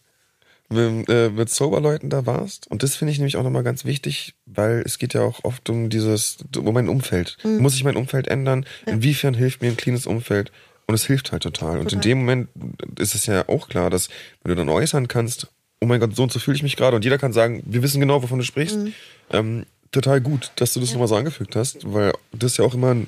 [0.69, 2.69] mit, äh, mit Soberleuten da warst.
[2.69, 5.69] Und das finde ich nämlich auch nochmal ganz wichtig, weil es geht ja auch oft
[5.69, 7.37] um dieses, um mein Umfeld.
[7.43, 7.57] Mhm.
[7.57, 8.65] Muss ich mein Umfeld ändern?
[8.85, 10.51] Inwiefern hilft mir ein cleanes Umfeld?
[10.85, 11.79] Und es hilft halt total.
[11.79, 12.49] Und in dem Moment
[12.97, 14.09] ist es ja auch klar, dass
[14.43, 15.47] wenn du dann äußern kannst,
[15.81, 16.95] oh mein Gott, so und so fühle ich mich gerade.
[16.95, 18.77] Und jeder kann sagen, wir wissen genau, wovon du sprichst.
[18.77, 18.93] Mhm.
[19.31, 22.93] Ähm, total gut, dass du das nochmal so angefügt hast, weil das ja auch immer
[22.93, 23.07] ein,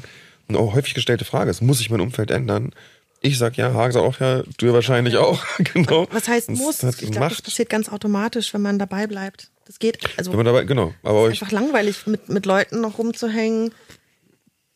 [0.50, 1.62] eine häufig gestellte Frage ist.
[1.62, 2.72] Muss ich mein Umfeld ändern?
[3.22, 5.44] Ich sag ja, Hagen sagt auch ja, du ja wahrscheinlich auch.
[5.74, 6.08] genau.
[6.12, 6.84] Was heißt muss?
[6.84, 9.52] hat Ich glaube, das passiert ganz automatisch, wenn man dabei bleibt.
[9.66, 10.00] Das geht.
[10.18, 10.94] Also Wenn man dabei, genau.
[11.04, 13.72] Aber euch, einfach langweilig, mit, mit Leuten noch rumzuhängen.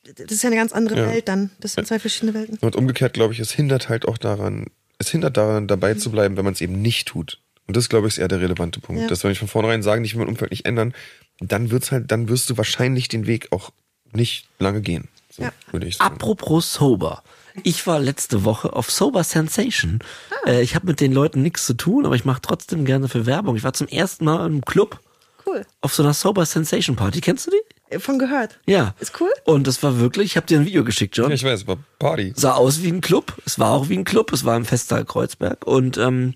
[0.03, 1.07] Das ist ja eine ganz andere Ja.
[1.07, 1.49] Welt dann.
[1.59, 2.57] Das sind zwei verschiedene Welten.
[2.59, 4.67] und umgekehrt glaube ich, es hindert halt auch daran,
[4.99, 7.39] es hindert daran, dabei zu bleiben, wenn man es eben nicht tut.
[7.67, 9.01] Und das, glaube ich, ist eher der relevante Punkt.
[9.01, 9.07] Ja.
[9.07, 10.93] Dass wenn ich von vornherein sage, nicht mein Umfeld nicht ändern,
[11.39, 13.71] dann wird's halt, dann wirst du wahrscheinlich den Weg auch
[14.11, 15.07] nicht lange gehen.
[15.35, 15.51] So, Ja.
[15.71, 16.13] würde ich sagen.
[16.13, 17.23] Apropos Sober.
[17.63, 19.99] Ich war letzte Woche auf Sober Sensation.
[20.45, 20.49] Ah.
[20.49, 23.25] Äh, ich habe mit den Leuten nichts zu tun, aber ich mache trotzdem gerne für
[23.25, 23.55] Werbung.
[23.55, 24.99] Ich war zum ersten Mal im Club
[25.45, 25.65] Cool.
[25.81, 27.19] auf so einer Sober Sensation Party.
[27.21, 27.95] Kennst du die?
[27.95, 28.59] Äh, Von gehört.
[28.67, 28.93] Ja.
[28.99, 29.29] Ist cool.
[29.45, 31.29] Und das war wirklich, ich habe dir ein Video geschickt, John.
[31.29, 32.33] Ja, ich weiß, war Party.
[32.35, 33.33] sah aus wie ein Club.
[33.45, 34.31] Es war auch wie ein Club.
[34.33, 35.65] Es war im Festsaal Kreuzberg.
[35.65, 36.35] Und ähm,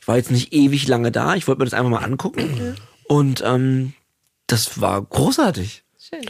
[0.00, 1.34] ich war jetzt nicht ewig lange da.
[1.36, 2.76] Ich wollte mir das einfach mal angucken.
[3.08, 3.92] Und ähm,
[4.46, 5.82] das war großartig.
[5.98, 6.24] Schön.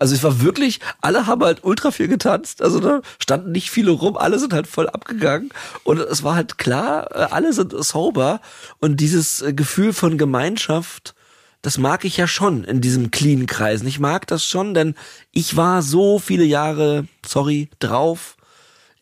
[0.00, 2.62] Also es war wirklich, alle haben halt ultra viel getanzt.
[2.62, 5.50] Also da standen nicht viele rum, alle sind halt voll abgegangen.
[5.84, 8.40] Und es war halt klar, äh, alle sind sober.
[8.80, 11.14] Und dieses äh, Gefühl von Gemeinschaft,
[11.60, 13.86] das mag ich ja schon in diesem clean Kreisen.
[13.86, 14.94] Ich mag das schon, denn
[15.32, 18.38] ich war so viele Jahre, sorry, drauf,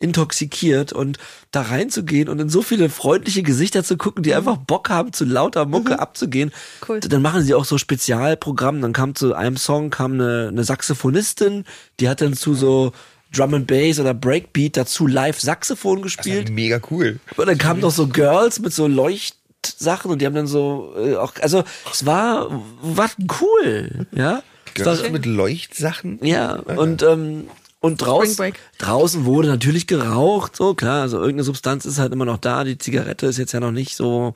[0.00, 1.18] intoxikiert und
[1.50, 5.24] da reinzugehen und in so viele freundliche Gesichter zu gucken, die einfach Bock haben, zu
[5.24, 6.52] lauter Mucke abzugehen.
[6.88, 7.00] Cool.
[7.00, 8.80] Dann machen sie auch so Spezialprogramm.
[8.80, 11.64] Dann kam zu einem Song kam eine, eine Saxophonistin,
[11.98, 12.92] die hat dann zu so
[13.34, 16.50] Drum and Bass oder Breakbeat dazu live Saxophon gespielt.
[16.50, 17.18] Mega cool.
[17.36, 21.16] Und dann kamen noch so Girls mit so Leuchtsachen und die haben dann so äh,
[21.16, 23.10] auch also es war war
[23.40, 24.42] cool, ja.
[24.74, 26.20] Es war, mit Leuchtsachen?
[26.22, 27.48] ja, und ähm,
[27.80, 32.38] und draußen, draußen wurde natürlich geraucht, so klar, also irgendeine Substanz ist halt immer noch
[32.38, 34.34] da, die Zigarette ist jetzt ja noch nicht so,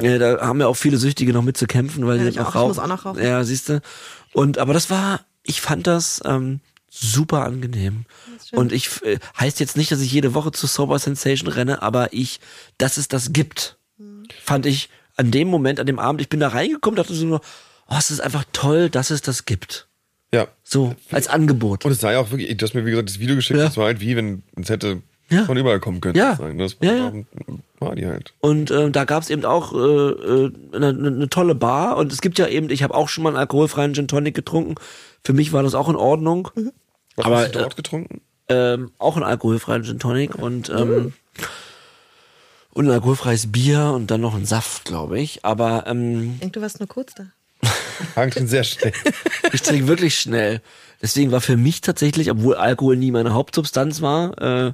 [0.00, 2.36] ja, da haben ja auch viele Süchtige noch mit zu kämpfen, weil Ja, die ich
[2.36, 2.48] noch auch.
[2.50, 2.68] Ich rauchen.
[2.68, 3.22] muss auch noch rauchen.
[3.22, 3.80] Ja, siehst du.
[4.32, 8.04] Und, aber das war, ich fand das ähm, super angenehm.
[8.52, 12.12] Und ich, äh, heißt jetzt nicht, dass ich jede Woche zu Sober Sensation renne, aber
[12.12, 12.38] ich,
[12.78, 13.76] dass es das gibt,
[14.44, 17.40] fand ich an dem Moment, an dem Abend, ich bin da reingekommen, dachte so nur,
[17.88, 19.88] oh, es ist einfach toll, dass es das gibt.
[20.36, 20.46] Ja.
[20.64, 21.84] So, als Angebot.
[21.84, 23.66] Und es ja auch wirklich, du hast mir wie gesagt das Video geschickt, Ja.
[23.66, 25.44] das war halt wie, wenn es hätte Ja.
[25.44, 26.16] von überall kommen können.
[26.16, 26.30] Ja.
[26.36, 26.58] sozusagen.
[26.58, 27.26] Das war Ja, ein
[27.80, 28.32] Party halt.
[28.40, 31.96] Und äh, da gab's eben auch äh, äh, eine, eine tolle Bar.
[31.96, 34.74] Und es gibt ja eben, ich habe auch schon mal einen alkoholfreien Gin Tonic getrunken.
[35.24, 36.48] Für mich war das auch in Ordnung.
[37.16, 38.20] Was Aber, hast du dort getrunken?
[38.48, 40.34] Ähm, auch einen alkoholfreien Gin Tonic.
[40.36, 41.12] Und ähm,
[42.72, 45.44] und ein alkoholfreies Bier und dann noch ein Saft, glaube ich.
[45.46, 47.24] Aber ähm, Ich denke, du warst nur kurz da.
[48.14, 48.92] Hagen trinkt sehr schnell.
[49.52, 50.60] ich trinke wirklich schnell.
[51.02, 54.72] Deswegen war für mich tatsächlich, obwohl Alkohol nie meine Hauptsubstanz war, äh,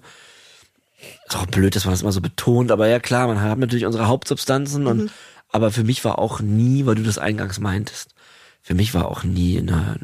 [1.26, 3.86] ist auch blöd, dass man das immer so betont, aber ja klar, man hat natürlich
[3.86, 5.10] unsere Hauptsubstanzen und
[5.48, 8.14] aber für mich war auch nie, weil du das eingangs meintest,
[8.62, 9.98] für mich war auch nie eine,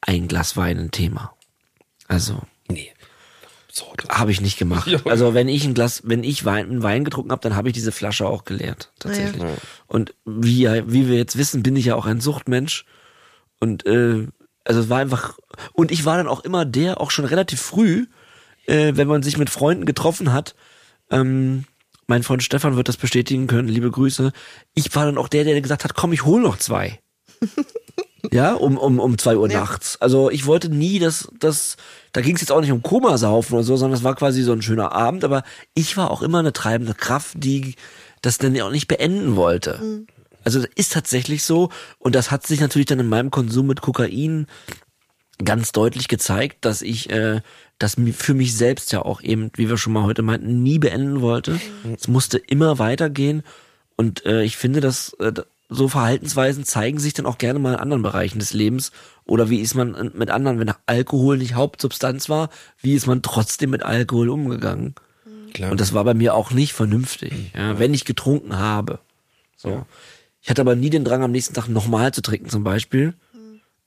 [0.00, 1.32] ein Glas Wein ein Thema.
[2.08, 2.92] Also Nee.
[3.70, 4.86] So, habe ich nicht gemacht.
[4.86, 4.98] Ja.
[5.04, 7.74] Also wenn ich ein Glas, wenn ich Wein, einen Wein getrunken habe, dann habe ich
[7.74, 9.42] diese Flasche auch geleert, tatsächlich.
[9.42, 9.48] Ja.
[9.86, 12.86] Und wie, wie wir jetzt wissen, bin ich ja auch ein Suchtmensch.
[13.60, 14.26] Und äh,
[14.64, 15.38] also es war einfach.
[15.72, 18.06] Und ich war dann auch immer der, auch schon relativ früh,
[18.66, 20.54] äh, wenn man sich mit Freunden getroffen hat.
[21.10, 21.64] Ähm,
[22.06, 24.32] mein Freund Stefan wird das bestätigen können, liebe Grüße.
[24.74, 27.00] Ich war dann auch der, der gesagt hat, komm, ich hol noch zwei.
[28.32, 29.60] Ja, um, um, um zwei Uhr Ja.
[29.60, 30.00] nachts.
[30.00, 31.76] Also ich wollte nie, dass das,
[32.12, 34.52] da ging es jetzt auch nicht um Komasaufen oder so, sondern es war quasi so
[34.52, 37.76] ein schöner Abend, aber ich war auch immer eine treibende Kraft, die
[38.22, 40.04] das dann ja auch nicht beenden wollte.
[40.44, 43.80] Also das ist tatsächlich so und das hat sich natürlich dann in meinem Konsum mit
[43.82, 44.46] Kokain
[45.44, 47.40] ganz deutlich gezeigt, dass ich äh,
[47.78, 51.20] das für mich selbst ja auch eben, wie wir schon mal heute meinten, nie beenden
[51.20, 51.60] wollte.
[51.96, 53.44] Es musste immer weitergehen
[53.96, 55.32] und äh, ich finde, dass äh,
[55.68, 58.90] so Verhaltensweisen zeigen sich dann auch gerne mal in anderen Bereichen des Lebens.
[59.24, 62.48] Oder wie ist man mit anderen, wenn Alkohol nicht Hauptsubstanz war,
[62.80, 64.94] wie ist man trotzdem mit Alkohol umgegangen?
[65.52, 65.70] Klar.
[65.70, 69.00] Und das war bei mir auch nicht vernünftig, ja, wenn ich getrunken habe.
[69.56, 69.86] So.
[70.40, 73.14] Ich hatte aber nie den Drang, am nächsten Tag nochmal zu trinken, zum Beispiel.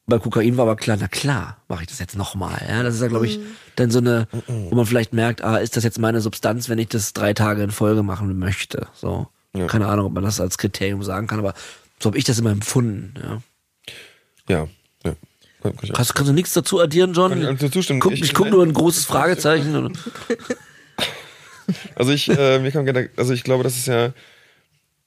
[0.05, 2.61] Bei Kokain war aber klar, na klar, mache ich das jetzt nochmal.
[2.67, 3.39] Ja, das ist ja, glaube ich,
[3.75, 6.89] dann so eine, wo man vielleicht merkt, ah, ist das jetzt meine Substanz, wenn ich
[6.89, 8.87] das drei Tage in Folge machen möchte.
[8.93, 9.27] So.
[9.55, 9.67] Ja.
[9.67, 11.53] Keine Ahnung, ob man das als Kriterium sagen kann, aber
[11.99, 13.13] so habe ich das immer empfunden.
[13.21, 13.41] Ja.
[14.47, 14.67] ja,
[15.03, 15.15] ja.
[15.61, 15.89] Kann, kann.
[15.93, 17.31] Kannst, kannst du nichts dazu addieren, John?
[17.31, 17.99] Kann ich also zustimmen.
[17.99, 19.97] Guck, Ich- ich, guck nur ein großes Fragezeichen.
[21.95, 24.11] Also ich, äh, mir kam gedacht, also ich glaube, das ist ja,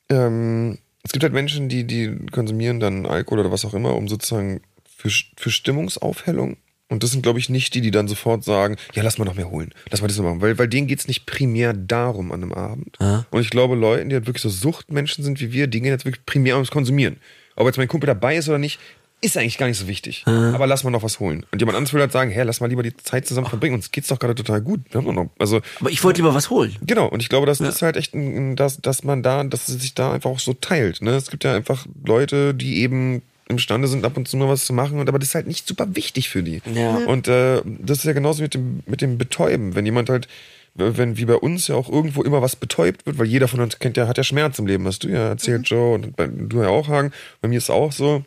[0.08, 4.08] ähm, es gibt halt Menschen, die, die konsumieren dann Alkohol oder was auch immer, um
[4.08, 4.62] sozusagen
[4.96, 6.56] für, für Stimmungsaufhellung.
[6.94, 9.34] Und das sind, glaube ich, nicht die, die dann sofort sagen, ja, lass mal noch
[9.34, 9.72] mehr holen.
[9.90, 10.40] Lass mal das noch machen.
[10.40, 12.96] Weil, weil denen geht's nicht primär darum an einem Abend.
[13.00, 13.26] Ja.
[13.30, 16.04] Und ich glaube, Leuten, die halt wirklich so Suchtmenschen sind wie wir, die gehen jetzt
[16.06, 17.16] wirklich primär ums Konsumieren.
[17.56, 18.80] Ob jetzt mein Kumpel dabei ist oder nicht,
[19.20, 20.22] ist eigentlich gar nicht so wichtig.
[20.26, 21.46] Aber lass mal noch was holen.
[21.50, 23.74] Und jemand anderes will halt sagen, hey, lass mal lieber die Zeit zusammen verbringen.
[23.76, 24.80] Uns geht's doch gerade total gut.
[24.90, 26.76] Wir haben noch, also, Aber ich wollte lieber was holen.
[26.82, 29.80] Genau, und ich glaube, das ist halt echt, ein- dass, dass man da, dass es
[29.80, 31.00] sich da einfach auch so teilt.
[31.00, 31.12] Ne?
[31.12, 33.22] Es gibt ja einfach Leute, die eben
[33.54, 35.66] imstande sind, ab und zu mal was zu machen, und aber das ist halt nicht
[35.66, 36.60] super wichtig für die.
[36.74, 36.96] Ja.
[37.06, 39.74] Und äh, das ist ja genauso mit dem, mit dem Betäuben.
[39.74, 40.28] Wenn jemand halt,
[40.74, 43.78] wenn wie bei uns ja auch irgendwo immer was betäubt wird, weil jeder von uns
[43.78, 46.62] kennt ja, hat ja Schmerz im Leben, hast du ja erzählt, Joe, und bei, du
[46.62, 47.12] ja auch, Hagen.
[47.40, 48.24] Bei mir ist es auch so.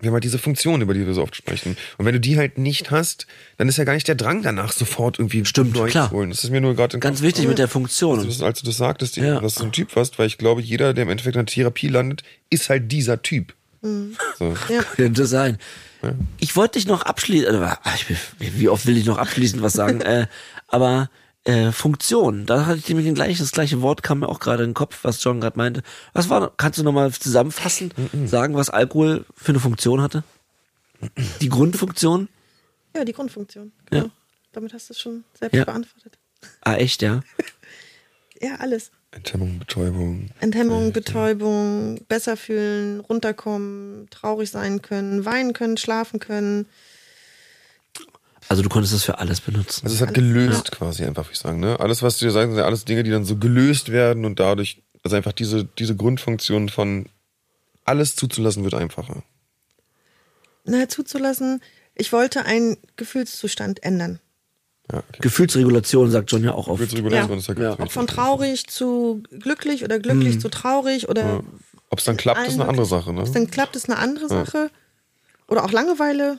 [0.00, 1.76] Wir haben halt diese Funktion, über die wir so oft sprechen.
[1.96, 3.26] Und wenn du die halt nicht hast,
[3.56, 6.08] dann ist ja gar nicht der Drang danach, sofort irgendwie Stimmt, neu klar.
[6.10, 6.30] zu holen.
[6.30, 7.48] Das ist mir nur gerade Ganz Kopf wichtig gekommen.
[7.50, 8.20] mit der Funktion.
[8.20, 9.40] Also, als du das sagtest, Ja.
[9.40, 11.88] dass du ein Typ warst, weil ich glaube, jeder, der im Endeffekt in der Therapie
[11.88, 13.54] landet, ist halt dieser Typ.
[13.82, 14.56] So.
[14.68, 14.82] Ja.
[14.96, 15.58] Könnte sein.
[16.38, 17.66] Ich wollte dich noch abschließen,
[18.40, 20.26] ich, wie oft will ich noch abschließend was sagen, äh,
[20.68, 21.10] aber
[21.44, 24.62] äh, Funktion, da hatte ich nämlich den gleichen, das gleiche Wort kam mir auch gerade
[24.64, 25.82] in den Kopf, was John gerade meinte.
[26.12, 27.92] Was war, kannst du nochmal zusammenfassen,
[28.26, 30.24] sagen, was Alkohol für eine Funktion hatte?
[31.40, 32.28] Die Grundfunktion?
[32.96, 33.72] ja, die Grundfunktion.
[33.92, 34.00] Ja.
[34.00, 34.12] Genau.
[34.52, 35.64] Damit hast du es schon selbst Ja.
[35.64, 36.18] beantwortet.
[36.62, 37.22] Ah, echt, ja?
[38.40, 38.92] Ja, alles.
[39.10, 40.30] Enthemmung, Betäubung.
[40.40, 46.66] Enthemmung, Betäubung, besser fühlen, runterkommen, traurig sein können, weinen können, schlafen können.
[48.48, 49.84] Also du konntest das für alles benutzen.
[49.84, 51.60] Also es hat gelöst quasi einfach, würde ich sagen.
[51.60, 51.80] Ne?
[51.80, 54.40] Alles, was du dir sagst, sind ja alles Dinge, die dann so gelöst werden und
[54.40, 57.06] dadurch, also einfach diese, diese Grundfunktion von
[57.84, 59.22] alles zuzulassen wird einfacher.
[60.64, 61.62] Na, zuzulassen,
[61.94, 64.20] ich wollte einen Gefühlszustand ändern.
[64.90, 65.18] Ja, okay.
[65.20, 66.80] Gefühlsregulation sagt John ja auch oft.
[66.80, 67.36] Gefühlsregulation Ja.
[67.36, 67.78] ist ja Ja.
[67.78, 71.42] Ob von traurig zu glücklich oder glücklich zu traurig oder
[71.90, 73.12] Ob es dann klappt, ist eine Ein- andere Sache.
[73.12, 73.20] Ne?
[73.20, 74.70] Ob es dann klappt, ist eine andere Sache.
[75.48, 76.38] Oder auch Langeweile.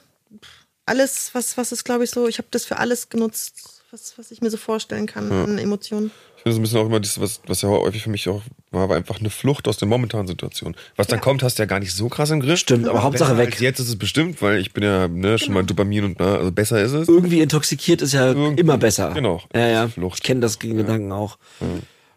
[0.86, 4.32] Alles, was, was ist, glaube ich, so, ich habe das für alles genutzt, was, was
[4.32, 6.12] ich mir so vorstellen kann an Emotionen.
[6.40, 8.42] Ich finde so ein bisschen auch immer das, was, was ja häufig für mich auch
[8.72, 10.76] war, war einfach eine Flucht aus der momentanen Situation.
[10.96, 11.24] Was dann Ja.
[11.24, 12.60] kommt, hast du ja gar nicht so krass im Griff.
[12.60, 13.60] Stimmt, aber Hauptsache Besser weg.
[13.62, 16.52] Jetzt ist es bestimmt, weil ich bin ja ne, schon mal Dopamin und ne, also
[16.52, 17.08] besser ist es.
[17.10, 18.62] Irgendwie intoxikiert ist ja Irgendwie.
[18.62, 19.12] immer besser.
[19.14, 19.42] Genau.
[19.54, 19.88] Ja, ja.
[19.90, 20.20] Flucht.
[20.20, 21.38] Ich kenne das gegen Gedanken auch.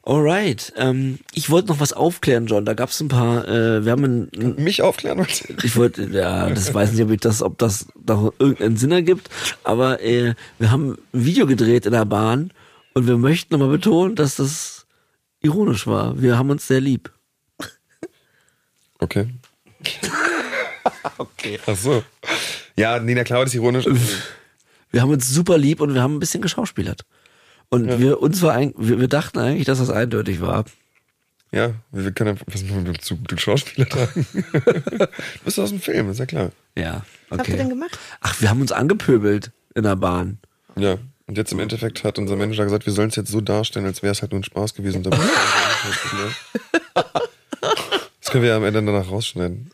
[0.04, 0.72] Alright.
[0.76, 2.64] Ähm, ich wollte noch was aufklären, John.
[2.64, 5.44] Da gab es ein paar, äh, wir haben ein, ein Mich aufklären wollte.
[5.62, 9.28] ich wollte, ja, das weiß nicht, ob ich das, ob das noch irgendeinen Sinn ergibt,
[9.62, 12.52] aber äh, wir haben ein Video gedreht in der Bahn
[12.94, 14.86] und wir möchten nochmal betonen, dass das
[15.40, 16.20] ironisch war.
[16.20, 17.12] Wir haben uns sehr lieb.
[18.98, 19.28] Okay.
[21.18, 21.58] okay.
[21.66, 22.02] Ach so.
[22.76, 23.86] Ja, nee, na klar, das ist ironisch.
[24.90, 27.04] Wir haben uns super lieb und wir haben ein bisschen geschauspielert.
[27.68, 30.66] Und wir uns war ein, wir, wir dachten eigentlich, dass das eindeutig war.
[31.52, 34.26] Ja, wir können einfach, was machen wir zu den Schauspieler tragen?
[34.52, 35.08] du
[35.44, 36.50] bist aus dem Film, ist ja klar.
[36.76, 37.62] Ja, Was habt ihr okay.
[37.62, 37.98] denn gemacht?
[38.20, 40.38] Ach, wir haben uns angepöbelt in der Bahn.
[40.76, 40.98] Ja.
[41.26, 44.02] Und jetzt im Endeffekt hat unser Manager gesagt, wir sollen es jetzt so darstellen, als
[44.02, 45.02] wäre es halt nur ein Spaß gewesen.
[45.02, 45.18] Damit
[48.20, 49.70] das können wir ja am Ende danach rausschneiden.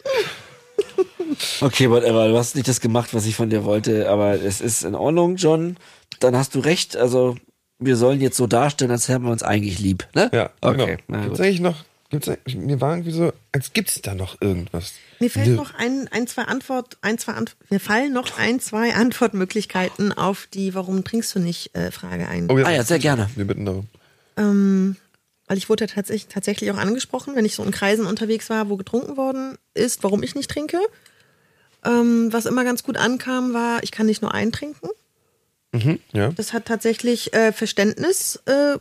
[1.60, 2.28] Okay, whatever.
[2.28, 5.36] Du hast nicht das gemacht, was ich von dir wollte, aber es ist in Ordnung,
[5.36, 5.76] John.
[6.20, 6.96] Dann hast du recht.
[6.96, 7.36] Also,
[7.78, 10.30] wir sollen jetzt so darstellen, als hätten wir uns eigentlich lieb, ne?
[10.32, 10.96] Ja, Okay.
[10.96, 10.98] genau.
[11.08, 11.46] Na Gibt's gut.
[11.46, 14.94] eigentlich noch, gibt's mir war irgendwie so, als gibt's da noch irgendwas.
[15.20, 18.94] Mir fällt noch ein, ein, zwei Antwort, ein, zwei Ant mir fallen noch ein, zwei
[18.94, 22.50] Antwortmöglichkeiten auf die Warum trinkst du nicht äh, Frage ein.
[22.50, 23.28] Oh, Ah ja, sehr gerne.
[23.36, 23.88] Wir bitten darum.
[24.36, 24.96] Ähm,
[25.46, 28.68] weil ich wurde ja tatsächlich, tatsächlich auch angesprochen, wenn ich so in Kreisen unterwegs war,
[28.68, 30.78] wo getrunken worden ist, warum ich nicht trinke.
[31.84, 34.88] Ähm, was immer ganz gut ankam, war, ich kann nicht nur einen trinken.
[35.72, 36.30] Mhm, ja.
[36.32, 38.78] Das hat tatsächlich äh, Verständnis äh,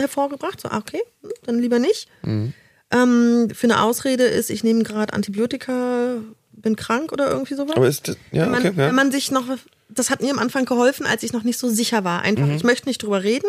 [0.00, 0.60] hervorgebracht.
[0.60, 1.00] So, ah, okay,
[1.44, 2.08] dann lieber nicht.
[2.22, 2.52] Mhm.
[2.92, 6.14] Ähm, für eine Ausrede ist, ich nehme gerade Antibiotika,
[6.52, 7.76] bin krank oder irgendwie sowas.
[7.76, 8.88] Aber ist das, ja, wenn, man, okay, ja.
[8.88, 9.44] wenn man sich noch,
[9.88, 12.22] das hat mir am Anfang geholfen, als ich noch nicht so sicher war.
[12.22, 12.56] Einfach, Mhm.
[12.56, 13.46] ich möchte nicht drüber reden.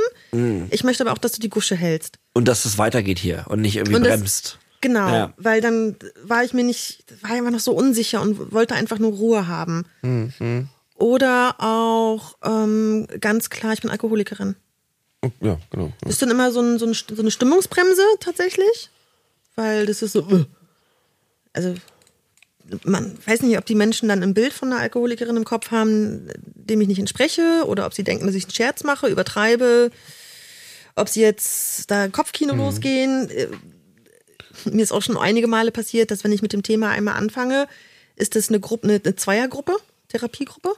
[0.69, 2.19] Ich möchte aber auch, dass du die Gusche hältst.
[2.33, 4.57] Und dass es weitergeht hier und nicht irgendwie Und das- bremst.
[4.83, 5.33] Genau, Ja.
[5.37, 8.97] weil dann war ich mir nicht, war ich einfach noch so unsicher und wollte einfach
[8.97, 9.85] nur Ruhe haben.
[10.01, 10.69] Mhm.
[10.95, 14.55] Oder auch ähm, ganz klar, ich bin Alkoholikerin.
[15.39, 15.91] Ja, genau.
[16.03, 16.09] Ja.
[16.09, 18.89] Ist dann immer so, ein, so, ein, so eine Stimmungsbremse tatsächlich,
[19.55, 20.45] weil das ist so, äh.
[21.53, 21.75] also
[22.83, 26.29] man weiß nicht, ob die Menschen dann ein Bild von einer Alkoholikerin im Kopf haben,
[26.37, 29.91] dem ich nicht entspreche, oder ob sie denken, dass ich einen Scherz mache, übertreibe,
[30.95, 33.29] ob sie jetzt da Kopfkino losgehen.
[33.29, 33.47] Äh,
[34.65, 37.67] Mir ist auch schon einige Male passiert, dass wenn ich mit dem Thema einmal anfange,
[38.15, 39.75] ist das eine Gruppe, eine Zweiergruppe,
[40.09, 40.73] Therapiegruppe,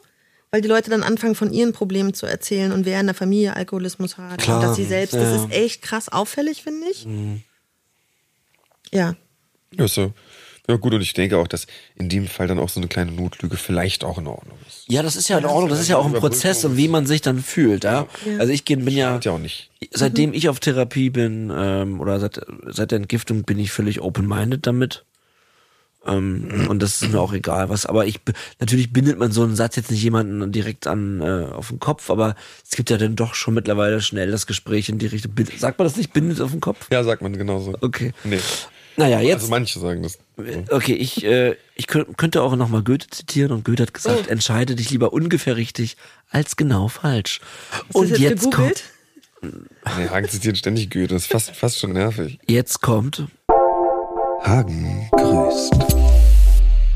[0.54, 3.56] weil die Leute dann anfangen, von ihren Problemen zu erzählen und wer in der Familie
[3.56, 5.20] Alkoholismus hat Klar, und dass sie selbst, ja.
[5.20, 7.08] das ist echt krass auffällig, finde ich.
[8.92, 9.16] Ja,
[9.76, 10.14] Ja, so.
[10.70, 11.66] Ja, gut, und ich denke auch, dass
[11.96, 14.86] in dem Fall dann auch so eine kleine Notlüge vielleicht auch in Ordnung ist.
[14.88, 15.70] Ja, das ist ja in Ordnung.
[15.70, 18.08] Das ist ja auch ein Prozess und wie man sich dann fühlt, ja.
[18.24, 18.38] Ja.
[18.38, 19.72] Also ich bin ja, ja auch nicht.
[19.90, 24.68] seitdem ich auf Therapie bin ähm, oder seit, seit der Entgiftung bin ich völlig open-minded
[24.68, 25.04] damit.
[26.06, 27.86] Ähm, und das ist mir auch egal was.
[27.86, 28.20] Aber ich
[28.60, 32.10] natürlich bindet man so einen Satz jetzt nicht jemanden direkt an äh, auf den Kopf,
[32.10, 32.36] aber
[32.70, 35.32] es gibt ja dann doch schon mittlerweile schnell das Gespräch in die Richtung.
[35.58, 36.88] Sagt man das nicht, bindet auf den Kopf?
[36.92, 37.74] Ja, sagt man genauso.
[37.82, 38.14] Okay.
[38.24, 38.40] Nee.
[38.96, 39.36] Naja, jetzt.
[39.42, 40.20] Also manche sagen das.
[40.70, 44.30] Okay, ich, äh, ich könnt, könnte auch nochmal Goethe zitieren und Goethe hat gesagt, Oh.
[44.30, 45.98] entscheide dich lieber ungefähr richtig
[46.30, 47.40] als genau falsch.
[47.72, 48.84] Hast und jetzt gegoogelt?
[49.42, 49.54] kommt,
[49.98, 51.08] Nee, Hagen zitiert ständig Goethe.
[51.16, 52.38] Das ist fast, fast schon nervig.
[52.48, 53.24] jetzt kommt,
[54.44, 55.74] Hagen grüßt.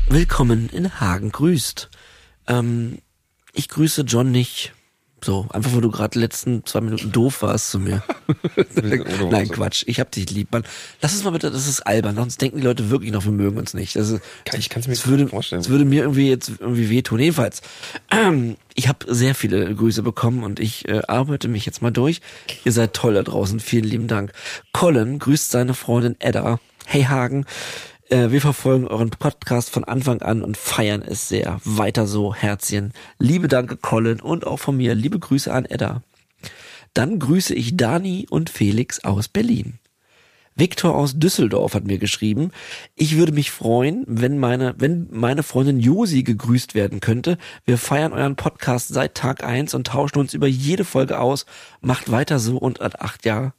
[0.08, 1.88] willkommen in Hagen grüßt.
[2.46, 2.98] Ähm,
[3.52, 4.72] ich grüße John nicht.
[5.24, 8.04] So, einfach weil du gerade die letzten zwei Minuten doof warst zu mir.
[9.30, 9.48] Nein.
[9.48, 9.82] Quatsch.
[9.88, 10.62] Ich hab dich lieb, Mann.
[11.02, 12.14] Lass es mal bitte, das ist albern.
[12.14, 13.96] Sonst denken die Leute wirklich noch, wir mögen uns nicht.
[13.96, 15.60] Das ist, Kann- ich kann's mir das würde, nicht vorstellen.
[15.62, 17.18] Das würde mir irgendwie jetzt irgendwie wehtun.
[17.18, 17.62] Jedenfalls,
[18.12, 22.20] ähm, ich habe sehr viele Grüße bekommen und ich äh, arbeite mich jetzt mal durch.
[22.64, 23.58] Ihr seid toll da draußen.
[23.58, 24.30] Vielen lieben Dank.
[24.72, 26.60] Colin grüßt seine Freundin Edda.
[26.90, 27.44] Hey Hagen,
[28.08, 31.60] äh, wir verfolgen euren Podcast von Anfang an und feiern es sehr.
[31.62, 32.94] Weiter so, Herzchen.
[33.18, 36.02] Liebe Danke, Colin, und auch von mir liebe Grüße an Edda.
[36.94, 39.74] Dann grüße ich Dani und Felix aus Berlin.
[40.54, 42.52] Viktor aus Düsseldorf hat mir geschrieben,
[42.94, 47.36] ich würde mich freuen, wenn meine, wenn meine Freundin Josi gegrüßt werden könnte.
[47.66, 51.44] Wir feiern euren Podcast seit Tag eins und tauschen uns über jede Folge aus.
[51.82, 53.52] Macht weiter so und ach ja,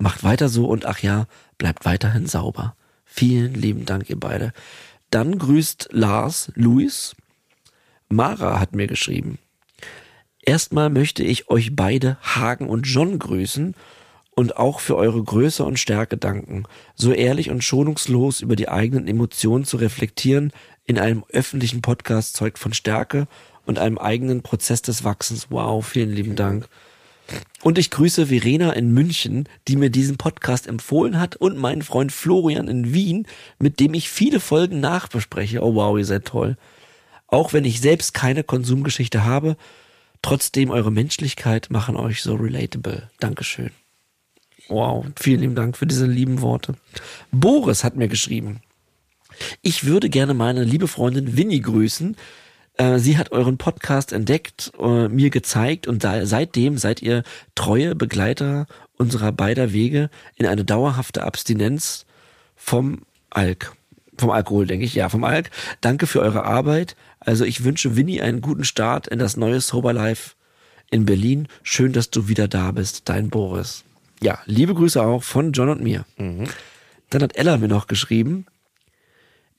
[0.00, 1.26] macht weiter so und ach ja,
[1.58, 2.74] bleibt weiterhin sauber.
[3.04, 4.52] Vielen lieben Dank, ihr beide.
[5.10, 7.14] Dann grüßt Lars Luis.
[8.08, 9.38] Mara hat mir geschrieben.
[10.42, 13.74] Erstmal möchte ich euch beide, Hagen und John, grüßen
[14.30, 16.64] und auch für eure Größe und Stärke danken.
[16.94, 20.52] So ehrlich und schonungslos über die eigenen Emotionen zu reflektieren
[20.86, 23.28] in einem öffentlichen Podcast zeugt von Stärke
[23.66, 25.48] und einem eigenen Prozess des Wachsens.
[25.50, 26.68] Wow, vielen lieben Dank.
[27.62, 32.12] Und ich grüße Verena in München, die mir diesen Podcast empfohlen hat und meinen Freund
[32.12, 33.26] Florian in Wien,
[33.58, 35.62] mit dem ich viele Folgen nachbespreche.
[35.62, 36.56] Oh wow, ihr seid toll.
[37.26, 39.56] Auch wenn ich selbst keine Konsumgeschichte habe,
[40.22, 43.08] trotzdem eure Menschlichkeit machen euch so relatable.
[43.20, 43.70] Dankeschön.
[44.68, 46.74] Wow, vielen lieben Dank für diese lieben Worte.
[47.32, 48.60] Boris hat mir geschrieben.
[49.62, 52.16] Ich würde gerne meine liebe Freundin Winnie grüßen.
[52.80, 57.24] Äh, Sie hat euren Podcast entdeckt, äh, mir gezeigt und da, seitdem seid ihr
[57.54, 58.66] treue Begleiter
[58.96, 62.06] unserer beider Wege in eine dauerhafte Abstinenz
[62.56, 63.76] vom Alk.
[64.16, 64.94] Vom Alkohol, denke ich.
[64.94, 65.50] Ja, vom Alk.
[65.82, 66.96] Danke für eure Arbeit.
[67.20, 70.32] Also ich wünsche Winnie einen guten Start in das neue Sober Life.
[70.90, 71.48] in Berlin.
[71.62, 73.08] Schön, dass du wieder da bist.
[73.08, 73.84] Dein Boris.
[74.22, 76.04] Ja, liebe Grüße auch von John und mir.
[76.16, 78.46] Dann hat Ella mir noch geschrieben.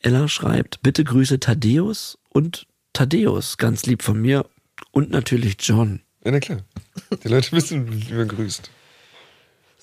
[0.02, 4.46] Ella schreibt, bitte grüße Thaddeus und Thaddeus, ganz lieb von mir
[4.92, 6.02] und natürlich John.
[6.24, 6.60] Ja, na klar.
[7.24, 8.70] Die Leute wissen, wie man grüßt.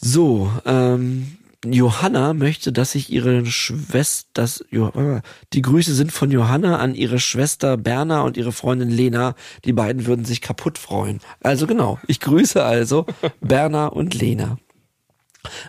[0.01, 5.23] So, ähm, Johanna möchte, dass ich ihre Schwester, das, Jo- äh,
[5.53, 9.35] die Grüße sind von Johanna an ihre Schwester Berna und ihre Freundin Lena.
[9.65, 11.21] Die beiden würden sich kaputt freuen.
[11.41, 13.07] Also genau, ich grüße also
[13.41, 14.59] Berna und Lena.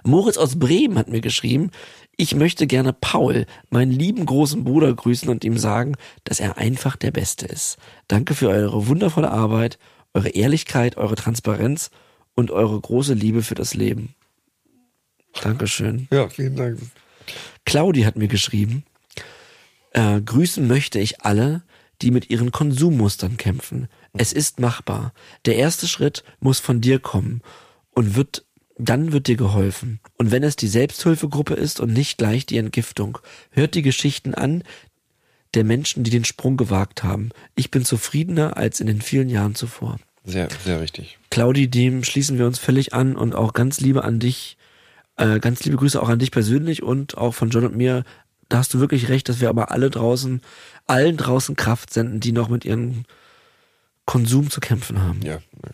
[0.03, 1.71] Moritz aus Bremen hat mir geschrieben,
[2.19, 6.97] ich möchte gerne Paul, meinen lieben großen Bruder, grüßen und ihm sagen, dass er einfach
[6.97, 7.77] der Beste ist.
[8.09, 9.79] Danke für eure wundervolle Arbeit,
[10.13, 11.91] eure Ehrlichkeit, eure Transparenz
[12.35, 14.15] und eure große Liebe für das Leben.
[15.41, 16.09] Dankeschön.
[16.11, 16.79] Ja, vielen Dank.
[17.63, 18.83] Claudi hat mir geschrieben,
[19.91, 21.63] äh, grüßen möchte ich alle,
[22.01, 23.87] die mit ihren Konsummustern kämpfen.
[24.11, 25.13] Es ist machbar.
[25.45, 27.41] Der erste Schritt muss von dir kommen
[27.91, 28.45] und wird,
[28.79, 29.99] dann wird dir geholfen.
[30.17, 33.19] Und wenn es die Selbsthilfegruppe ist und nicht gleich die Entgiftung,
[33.51, 34.63] hört die Geschichten an
[35.53, 37.29] der Menschen, die den Sprung gewagt haben.
[37.55, 39.99] Ich bin zufriedener als in den vielen Jahren zuvor.
[40.23, 41.17] Sehr, sehr richtig.
[41.29, 44.57] Claudi, dem schließen wir uns völlig an und auch ganz liebe an dich,
[45.17, 48.05] äh, ganz liebe Grüße auch an dich persönlich und auch von John und mir.
[48.47, 50.41] Da hast du wirklich recht, dass wir aber alle draußen,
[50.87, 53.03] allen draußen Kraft senden, die noch mit ihrem
[54.05, 55.21] Konsum zu kämpfen haben.
[55.21, 55.73] Ja, klar.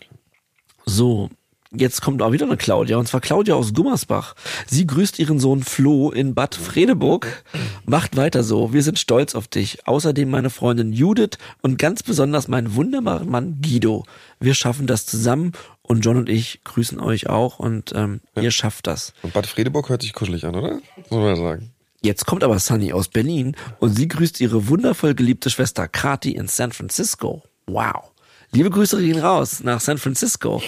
[0.86, 1.30] So,
[1.78, 4.36] jetzt kommt auch wieder eine Claudia, und zwar Claudia aus Gummersbach.
[4.68, 7.44] Sie grüßt ihren Sohn Flo in Bad Fredeburg.
[7.86, 9.88] Macht weiter so, wir sind stolz auf dich.
[9.88, 14.06] Außerdem meine Freundin Judith und ganz besonders mein wunderbarer Mann Guido.
[14.40, 18.88] Wir schaffen das zusammen und John und ich grüßen euch auch und ähm, ihr schafft
[18.88, 19.14] das.
[19.22, 20.80] Und Bad Fredeburg hört sich kuschelig an, oder?
[20.98, 21.72] Muss man ja sagen.
[22.02, 26.48] Jetzt kommt aber Sunny aus Berlin und sie grüßt ihre wundervoll geliebte Schwester Kati in
[26.48, 27.44] San Francisco.
[27.66, 28.12] Wow.
[28.56, 30.64] Liebe Grüße gehen raus nach San Francisco.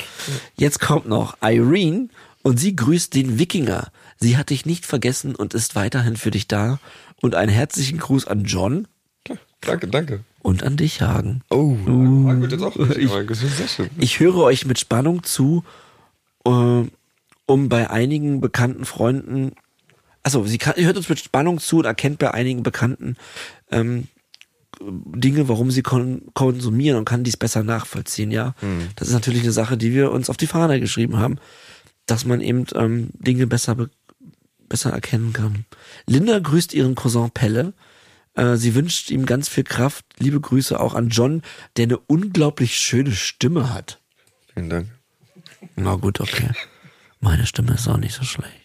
[0.58, 2.10] Jetzt kommt noch Irene
[2.44, 3.92] und sie grüßt den Wikinger.
[4.18, 6.80] Sie hat dich nicht vergessen und ist weiterhin für dich da.
[7.22, 8.90] Und einen herzlichen Gruß an John.
[9.62, 10.26] Danke, danke.
[10.42, 11.44] und an dich, Hagen.
[11.50, 11.78] Oh,
[12.28, 12.76] Hagen wird jetzt auch
[13.68, 13.90] schön.
[13.98, 15.64] Ich höre euch mit Spannung zu,
[16.46, 19.54] äh, um bei einigen bekannten Freunden,
[20.24, 23.16] also sie kann, ihr hört uns mit Spannung zu und erkennt bei einigen Bekannten
[23.72, 24.10] ähm,
[24.80, 28.54] Dinge, warum sie kon konsumieren und kann dies besser nachvollziehen, ja.
[28.96, 31.38] Das ist natürlich eine Sache, die wir uns auf die Fahne geschrieben haben,
[32.06, 33.90] dass man eben ähm, Dinge besser be
[34.70, 35.66] besser erkennen kann.
[36.08, 37.74] Linda grüßt ihren Cousin Pelle.
[38.34, 40.06] Äh, sie wünscht ihm ganz viel Kraft.
[40.20, 41.42] Liebe Grüße auch an John,
[41.78, 44.02] der eine unglaublich schöne Stimme hat.
[44.54, 44.88] Vielen Dank.
[45.78, 46.50] Na gut, okay.
[47.22, 48.57] Meine Stimme ist auch nicht so schlecht.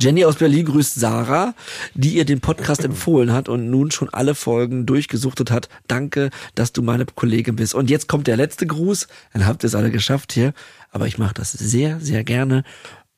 [0.00, 1.54] Jenny aus Berlin grüßt Sarah,
[1.94, 5.68] die ihr den Podcast empfohlen hat und nun schon alle Folgen durchgesuchtet hat.
[5.88, 7.74] Danke, dass du meine Kollegin bist.
[7.74, 9.08] Und jetzt kommt der letzte Gruß.
[9.32, 10.52] Dann habt ihr es alle geschafft hier.
[10.90, 12.64] Aber ich mache das sehr, sehr gerne.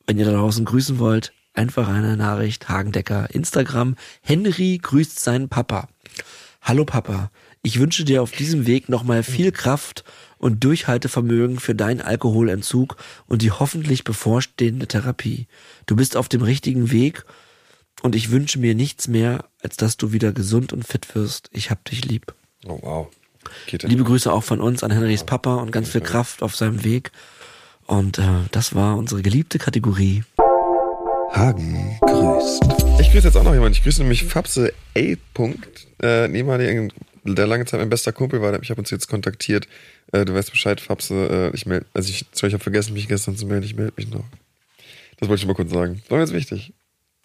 [0.07, 2.69] Wenn ihr da draußen grüßen wollt, einfach eine Nachricht.
[2.69, 3.97] Hagendecker, Instagram.
[4.23, 5.89] Henry grüßt seinen Papa.
[6.63, 7.31] Hallo Papa,
[7.63, 10.05] ich wünsche dir auf diesem Weg nochmal viel Kraft
[10.39, 12.97] und Durchhaltevermögen für deinen Alkoholentzug
[13.27, 15.47] und die hoffentlich bevorstehende Therapie.
[15.87, 17.25] Du bist auf dem richtigen Weg
[18.03, 21.51] und ich wünsche mir nichts mehr, als dass du wieder gesund und fit wirst.
[21.53, 22.35] Ich hab dich lieb.
[22.67, 23.09] Oh, wow.
[23.83, 27.13] Liebe Grüße auch von uns an Henrys Papa und ganz viel Kraft auf seinem Weg.
[27.87, 30.23] Und äh, das war unsere geliebte Kategorie.
[31.33, 32.63] Hagen grüßt.
[33.01, 33.73] Ich grüße jetzt auch noch jemanden.
[33.73, 35.15] Ich grüße nämlich Fabse A.
[35.35, 36.89] Punkt, äh, ein ehemaliger,
[37.35, 38.49] der lange Zeit mein bester Kumpel war.
[38.49, 39.67] Der hat mich ab und zu jetzt kontaktiert.
[40.13, 41.51] Äh, du weißt Bescheid, Fabse.
[41.53, 43.65] Äh, ich melde, also ich, sorry, ich habe vergessen, mich gestern zu melden.
[43.67, 44.25] Ich melde mich noch.
[45.19, 46.03] Das wollte ich mal kurz sagen.
[46.09, 46.73] War jetzt wichtig.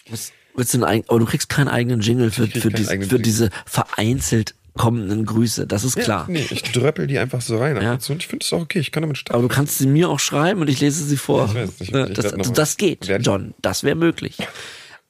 [0.09, 3.15] Was, willst du einen, aber du kriegst keinen eigenen Jingle für, für, diese, eigenen für
[3.15, 3.23] Jingle.
[3.23, 5.67] diese vereinzelt kommenden Grüße.
[5.67, 6.25] Das ist klar.
[6.27, 7.79] Ja, nee, ich dröppel die einfach so rein.
[7.79, 7.93] Ja.
[7.93, 8.79] und ich finde es auch okay.
[8.79, 9.37] Ich kann damit starten.
[9.39, 11.45] Aber du kannst sie mir auch schreiben und ich lese sie vor.
[11.45, 13.53] Ich weiß, ich- ich das, noch- das geht, John.
[13.61, 14.37] Das wäre möglich.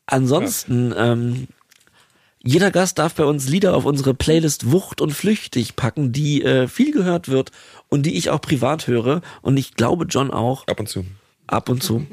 [0.06, 1.48] Ansonsten, ähm,
[2.44, 6.68] jeder Gast darf bei uns Lieder auf unsere Playlist Wucht und Flüchtig packen, die äh,
[6.68, 7.52] viel gehört wird
[7.90, 9.22] und die ich auch privat höre.
[9.42, 11.06] Und ich glaube, John auch Ab und zu.
[11.48, 12.06] ab und zu.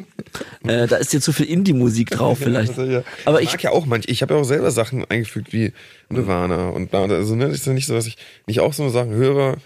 [0.63, 2.79] äh, da ist dir zu viel Indie-Musik drauf vielleicht.
[2.79, 3.03] Ja.
[3.25, 4.05] Aber ich ich, mag ja auch manch.
[4.07, 5.73] Ich habe ja auch selber Sachen eingefügt wie
[6.11, 7.03] Nirvana und bla.
[7.07, 8.17] Also ne, ist ja nicht so, dass ich
[8.47, 9.57] nicht auch so Sachen höre,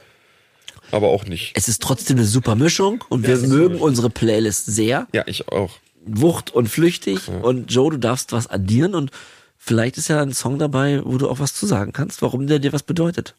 [0.93, 1.53] aber auch nicht.
[1.57, 3.85] es ist trotzdem eine super Mischung und wir es ist mögen super.
[3.85, 5.09] unsere Playlist sehr.
[5.12, 5.77] Ja, ich auch.
[6.07, 7.28] Wucht und flüchtig.
[7.28, 9.11] Und Joe, du darfst was addieren und
[9.65, 12.59] vielleicht ist ja ein Song dabei, wo du auch was zu sagen kannst, warum der
[12.59, 13.35] dir was bedeutet.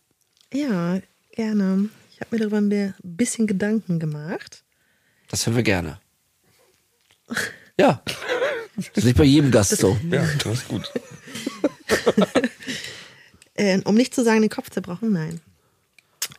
[0.52, 0.99] Ja,
[1.31, 1.89] gerne.
[2.11, 4.64] Ich habe mir darüber ein bisschen Gedanken gemacht.
[5.30, 5.99] Das hören wir gerne.
[7.80, 8.02] Ja.
[8.76, 9.97] Das ist nicht bei jedem Gast so.
[10.10, 10.91] Ja, das ist gut.
[13.57, 15.39] Äh, um nicht zu sagen, den Kopf zerbrochen, nein.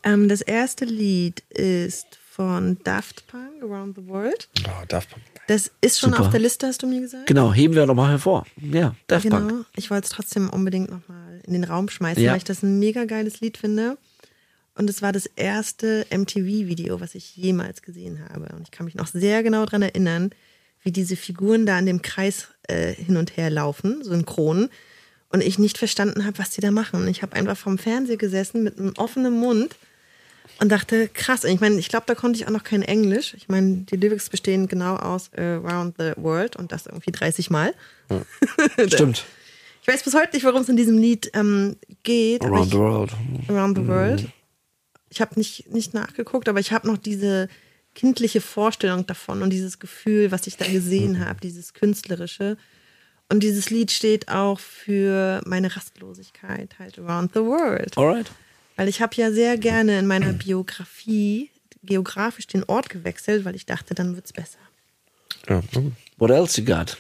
[0.03, 4.51] Ähm, das erste Lied ist von Daft Punk, Around the World.
[4.67, 5.23] Oh, Daft Punk.
[5.49, 6.25] Das ist schon Super.
[6.25, 7.27] auf der Liste, hast du mir gesagt?
[7.27, 8.47] Genau, heben wir nochmal hervor.
[8.57, 9.39] Ja, Daft Genau.
[9.39, 9.67] Punk.
[9.77, 12.33] Ich wollte es trotzdem unbedingt nochmal in den Raum schmeißen, Ja.
[12.33, 13.97] weil ich das ein mega geiles Lied finde.
[14.75, 18.55] Und es war das erste MTV-Video, was ich jemals gesehen habe.
[18.57, 20.31] Und ich kann mich noch sehr genau daran erinnern,
[20.83, 24.69] wie diese Figuren da an dem Kreis äh, hin und her laufen, synchron.
[25.31, 27.09] Und ich nicht verstanden habe, was die da machen.
[27.09, 29.75] Ich habe einfach vom Fernseher gesessen mit einem offenen Mund
[30.59, 31.45] und dachte, krass.
[31.45, 33.35] Ich meine, ich glaube, da konnte ich auch noch kein Englisch.
[33.35, 37.51] Ich meine, die Lyrics bestehen genau aus äh, Around the World und das irgendwie 30
[37.51, 37.75] Mal.
[38.87, 39.25] Stimmt.
[39.83, 42.45] Ich weiß bis heute nicht, worum es in diesem Lied ähm, geht.
[42.45, 43.13] Around ich, the World.
[43.49, 44.29] Around the World.
[45.11, 47.49] Ich habe nicht, nicht nachgeguckt, aber ich habe noch diese
[47.95, 52.57] kindliche Vorstellung davon und dieses Gefühl, was ich da gesehen habe, dieses künstlerische.
[53.29, 57.97] Und dieses Lied steht auch für meine Rastlosigkeit, halt Around the World.
[57.97, 58.31] Alright.
[58.77, 61.51] Weil ich habe ja sehr gerne in meiner Biografie
[61.83, 64.59] geografisch den Ort gewechselt, weil ich dachte, dann wird's besser.
[65.49, 65.63] Ja.
[66.19, 66.97] What else you got?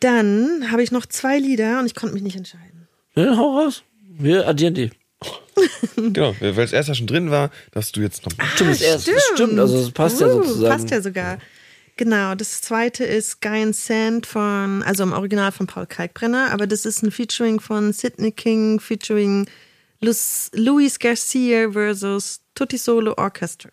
[0.00, 2.88] Dann habe ich noch zwei Lieder und ich konnte mich nicht entscheiden.
[3.14, 3.82] Ja, hau raus.
[4.18, 4.90] Wir addieren die.
[5.96, 8.32] genau, weil es erst ja schon drin war, dass du jetzt noch.
[8.54, 9.12] Stimmt, das erste.
[9.12, 10.72] Das stimmt, also das passt ja Uh, sozusagen.
[10.72, 11.38] Passt ja sogar.
[11.96, 16.66] Genau, das zweite ist Guy and Sand von, also im Original von Paul Kalkbrenner, aber
[16.66, 19.46] das ist ein Featuring von Sidney King, featuring
[20.02, 23.70] Luis Garcia versus Tutti Solo Orchestra.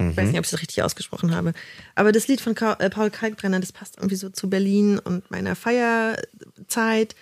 [0.00, 1.52] Ich weiß nicht, ob ich das richtig ausgesprochen habe.
[1.96, 5.56] Aber das Lied von äh, Paul Kalkbrenner, das passt irgendwie so zu Berlin und meiner
[5.56, 7.16] Feierzeit,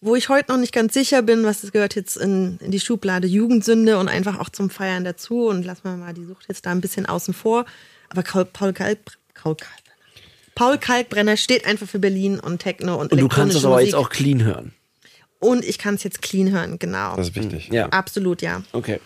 [0.00, 2.80] wo ich heute noch nicht ganz sicher bin, was das gehört jetzt in, in die
[2.80, 6.66] Schublade Jugendsünde und einfach auch zum Feiern dazu und lassen wir mal die Sucht jetzt
[6.66, 7.66] da ein bisschen außen vor.
[8.08, 8.98] Aber Paul, Kalk,
[9.34, 9.96] Paul, Kalkbrenner,
[10.56, 13.88] Paul Kalkbrenner steht einfach für Berlin und Techno und Und du kannst das aber Musik.
[13.88, 14.74] jetzt auch clean hören.
[15.40, 17.16] Und ich kann es jetzt clean hören, genau.
[17.16, 17.68] Das ist wichtig.
[17.72, 17.86] Ja.
[17.88, 18.62] Absolut, ja.
[18.72, 19.00] Okay.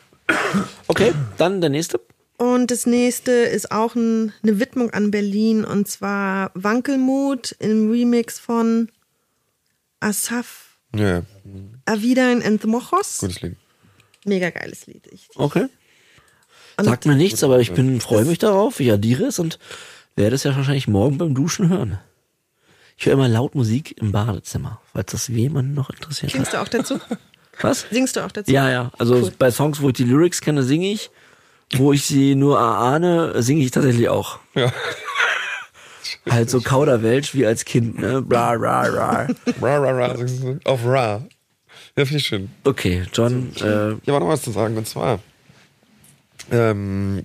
[0.89, 2.01] Okay, dann der nächste.
[2.37, 8.39] Und das nächste ist auch ein, eine Widmung an Berlin und zwar Wankelmut im Remix
[8.41, 8.89] von
[10.01, 11.23] Asaf Ja.
[11.87, 13.19] Avidan and the Mochos.
[13.19, 13.57] gutes Lied.
[14.25, 15.07] Mega geiles Lied.
[15.13, 15.67] Ich, Okay.
[16.77, 18.81] und Sagt mir nichts, aber ich bin freue mich darauf.
[18.81, 19.59] Ich addiere es und
[20.17, 21.99] werde es ja wahrscheinlich morgen beim Duschen hören.
[22.97, 26.37] Ich höre immer laut Musik im Badezimmer, falls das jemanden noch interessiert hat.
[26.37, 27.01] Singst du auch dazu?
[27.61, 27.87] Was?
[27.91, 28.51] Singst du auch dazu?
[28.51, 28.91] Ja, ja.
[28.99, 29.33] Also Cool.
[29.39, 31.11] bei Songs, wo ich die Lyrics kenne, singe ich.
[31.77, 34.39] Wo ich sie nur erahne, singe ich tatsächlich auch.
[34.55, 34.73] Ja.
[36.31, 38.23] Halt so Kauderwelsch wie als Kind, ne?
[38.23, 39.27] Bra, ra, ra.
[39.61, 40.17] Ra, ra, ra.
[40.65, 41.23] Auf Ra.
[41.97, 42.51] Ja, finde ich schön.
[42.65, 45.21] Okay, John, äh, Ich habe noch was zu sagen, und zwar,
[46.51, 47.25] ähm,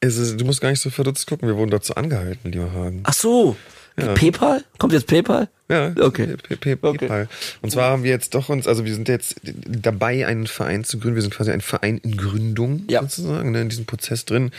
[0.00, 3.00] es ist, du musst gar nicht so verdutzt gucken, wir wurden dazu angehalten, lieber Hagen.
[3.04, 3.56] ach so,
[4.06, 4.14] Ja.
[4.14, 4.64] PayPal?
[4.78, 5.48] Kommt jetzt PayPal?
[5.68, 6.34] Ja, Okay.
[6.60, 7.28] PayPal.
[7.62, 10.98] Und zwar haben wir jetzt doch uns, also wir sind jetzt dabei, einen Verein zu
[10.98, 11.14] gründen.
[11.16, 13.02] Wir sind quasi ein Verein in Gründung Ja.
[13.02, 14.50] sozusagen, ne, in diesem Prozess drin.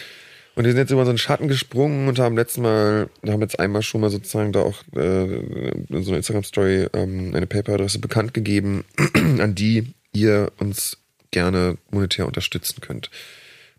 [0.56, 3.60] Und wir sind jetzt über so einen Schatten gesprungen und haben letztes Mal, haben jetzt
[3.60, 8.34] einmal schon mal sozusagen da auch äh, in so einer Instagram-Story ähm, eine PayPal-Adresse bekannt
[8.34, 8.84] gegeben,
[9.40, 10.98] an die ihr uns
[11.32, 13.10] gerne monetär unterstützen könnt.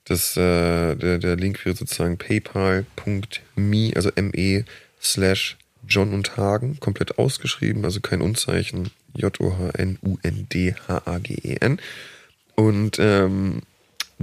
[0.04, 4.64] Das, äh, der, der Link wäre sozusagen paypal.me, also me
[5.02, 5.56] slash
[5.86, 11.80] John und Hagen, komplett ausgeschrieben, also kein Unzeichen, J-O-H-N-U-N-D-H-A-G-E-N.
[12.54, 13.62] Und ähm,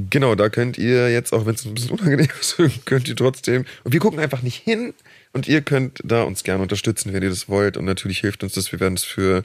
[0.10, 3.66] genau, da könnt ihr jetzt, auch wenn es ein bisschen unangenehm ist, könnt ihr trotzdem,
[3.84, 4.94] und wir gucken einfach nicht hin
[5.34, 7.78] und ihr könnt da uns gerne unterstützen, wenn ihr das wollt.
[7.78, 9.44] Und natürlich hilft uns das, wir werden es für,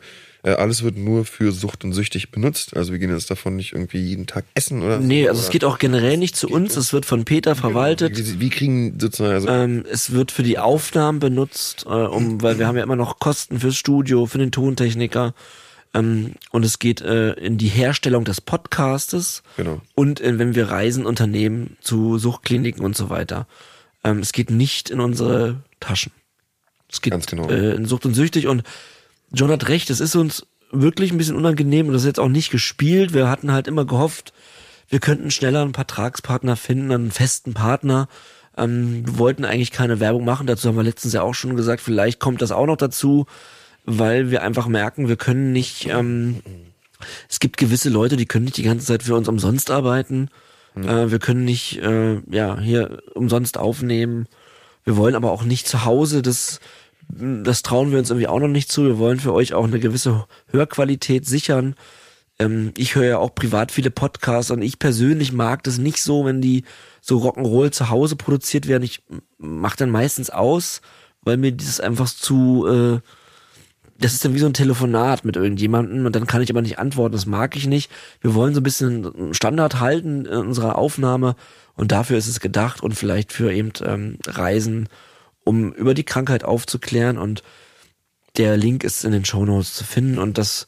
[0.53, 2.77] alles wird nur für Sucht und Süchtig benutzt.
[2.77, 5.47] Also wir gehen jetzt davon nicht irgendwie jeden Tag essen oder Nee, so, also es
[5.47, 6.77] oder- geht auch generell nicht zu uns.
[6.77, 8.17] Es wird von Peter verwaltet.
[8.19, 12.59] Wie, wie kriegen sozusagen, also Ähm, es wird für die Aufnahmen benutzt, äh, um, weil
[12.59, 15.35] wir haben ja immer noch Kosten fürs Studio, für den Tontechniker.
[15.95, 19.81] Ähm, und es geht äh, in die Herstellung des Podcastes Genau.
[19.95, 23.47] und äh, wenn wir Reisen unternehmen zu Suchtkliniken und so weiter.
[24.03, 26.13] Ähm, es geht nicht in unsere Taschen.
[26.91, 27.49] Es geht Ganz genau.
[27.49, 28.63] äh, in Sucht und Süchtig und
[29.35, 32.29] John hat recht, es ist uns wirklich ein bisschen unangenehm und das ist jetzt auch
[32.29, 33.13] nicht gespielt.
[33.15, 34.33] Wir hatten halt immer gehofft,
[34.89, 38.09] wir könnten schneller einen Vertragspartner finden, einen festen Partner.
[38.57, 41.81] Ähm, wir wollten eigentlich keine Werbung machen, dazu haben wir letztens ja auch schon gesagt,
[41.81, 43.27] vielleicht kommt das auch noch dazu,
[43.85, 46.41] weil wir einfach merken, wir können nicht, ähm,
[47.29, 50.29] es gibt gewisse Leute, die können nicht die ganze Zeit für uns umsonst arbeiten.
[50.77, 54.27] Äh, wir können nicht, äh, ja, hier umsonst aufnehmen.
[54.85, 56.61] Wir wollen aber auch nicht zu Hause, das,
[57.09, 58.85] das trauen wir uns irgendwie auch noch nicht zu.
[58.85, 61.75] Wir wollen für euch auch eine gewisse Hörqualität sichern.
[62.39, 66.25] Ähm, ich höre ja auch privat viele Podcasts und ich persönlich mag das nicht so,
[66.25, 66.65] wenn die
[67.01, 68.83] so Rock'n'Roll zu Hause produziert werden.
[68.83, 69.03] Ich
[69.39, 70.81] mache dann meistens aus,
[71.23, 73.01] weil mir dieses einfach zu, äh,
[73.99, 76.79] das ist dann wie so ein Telefonat mit irgendjemandem und dann kann ich aber nicht
[76.79, 77.91] antworten, das mag ich nicht.
[78.21, 81.37] Wir wollen so ein bisschen Standard halten in unserer Aufnahme
[81.75, 84.89] und dafür ist es gedacht und vielleicht für eben ähm, Reisen,
[85.45, 87.43] um über die Krankheit aufzuklären und
[88.37, 90.67] der Link ist in den Shownotes zu finden und das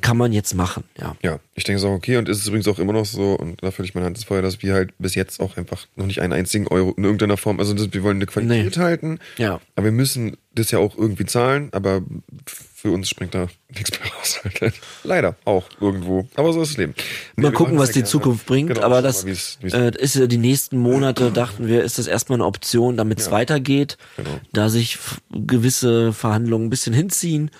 [0.00, 1.14] kann man jetzt machen, ja.
[1.22, 3.62] Ja, ich denke es auch okay und ist es übrigens auch immer noch so und
[3.62, 6.20] da ich meine Hand ins Feuer, dass wir halt bis jetzt auch einfach noch nicht
[6.20, 8.82] einen einzigen Euro in irgendeiner Form, also das, wir wollen eine Qualität Nee.
[8.82, 9.60] halten, Ja.
[9.76, 12.02] aber wir müssen das ja auch irgendwie zahlen, aber
[12.46, 14.40] für uns springt da nichts mehr raus.
[14.60, 14.74] Halt.
[15.04, 16.94] Leider auch irgendwo, aber so ist das Leben.
[17.36, 18.08] Mal wir gucken, was ja die gerne.
[18.10, 21.68] Zukunft bringt, Genau, aber das mal, wie's- wie's- äh, ist ja die nächsten Monate, dachten
[21.68, 24.30] wir, ist das erstmal eine Option, damit es weitergeht, Genau.
[24.52, 24.98] da sich
[25.30, 27.50] gewisse Verhandlungen ein bisschen hinziehen.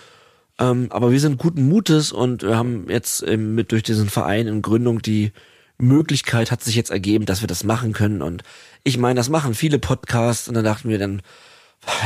[0.61, 4.47] Ähm, aber wir sind guten Mutes und wir haben jetzt ähm, mit durch diesen Verein
[4.49, 5.33] in Gründung die
[5.79, 8.21] Möglichkeit hat sich jetzt ergeben, dass wir das machen können.
[8.23, 8.43] Und
[8.83, 11.23] ich meine, das machen viele Podcasts und dann dachten wir dann,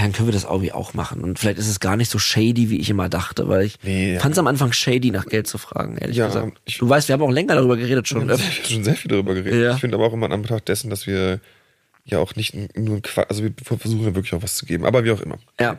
[0.03, 1.25] dann können wir das irgendwie auch machen.
[1.25, 4.15] Und vielleicht ist es gar nicht so shady, wie ich immer dachte, weil ich Nee,
[4.15, 4.21] ja.
[4.21, 6.61] fand es am Anfang shady, nach Geld zu fragen, ehrlich Ja, gesagt.
[6.67, 8.29] ich- Du weißt, wir haben auch länger darüber geredet schon.
[8.29, 9.63] Wir haben sehr- schon sehr viel darüber geredet.
[9.65, 9.75] Ja.
[9.75, 11.41] Ich finde aber auch immer in Anbetracht dessen, dass wir
[12.05, 14.85] ja auch nicht nur ein Quatsch, also wir versuchen ja wirklich auch was zu geben,
[14.85, 15.39] aber wie auch immer.
[15.59, 15.75] Ja.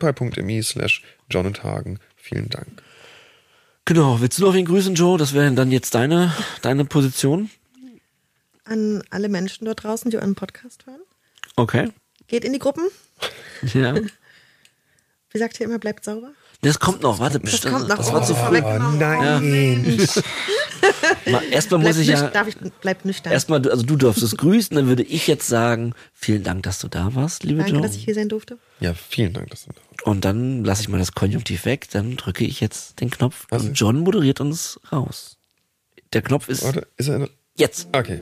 [0.64, 2.00] Slash John und Hagen.
[2.24, 2.82] Vielen Dank.
[3.84, 5.18] Genau, willst du noch wen grüßen, Joe?
[5.18, 7.50] Das wäre dann jetzt deine, deine Position.
[8.64, 11.02] An alle Menschen dort draußen, die euren Podcast hören.
[11.58, 11.92] Okay.
[12.28, 12.88] Geht in die Gruppen.
[13.74, 13.94] Ja.
[15.32, 16.32] Wie sagt ihr immer, bleibt sauber?
[16.64, 17.76] Das kommt noch, warte, Das bestimmt.
[17.76, 17.98] kommt noch.
[17.98, 18.62] Das war zu früh.
[18.62, 18.98] vorweggenommen.
[19.00, 19.98] nein.
[21.32, 23.32] Mal- Erstmal muss ich ja, darf ich, bleibt nüchtern.
[23.32, 26.88] erstmal, also du darfst es grüßen, dann würde ich jetzt sagen, vielen Dank, dass du
[26.90, 27.82] da warst, liebe Danke, Joe.
[27.82, 28.58] dass ich hier sein durfte.
[28.80, 30.04] Ja, vielen Dank, dass du da warst.
[30.08, 33.68] Und dann lasse ich mal das Konjunktiv weg, dann drücke ich jetzt den Knopf Also-
[33.68, 35.38] und John moderiert uns raus.
[36.12, 37.30] Der Knopf ist Warte, ist er eine.
[37.58, 37.88] jetzt.
[37.94, 38.20] Okay.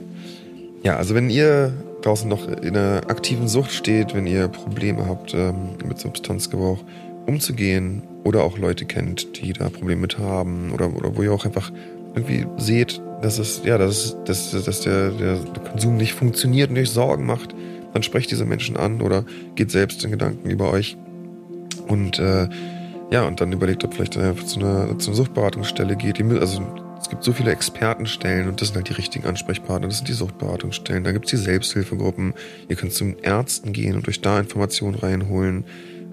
[0.83, 1.73] Ja, also wenn ihr
[2.03, 6.83] draußen noch in einer aktiven Sucht steht, wenn ihr Probleme habt, ähm, mit Substanzgebrauch
[7.27, 11.45] umzugehen oder auch Leute kennt, die da Probleme mit haben oder, oder wo ihr auch
[11.45, 11.71] einfach
[12.13, 15.37] irgendwie seht, dass es, ja, dass, dass, dass der, der
[15.71, 17.55] Konsum nicht funktioniert und euch Sorgen macht,
[17.93, 19.25] dann sprecht diese Menschen an oder
[19.55, 20.97] geht selbst in Gedanken über euch
[21.87, 22.47] und äh,
[23.11, 26.21] ja, und dann überlegt, ob vielleicht einfach zu einer, zu einer Suchtberatungsstelle geht.
[26.39, 26.61] Also
[26.99, 29.87] es gibt so viele Expertenstellen und das sind halt die richtigen Ansprechpartner.
[29.89, 31.03] Das sind die Suchtberatungsstellen.
[31.03, 32.33] Da gibt's die Selbsthilfegruppen.
[32.69, 35.65] Ihr könnt zu Ärzten gehen und euch da Informationen reinholen.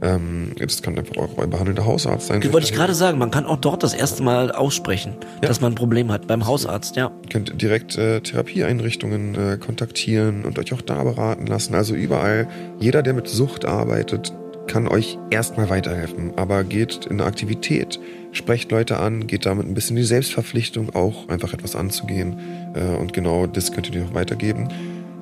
[0.02, 2.42] Ähm, das kann einfach euer, behandelnder Hausarzt sein.
[2.52, 5.74] Wollte ich gerade sagen, man kann auch dort das erste Mal aussprechen, dass man ein
[5.74, 7.10] Problem hat beim Hausarzt, ja.
[7.22, 11.74] Ihr könnt direkt äh, Therapieeinrichtungen äh, kontaktieren und euch auch da beraten lassen.
[11.74, 12.48] Also überall,
[12.78, 14.32] jeder, der mit Sucht arbeitet,
[14.68, 16.32] kann euch erstmal weiterhelfen.
[16.36, 17.98] Aber geht in eine Aktivität,
[18.32, 22.38] sprecht Leute an, geht damit ein bisschen in die Selbstverpflichtung, auch einfach etwas anzugehen.
[22.74, 24.68] Äh, und genau das könnt ihr auch weitergeben.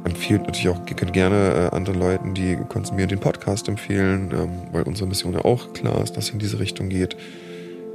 [0.07, 4.51] Empfiehlt natürlich auch, ihr könnt gerne äh, anderen Leuten, die konsumieren, den Podcast empfehlen, ähm,
[4.71, 7.17] weil unsere Mission ja auch klar ist, dass sie in diese Richtung geht.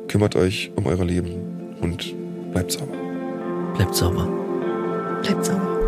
[0.10, 2.14] Kümmert euch um euer Leben und
[2.52, 2.98] bleibt sauber.
[3.76, 4.28] Bleibt sauber.
[5.24, 5.81] Bleibt sauber.